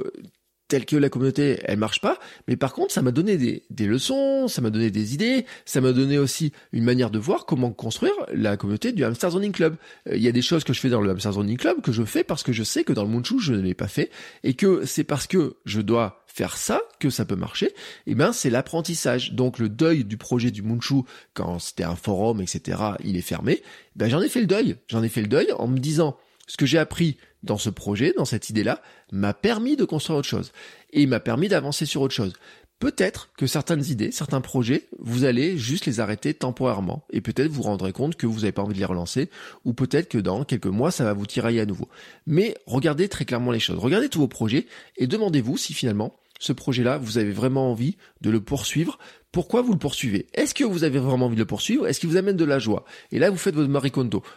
tel 0.68 0.84
que 0.84 0.96
la 0.96 1.08
communauté, 1.08 1.58
elle 1.64 1.78
marche 1.78 2.00
pas. 2.00 2.18
Mais 2.46 2.56
par 2.56 2.72
contre, 2.74 2.92
ça 2.92 3.02
m'a 3.02 3.10
donné 3.10 3.36
des, 3.36 3.64
des, 3.70 3.86
leçons, 3.86 4.48
ça 4.48 4.60
m'a 4.60 4.70
donné 4.70 4.90
des 4.90 5.14
idées, 5.14 5.46
ça 5.64 5.80
m'a 5.80 5.92
donné 5.92 6.18
aussi 6.18 6.52
une 6.72 6.84
manière 6.84 7.10
de 7.10 7.18
voir 7.18 7.46
comment 7.46 7.72
construire 7.72 8.12
la 8.32 8.56
communauté 8.56 8.92
du 8.92 9.04
Hamster 9.04 9.30
Zoning 9.30 9.52
Club. 9.52 9.76
Euh, 10.08 10.16
il 10.16 10.22
y 10.22 10.28
a 10.28 10.32
des 10.32 10.42
choses 10.42 10.64
que 10.64 10.72
je 10.72 10.80
fais 10.80 10.90
dans 10.90 11.00
le 11.00 11.10
Hamster 11.10 11.32
Zoning 11.32 11.56
Club 11.56 11.80
que 11.80 11.92
je 11.92 12.04
fais 12.04 12.22
parce 12.22 12.42
que 12.42 12.52
je 12.52 12.62
sais 12.62 12.84
que 12.84 12.92
dans 12.92 13.04
le 13.04 13.10
Munchu, 13.10 13.40
je 13.40 13.54
ne 13.54 13.60
l'ai 13.60 13.74
pas 13.74 13.88
fait 13.88 14.10
et 14.44 14.54
que 14.54 14.84
c'est 14.84 15.04
parce 15.04 15.26
que 15.26 15.56
je 15.64 15.80
dois 15.80 16.24
faire 16.26 16.56
ça 16.56 16.82
que 17.00 17.10
ça 17.10 17.24
peut 17.24 17.36
marcher. 17.36 17.66
Et 18.06 18.12
eh 18.12 18.14
ben, 18.14 18.32
c'est 18.32 18.50
l'apprentissage. 18.50 19.32
Donc, 19.32 19.58
le 19.58 19.68
deuil 19.68 20.04
du 20.04 20.16
projet 20.16 20.50
du 20.50 20.62
Munchu, 20.62 21.02
quand 21.34 21.58
c'était 21.58 21.84
un 21.84 21.96
forum, 21.96 22.40
etc., 22.40 22.80
il 23.02 23.16
est 23.16 23.22
fermé. 23.22 23.62
Ben, 23.96 24.08
j'en 24.08 24.20
ai 24.20 24.28
fait 24.28 24.40
le 24.40 24.46
deuil. 24.46 24.76
J'en 24.86 25.02
ai 25.02 25.08
fait 25.08 25.22
le 25.22 25.26
deuil 25.26 25.50
en 25.52 25.66
me 25.66 25.78
disant, 25.78 26.16
ce 26.46 26.56
que 26.56 26.66
j'ai 26.66 26.78
appris 26.78 27.16
dans 27.42 27.58
ce 27.58 27.70
projet, 27.70 28.12
dans 28.16 28.24
cette 28.24 28.50
idée-là, 28.50 28.82
m'a 29.12 29.34
permis 29.34 29.76
de 29.76 29.84
construire 29.84 30.18
autre 30.18 30.28
chose. 30.28 30.52
Et 30.92 31.06
m'a 31.06 31.20
permis 31.20 31.48
d'avancer 31.48 31.86
sur 31.86 32.02
autre 32.02 32.14
chose. 32.14 32.32
Peut-être 32.78 33.30
que 33.36 33.48
certaines 33.48 33.84
idées, 33.86 34.12
certains 34.12 34.40
projets, 34.40 34.86
vous 35.00 35.24
allez 35.24 35.58
juste 35.58 35.86
les 35.86 35.98
arrêter 35.98 36.32
temporairement. 36.32 37.04
Et 37.10 37.20
peut-être 37.20 37.50
vous 37.50 37.62
rendrez 37.62 37.92
compte 37.92 38.14
que 38.14 38.26
vous 38.26 38.40
n'avez 38.40 38.52
pas 38.52 38.62
envie 38.62 38.74
de 38.74 38.78
les 38.78 38.84
relancer. 38.84 39.30
Ou 39.64 39.72
peut-être 39.72 40.08
que 40.08 40.18
dans 40.18 40.44
quelques 40.44 40.66
mois, 40.66 40.92
ça 40.92 41.02
va 41.02 41.12
vous 41.12 41.26
tirailler 41.26 41.60
à 41.60 41.66
nouveau. 41.66 41.88
Mais 42.26 42.56
regardez 42.66 43.08
très 43.08 43.24
clairement 43.24 43.50
les 43.50 43.58
choses. 43.58 43.78
Regardez 43.78 44.08
tous 44.08 44.20
vos 44.20 44.28
projets 44.28 44.66
et 44.96 45.08
demandez-vous 45.08 45.56
si 45.56 45.74
finalement, 45.74 46.14
ce 46.38 46.52
projet-là, 46.52 46.98
vous 46.98 47.18
avez 47.18 47.32
vraiment 47.32 47.70
envie 47.70 47.96
de 48.20 48.30
le 48.30 48.40
poursuivre. 48.40 48.98
Pourquoi 49.32 49.62
vous 49.62 49.72
le 49.72 49.78
poursuivez? 49.78 50.26
Est-ce 50.34 50.54
que 50.54 50.64
vous 50.64 50.84
avez 50.84 50.98
vraiment 50.98 51.26
envie 51.26 51.36
de 51.36 51.40
le 51.40 51.46
poursuivre? 51.46 51.86
Est-ce 51.86 52.00
qu'il 52.00 52.08
vous 52.08 52.16
amène 52.16 52.36
de 52.36 52.44
la 52.44 52.58
joie? 52.58 52.84
Et 53.12 53.18
là, 53.18 53.30
vous 53.30 53.36
faites 53.36 53.54
votre 53.54 53.68
Marie 53.68 53.92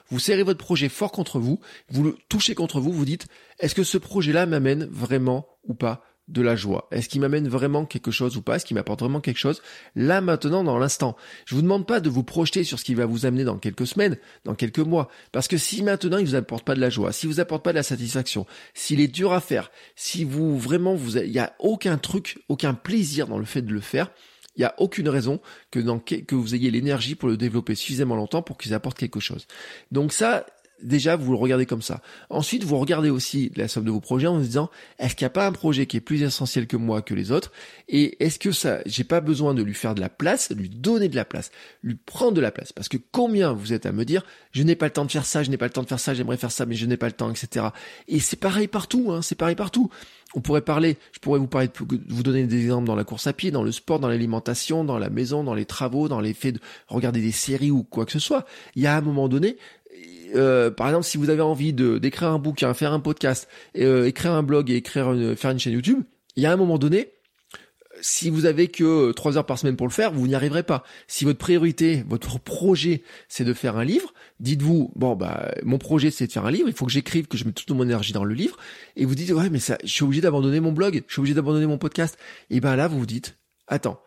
Vous 0.10 0.20
serrez 0.20 0.44
votre 0.44 0.60
projet 0.60 0.90
fort 0.90 1.12
contre 1.12 1.40
vous, 1.40 1.60
vous 1.90 2.04
le 2.04 2.18
touchez 2.28 2.56
contre 2.56 2.80
vous, 2.80 2.92
vous 2.92 3.06
dites, 3.06 3.28
est-ce 3.60 3.76
que 3.76 3.84
ce 3.84 3.98
projet-là 3.98 4.46
m'amène 4.46 4.86
vraiment 4.92 5.48
ou 5.64 5.74
pas 5.74 6.04
de 6.32 6.42
la 6.42 6.56
joie 6.56 6.88
Est-ce 6.92 7.10
qu'il 7.10 7.22
m'amène 7.22 7.48
vraiment 7.48 7.86
quelque 7.86 8.12
chose 8.12 8.38
ou 8.38 8.42
pas? 8.42 8.56
Est-ce 8.56 8.66
qu'il 8.66 8.76
m'apporte 8.76 9.02
vraiment 9.02 9.20
quelque 9.20 9.38
chose? 9.38 9.62
Là, 9.96 10.22
maintenant, 10.22 10.64
dans 10.64 10.80
l'instant. 10.80 11.16
Je 11.46 11.56
vous 11.56 11.62
demande 11.62 11.86
pas 11.86 12.00
de 12.00 12.10
vous 12.10 12.24
projeter 12.24 12.64
sur 12.64 12.80
ce 12.80 12.84
qui 12.84 12.96
va 12.96 13.06
vous 13.06 13.26
amener 13.26 13.44
dans 13.44 13.58
quelques 13.58 13.88
semaines, 13.88 14.18
dans 14.46 14.56
quelques 14.56 14.80
mois. 14.80 15.10
Parce 15.32 15.48
que 15.48 15.58
si 15.58 15.84
maintenant 15.84 16.18
il 16.18 16.26
vous 16.26 16.36
apporte 16.36 16.66
pas 16.66 16.76
de 16.76 16.82
la 16.82 16.90
joie, 16.90 17.12
si 17.12 17.28
vous 17.28 17.40
apporte 17.40 17.64
pas 17.64 17.72
de 17.72 17.78
la 17.78 17.84
satisfaction, 17.84 18.46
s'il 18.74 19.00
est 19.00 19.08
dur 19.08 19.34
à 19.34 19.42
faire, 19.42 19.72
si 19.96 20.24
vous 20.24 20.58
vraiment 20.58 20.96
vous, 20.96 21.18
il 21.18 21.32
y 21.32 21.40
a 21.40 21.54
aucun 21.60 21.98
truc, 21.98 22.40
aucun 22.50 22.74
plaisir 22.74 23.28
dans 23.28 23.38
le 23.38 23.46
fait 23.46 23.62
de 23.62 23.74
le 23.74 23.82
faire, 23.82 24.12
il 24.56 24.62
n'y 24.62 24.66
a 24.66 24.74
aucune 24.80 25.08
raison 25.08 25.40
que, 25.72 25.80
que 25.80 26.36
vous 26.36 26.56
ayez 26.56 26.72
l'énergie 26.72 27.16
pour 27.16 27.30
le 27.30 27.38
développer 27.38 27.76
suffisamment 27.76 28.16
longtemps 28.16 28.42
pour 28.42 28.58
qu'il 28.58 28.74
apporte 28.74 28.98
quelque 28.98 29.20
chose. 29.20 29.48
Donc 29.92 30.12
ça, 30.12 30.46
déjà 30.84 31.16
vous 31.16 31.32
le 31.32 31.38
regardez 31.38 31.66
comme 31.66 31.82
ça. 31.82 32.02
Ensuite, 32.30 32.64
vous 32.64 32.78
regardez 32.78 33.10
aussi 33.10 33.52
la 33.56 33.68
somme 33.68 33.86
de 33.86 33.92
vos 33.92 34.00
projets 34.00 34.28
en 34.28 34.38
vous 34.38 34.44
disant 34.44 34.70
est-ce 35.00 35.16
qu'il 35.16 35.26
n'y 35.26 35.28
a 35.28 35.32
pas 35.32 35.48
un 35.48 35.52
projet 35.52 35.86
qui 35.86 35.98
est 35.98 36.02
plus 36.02 36.24
essentiel 36.24 36.68
que 36.68 36.78
moi 36.78 37.02
que 37.02 37.14
les 37.14 37.32
autres? 37.32 37.52
Et 37.88 38.24
est-ce 38.24 38.40
que 38.40 38.52
ça 38.52 38.80
j'ai 38.86 39.04
pas 39.04 39.22
besoin 39.22 39.54
de 39.54 39.64
lui 39.64 39.74
faire 39.74 39.96
de 39.96 40.02
la 40.02 40.10
place, 40.10 40.52
lui 40.52 40.70
donner 40.70 41.10
de 41.10 41.16
la 41.16 41.26
place, 41.26 41.52
lui 41.84 41.96
prendre 41.96 42.34
de 42.34 42.42
la 42.42 42.52
place? 42.52 42.74
Parce 42.74 42.90
que 42.90 42.98
combien 43.12 43.54
vous 43.54 43.74
êtes 43.74 43.86
à 43.86 43.92
me 43.92 44.06
dire 44.06 44.24
je 44.52 44.64
n'ai 44.64 44.76
pas 44.76 44.86
le 44.88 44.94
temps 44.94 45.06
de 45.06 45.12
faire 45.12 45.26
ça, 45.26 45.44
je 45.44 45.50
n'ai 45.50 45.58
pas 45.58 45.66
le 45.66 45.72
temps 45.72 45.84
de 45.84 45.88
faire 45.88 46.00
ça, 46.00 46.14
j'aimerais 46.14 46.38
faire 46.38 46.52
ça 46.52 46.66
mais 46.66 46.76
je 46.76 46.86
n'ai 46.86 46.98
pas 46.98 47.08
le 47.08 47.14
temps, 47.14 47.30
etc. 47.30 47.68
Et 48.08 48.20
c'est 48.20 48.40
pareil 48.40 48.68
partout, 48.68 49.12
hein, 49.12 49.22
c'est 49.22 49.36
pareil 49.36 49.56
partout. 49.56 49.90
On 50.34 50.40
pourrait 50.40 50.62
parler, 50.62 50.98
je 51.12 51.20
pourrais 51.20 51.40
vous 51.40 51.48
parler, 51.48 51.68
de, 51.68 51.74
vous 52.08 52.24
donner 52.24 52.46
des 52.46 52.62
exemples 52.62 52.88
dans 52.88 52.96
la 52.96 53.04
course 53.04 53.28
à 53.28 53.34
pied, 53.34 53.52
dans 53.52 53.64
le 53.64 53.72
sport, 53.72 54.00
dans 54.00 54.08
l'alimentation, 54.08 54.84
dans 54.86 54.98
la 54.98 55.10
maison, 55.10 55.44
dans 55.44 55.54
les 55.54 55.66
travaux, 55.66 56.08
dans 56.08 56.22
les 56.22 56.34
faits 56.34 56.56
de 56.56 56.60
regarder 56.88 57.22
des 57.22 57.34
séries 57.34 57.72
ou 57.72 57.84
quoi 57.84 58.06
que 58.06 58.14
ce 58.14 58.20
soit. 58.20 58.46
Il 58.76 58.82
y 58.82 58.88
a 58.88 58.96
un 58.96 59.02
moment 59.02 59.28
donné, 59.28 59.58
euh, 60.36 60.72
par 60.72 60.88
exemple, 60.88 61.06
si 61.06 61.18
vous 61.18 61.30
avez 61.30 61.42
envie 61.42 61.74
de 61.74 61.98
d'écrire 61.98 62.30
un 62.30 62.40
bouquin, 62.40 62.74
faire 62.74 62.94
un 62.94 63.00
podcast, 63.00 63.48
euh, 63.78 64.06
écrire 64.06 64.32
un 64.32 64.44
blog 64.44 64.70
et 64.70 64.76
écrire 64.76 65.12
une, 65.14 65.36
faire 65.36 65.52
une 65.52 65.60
chaîne 65.60 65.74
YouTube, 65.74 66.04
il 66.36 66.44
y 66.44 66.46
a 66.46 66.52
un 66.52 66.58
moment 66.58 66.78
donné, 66.78 67.12
si 68.02 68.30
vous 68.30 68.46
avez 68.46 68.68
que 68.68 69.12
trois 69.12 69.38
heures 69.38 69.46
par 69.46 69.60
semaine 69.60 69.76
pour 69.76 69.88
le 69.88 69.92
faire, 69.92 70.12
vous 70.12 70.28
n'y 70.28 70.36
arriverez 70.36 70.64
pas. 70.64 70.84
Si 71.08 71.26
votre 71.26 71.40
priorité, 71.40 72.04
votre 72.08 72.40
projet, 72.40 73.04
c'est 73.28 73.44
de 73.44 73.54
faire 73.54 73.78
un 73.78 73.84
livre, 73.84 74.14
dites-vous, 74.40 74.92
bon, 74.96 75.16
bah, 75.16 75.54
mon 75.64 75.78
projet, 75.78 76.12
c'est 76.12 76.28
de 76.28 76.32
faire 76.32 76.46
un 76.46 76.52
livre, 76.52 76.68
il 76.68 76.74
faut 76.74 76.86
que 76.86 76.92
j'écrive, 76.92 77.28
que 77.28 77.38
je 77.38 77.46
mette 77.46 77.56
toute 77.56 77.70
mon 77.72 77.84
énergie 77.84 78.14
dans 78.14 78.24
le 78.24 78.34
livre, 78.34 78.58
et 78.96 79.06
vous 79.06 79.16
dites, 79.16 79.32
ouais, 79.32 79.50
mais 79.50 79.60
ça, 79.60 79.78
je 79.84 79.92
suis 79.92 80.04
obligé 80.04 80.22
d'abandonner 80.22 80.60
mon 80.60 80.72
blog, 80.72 81.04
je 81.08 81.14
suis 81.14 81.20
obligé 81.20 81.36
d'abandonner 81.36 81.68
mon 81.68 81.78
podcast. 81.78 82.18
Et 82.50 82.60
ben 82.60 82.76
là, 82.76 82.88
vous 82.88 83.00
vous 83.00 83.06
dites, 83.06 83.38
attends, 83.68 84.02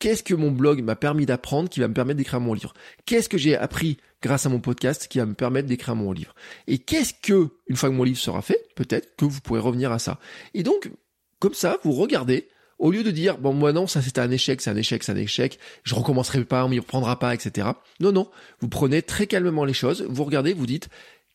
qu'est-ce 0.00 0.24
que 0.24 0.34
mon 0.34 0.50
blog 0.50 0.82
m'a 0.82 0.96
permis 0.96 1.26
d'apprendre 1.26 1.68
qui 1.68 1.78
va 1.78 1.86
me 1.86 1.94
permettre 1.94 2.18
d'écrire 2.18 2.40
mon 2.40 2.54
livre? 2.54 2.74
Qu'est-ce 3.06 3.28
que 3.28 3.38
j'ai 3.38 3.56
appris 3.56 3.98
grâce 4.20 4.46
à 4.46 4.48
mon 4.48 4.58
podcast 4.58 5.06
qui 5.08 5.18
va 5.18 5.26
me 5.26 5.34
permettre 5.34 5.68
d'écrire 5.68 5.94
mon 5.94 6.10
livre? 6.10 6.34
Et 6.66 6.78
qu'est-ce 6.78 7.14
que, 7.14 7.50
une 7.68 7.76
fois 7.76 7.90
que 7.90 7.94
mon 7.94 8.02
livre 8.02 8.18
sera 8.18 8.42
fait, 8.42 8.66
peut-être 8.74 9.14
que 9.16 9.24
vous 9.24 9.40
pourrez 9.40 9.60
revenir 9.60 9.92
à 9.92 10.00
ça? 10.00 10.18
Et 10.54 10.64
donc, 10.64 10.90
comme 11.38 11.54
ça, 11.54 11.78
vous 11.84 11.92
regardez, 11.92 12.48
au 12.78 12.90
lieu 12.90 13.04
de 13.04 13.10
dire, 13.10 13.38
bon, 13.38 13.52
moi 13.52 13.72
non, 13.72 13.86
ça 13.86 14.02
c'était 14.02 14.20
un 14.20 14.30
échec, 14.30 14.60
c'est 14.62 14.70
un 14.70 14.76
échec, 14.76 15.04
c'est 15.04 15.12
un 15.12 15.16
échec, 15.16 15.58
je 15.84 15.94
recommencerai 15.94 16.44
pas, 16.44 16.64
on 16.64 16.68
m'y 16.68 16.80
reprendra 16.80 17.18
pas, 17.18 17.34
etc. 17.34 17.68
Non, 18.00 18.10
non, 18.10 18.30
vous 18.60 18.68
prenez 18.68 19.02
très 19.02 19.26
calmement 19.26 19.64
les 19.64 19.74
choses, 19.74 20.06
vous 20.08 20.24
regardez, 20.24 20.54
vous 20.54 20.66
dites, 20.66 20.88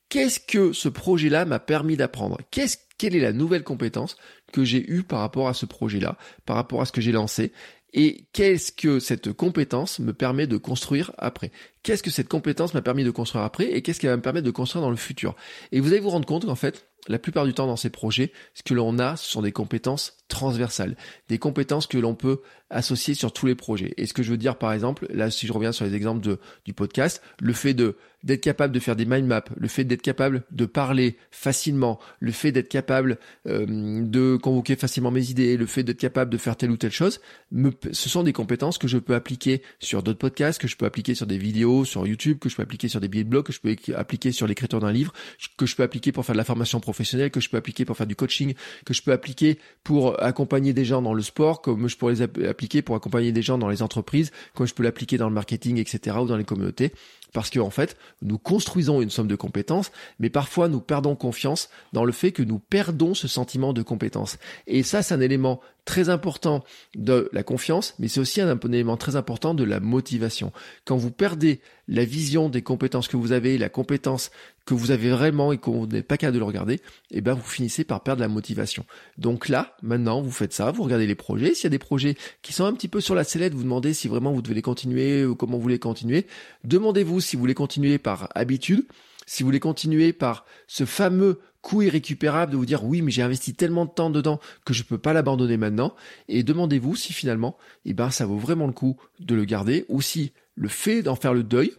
qu'est-ce 0.10 0.39
que 0.39 0.73
ce 0.73 0.89
projet-là 0.89 1.45
m'a 1.45 1.60
permis 1.60 1.97
d'apprendre? 1.97 2.39
Qu'est-ce 2.49 2.78
quelle 2.97 3.15
est 3.15 3.21
la 3.21 3.34
nouvelle 3.34 3.63
compétence 3.63 4.15
que 4.54 4.63
j'ai 4.63 4.89
eue 4.89 5.04
par 5.04 5.19
rapport 5.19 5.49
à 5.49 5.54
ce 5.54 5.65
projet-là, 5.65 6.17
par 6.45 6.56
rapport 6.56 6.82
à 6.82 6.86
ce 6.86 6.91
que 6.91 7.01
j'ai 7.01 7.12
lancé? 7.12 7.51
Et 7.95 8.27
qu'est-ce 8.34 8.73
que 8.73 8.99
cette 8.99 9.31
compétence 9.31 9.99
me 9.99 10.13
permet 10.13 10.47
de 10.47 10.58
construire 10.58 11.13
après? 11.17 11.51
Qu'est-ce 11.81 12.03
que 12.03 12.12
cette 12.12 12.27
compétence 12.27 12.73
m'a 12.73 12.81
permis 12.81 13.05
de 13.05 13.12
construire 13.12 13.45
après 13.45 13.71
et 13.71 13.81
qu'est-ce 13.81 14.01
qu'elle 14.01 14.10
va 14.10 14.17
me 14.17 14.21
permettre 14.21 14.45
de 14.45 14.51
construire 14.51 14.84
dans 14.84 14.89
le 14.89 14.97
futur? 14.97 15.36
Et 15.71 15.79
vous 15.79 15.88
allez 15.88 16.01
vous 16.01 16.10
rendre 16.10 16.25
compte 16.25 16.45
qu'en 16.45 16.55
fait, 16.55 16.88
la 17.08 17.19
plupart 17.19 17.45
du 17.45 17.53
temps 17.53 17.67
dans 17.67 17.75
ces 17.75 17.89
projets, 17.89 18.31
ce 18.53 18.63
que 18.63 18.73
l'on 18.73 18.99
a, 18.99 19.15
ce 19.15 19.29
sont 19.29 19.41
des 19.41 19.51
compétences 19.51 20.17
transversales, 20.27 20.97
des 21.29 21.38
compétences 21.38 21.86
que 21.86 21.97
l'on 21.97 22.15
peut 22.15 22.41
associer 22.71 23.13
sur 23.13 23.31
tous 23.31 23.45
les 23.45 23.53
projets. 23.53 23.93
Et 23.97 24.08
ce 24.08 24.13
que 24.13 24.23
je 24.23 24.31
veux 24.31 24.38
dire 24.38 24.58
par 24.58 24.73
exemple, 24.73 25.05
là 25.12 25.29
si 25.29 25.45
je 25.45 25.53
reviens 25.53 25.71
sur 25.71 25.86
les 25.86 25.93
exemples 25.93 26.25
de, 26.25 26.39
du 26.65 26.73
podcast, 26.73 27.21
le 27.39 27.53
fait 27.53 27.75
d'être 27.75 28.41
capable 28.41 28.73
de 28.73 28.79
faire 28.79 28.95
des 28.95 29.05
mind 29.05 29.27
maps, 29.27 29.43
le 29.55 29.67
fait 29.67 29.84
d'être 29.84 30.01
capable 30.01 30.43
de 30.49 30.65
parler 30.65 31.17
facilement, 31.29 31.99
le 32.19 32.31
fait 32.31 32.51
d'être 32.51 32.69
capable 32.69 33.19
euh, 33.47 33.65
de 33.67 34.36
convoquer 34.38 34.75
facilement 34.75 35.12
mes 35.12 35.29
idées, 35.29 35.58
le 35.58 35.67
fait 35.67 35.84
d'être 35.84 35.99
capable 35.99 36.31
de 36.31 36.38
faire 36.38 36.58
telle 36.58 36.71
ou 36.71 36.77
telle 36.77 36.91
chose, 36.91 37.21
me, 37.51 37.71
ce 37.91 38.10
sont 38.10 38.24
des 38.24 38.34
compétences 38.34 38.78
que 38.78 38.88
je 38.88 38.98
peux 38.98 39.15
appliquer 39.15 39.62
sur 39.80 40.04
d'autres 40.04 40.19
podcasts, 40.19 40.60
que 40.60 40.67
je 40.67 40.76
peux 40.76 40.86
appliquer 40.86 41.15
sur 41.15 41.28
des 41.28 41.38
vidéos, 41.38 41.86
sur 41.86 42.06
YouTube, 42.06 42.39
que 42.39 42.50
je 42.50 42.56
peux 42.56 42.63
appliquer 42.63 42.88
sur 42.88 43.00
des 43.00 43.08
billets 43.08 43.24
de 43.24 43.30
blog, 43.30 43.45
que 43.45 43.54
je 43.54 43.60
peux 43.60 43.76
appliquer 43.95 44.32
sur 44.32 44.48
l'écriture 44.48 44.80
d'un 44.80 44.91
livre, 44.91 45.13
que 45.58 45.65
je 45.65 45.76
peux 45.76 45.84
appliquer 45.84 46.12
pour 46.12 46.26
faire 46.26 46.34
de 46.34 46.38
la 46.38 46.43
formation 46.43 46.80
professionnelle, 46.80 47.32
que 47.32 47.39
je 47.39 47.50
peux 47.50 47.58
appliquer 47.58 47.86
pour 47.86 47.98
faire 47.98 48.08
du 48.08 48.15
coaching, 48.15 48.54
que 48.86 48.93
je 48.93 49.02
peux 49.02 49.12
appliquer 49.12 49.60
pour 49.84 50.21
accompagner 50.21 50.74
des 50.74 50.86
gens 50.86 51.02
dans 51.02 51.13
le 51.13 51.21
sport, 51.21 51.62
comme 51.62 51.88
je 51.88 51.98
pourrais 51.98 52.13
les 52.15 52.21
appliquer 52.21 52.82
pour 52.82 52.95
accompagner 52.95 53.32
des 53.32 53.41
gens 53.41 53.58
dans 53.58 53.69
les 53.69 53.82
entreprises, 53.82 54.32
comme 54.54 54.67
je 54.67 54.74
peux 54.74 54.84
l'appliquer 54.84 55.17
dans 55.17 55.28
le 55.28 55.34
marketing, 55.34 55.78
etc. 55.78 56.17
ou 56.21 56.26
dans 56.26 56.38
les 56.38 56.43
communautés 56.43 56.91
parce 57.36 57.50
qu'en 57.50 57.65
en 57.65 57.69
fait, 57.69 57.98
nous 58.21 58.38
construisons 58.38 59.02
une 59.02 59.10
somme 59.10 59.28
de 59.28 59.36
compétences, 59.36 59.91
mais 60.19 60.30
parfois 60.30 60.69
nous 60.69 60.80
perdons 60.80 61.17
confiance 61.17 61.69
dans 61.91 62.06
le 62.06 62.13
fait 62.13 62.32
que 62.32 62.41
nous 62.41 62.60
perdons 62.60 63.13
ce 63.13 63.28
sentiment 63.28 63.74
de 63.74 63.82
compétence. 63.82 64.38
Et 64.67 64.84
ça, 64.84 65.04
c'est 65.04 65.13
un 65.13 65.19
élément 65.19 65.60
très 65.84 66.08
important 66.08 66.63
de 66.95 67.30
la 67.34 67.43
confiance, 67.43 67.93
mais 68.00 68.08
c'est 68.08 68.21
aussi 68.21 68.39
un, 68.39 68.58
élément 68.71 68.95
très 68.95 69.17
important 69.17 69.54
de 69.54 69.65
la 69.65 69.82
motivation. 69.82 70.54
Quand 70.86 70.95
vous 70.95 71.12
perdez 71.12 71.60
la 71.89 72.06
vision 72.06 72.48
des 72.48 72.62
compétences 72.62 73.10
que 73.10 73.17
vous 73.17 73.34
avez, 73.34 73.58
la 73.58 73.69
compétence 73.69 74.32
que 74.65 74.73
vous 74.73 74.91
avez 74.91 75.10
vraiment 75.10 75.51
et 75.51 75.58
qu'on 75.58 75.86
n'est 75.88 76.01
pas 76.01 76.17
capable 76.17 76.36
de 76.36 76.39
le 76.39 76.45
regarder, 76.45 76.82
eh 77.12 77.21
ben 77.21 77.34
vous 77.34 77.43
finissez 77.43 77.84
par 77.84 78.01
perdre 78.01 78.21
la 78.21 78.28
motivation. 78.28 78.86
Donc 79.17 79.47
là, 79.47 79.78
maintenant, 79.82 80.21
vous 80.21 80.32
faites 80.32 80.54
ça, 80.54 80.71
vous 80.71 80.84
regardez 80.84 81.08
les 81.08 81.15
projets. 81.15 81.54
S'il 81.54 81.65
y 81.65 81.67
a 81.67 81.69
des 81.69 81.80
projets 81.80 82.15
qui 82.41 82.51
sont 82.51 82.65
un 82.65 82.73
petit 82.73 82.88
peu 82.88 83.01
sur 83.01 83.15
la 83.15 83.23
sellette, 83.23 83.54
vous 83.54 83.63
demandez 83.63 83.93
si 83.93 84.08
vraiment 84.08 84.32
vous 84.32 84.41
devez 84.41 84.56
les 84.56 84.62
continuer 84.62 85.25
ou 85.25 85.36
comment 85.36 85.58
vous 85.58 85.63
voulez 85.63 85.80
continuer. 85.80 86.25
Demandez-vous 86.63 87.21
si 87.21 87.36
vous 87.36 87.41
voulez 87.41 87.54
continuer 87.54 87.97
par 87.99 88.30
habitude, 88.34 88.86
si 89.28 89.43
vous 89.43 89.47
voulez 89.47 89.60
continuer 89.60 90.13
par 90.13 90.45
ce 90.67 90.86
fameux 90.86 91.39
coût 91.62 91.82
irrécupérable 91.82 92.51
de 92.51 92.58
vous 92.58 92.65
dire 92.65 92.84
oui 92.84 93.01
mais 93.01 93.10
j'ai 93.10 93.23
investi 93.23 93.56
tellement 93.56 93.86
de 93.86 93.89
temps 93.89 94.12
dedans 94.12 94.39
que 94.65 94.73
je 94.75 94.84
peux 94.84 94.99
pas 94.99 95.13
l'abandonner 95.13 95.58
maintenant 95.58 95.95
et 96.28 96.43
demandez-vous 96.43 96.95
si 96.95 97.12
finalement 97.12 97.58
eh 97.86 97.95
ben 97.95 98.12
ça 98.12 98.28
vaut 98.28 98.38
vraiment 98.38 98.67
le 98.67 98.71
coup 98.71 98.97
de 99.19 99.34
le 99.34 99.45
garder 99.45 99.84
ou 99.89 99.99
si 99.99 100.32
le 100.54 100.67
fait 100.67 101.01
d'en 101.01 101.15
faire 101.15 101.34
le 101.34 101.41
deuil 101.41 101.73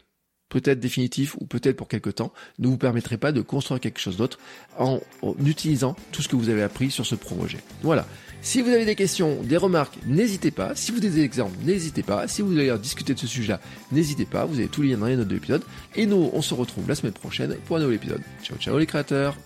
peut-être 0.49 0.81
définitif 0.81 1.37
ou 1.41 1.47
peut-être 1.47 1.77
pour 1.77 1.89
quelque 1.89 2.11
temps, 2.11 2.33
ne 2.59 2.69
vous 2.69 2.79
permettrait 2.79 3.17
pas 3.17 3.33
de 3.33 3.41
construire 3.41 3.81
quelque 3.81 3.99
chose 3.99 4.17
d'autre 4.17 4.39
en, 4.79 5.01
utilisant 5.45 5.97
tout 6.13 6.23
ce 6.23 6.29
que 6.29 6.37
vous 6.37 6.49
avez 6.49 6.63
appris 6.63 6.91
sur 6.91 7.07
ce 7.07 7.15
projet. 7.15 7.59
Voilà. 7.83 8.07
Si 8.43 8.63
vous 8.63 8.69
avez 8.71 8.85
des 8.85 8.95
questions, 8.95 9.43
des 9.43 9.57
remarques, 9.57 9.99
n'hésitez 10.07 10.51
pas. 10.51 10.77
Si 10.77 10.93
vous 10.93 10.99
avez 10.99 11.11
des 11.11 11.23
exemples, 11.23 11.57
n'hésitez 11.65 12.03
pas. 12.03 12.29
Si 12.29 12.43
vous 12.43 12.49
voulez 12.49 12.73
discuter 12.79 13.15
de 13.15 13.19
ce 13.19 13.27
sujet-là, 13.27 13.61
n'hésitez 13.91 14.27
pas. 14.27 14.45
Vous 14.45 14.59
avez 14.59 14.69
tous 14.69 14.83
les 14.83 14.91
liens 14.91 14.99
dans 14.99 15.07
les 15.07 15.17
notes 15.17 15.29
de 15.29 15.35
l'épisode. 15.35 15.63
Et 15.97 16.07
nous, 16.07 16.31
on 16.33 16.43
se 16.43 16.55
retrouve 16.55 16.89
la 16.89 16.95
semaine 16.95 17.13
prochaine 17.13 17.57
pour 17.65 17.77
un 17.77 17.81
nouvel 17.81 17.97
épisode. 17.97 18.23
Ciao, 18.43 18.57
ciao 18.59 18.79
les 18.79 18.87
créateurs 18.87 19.37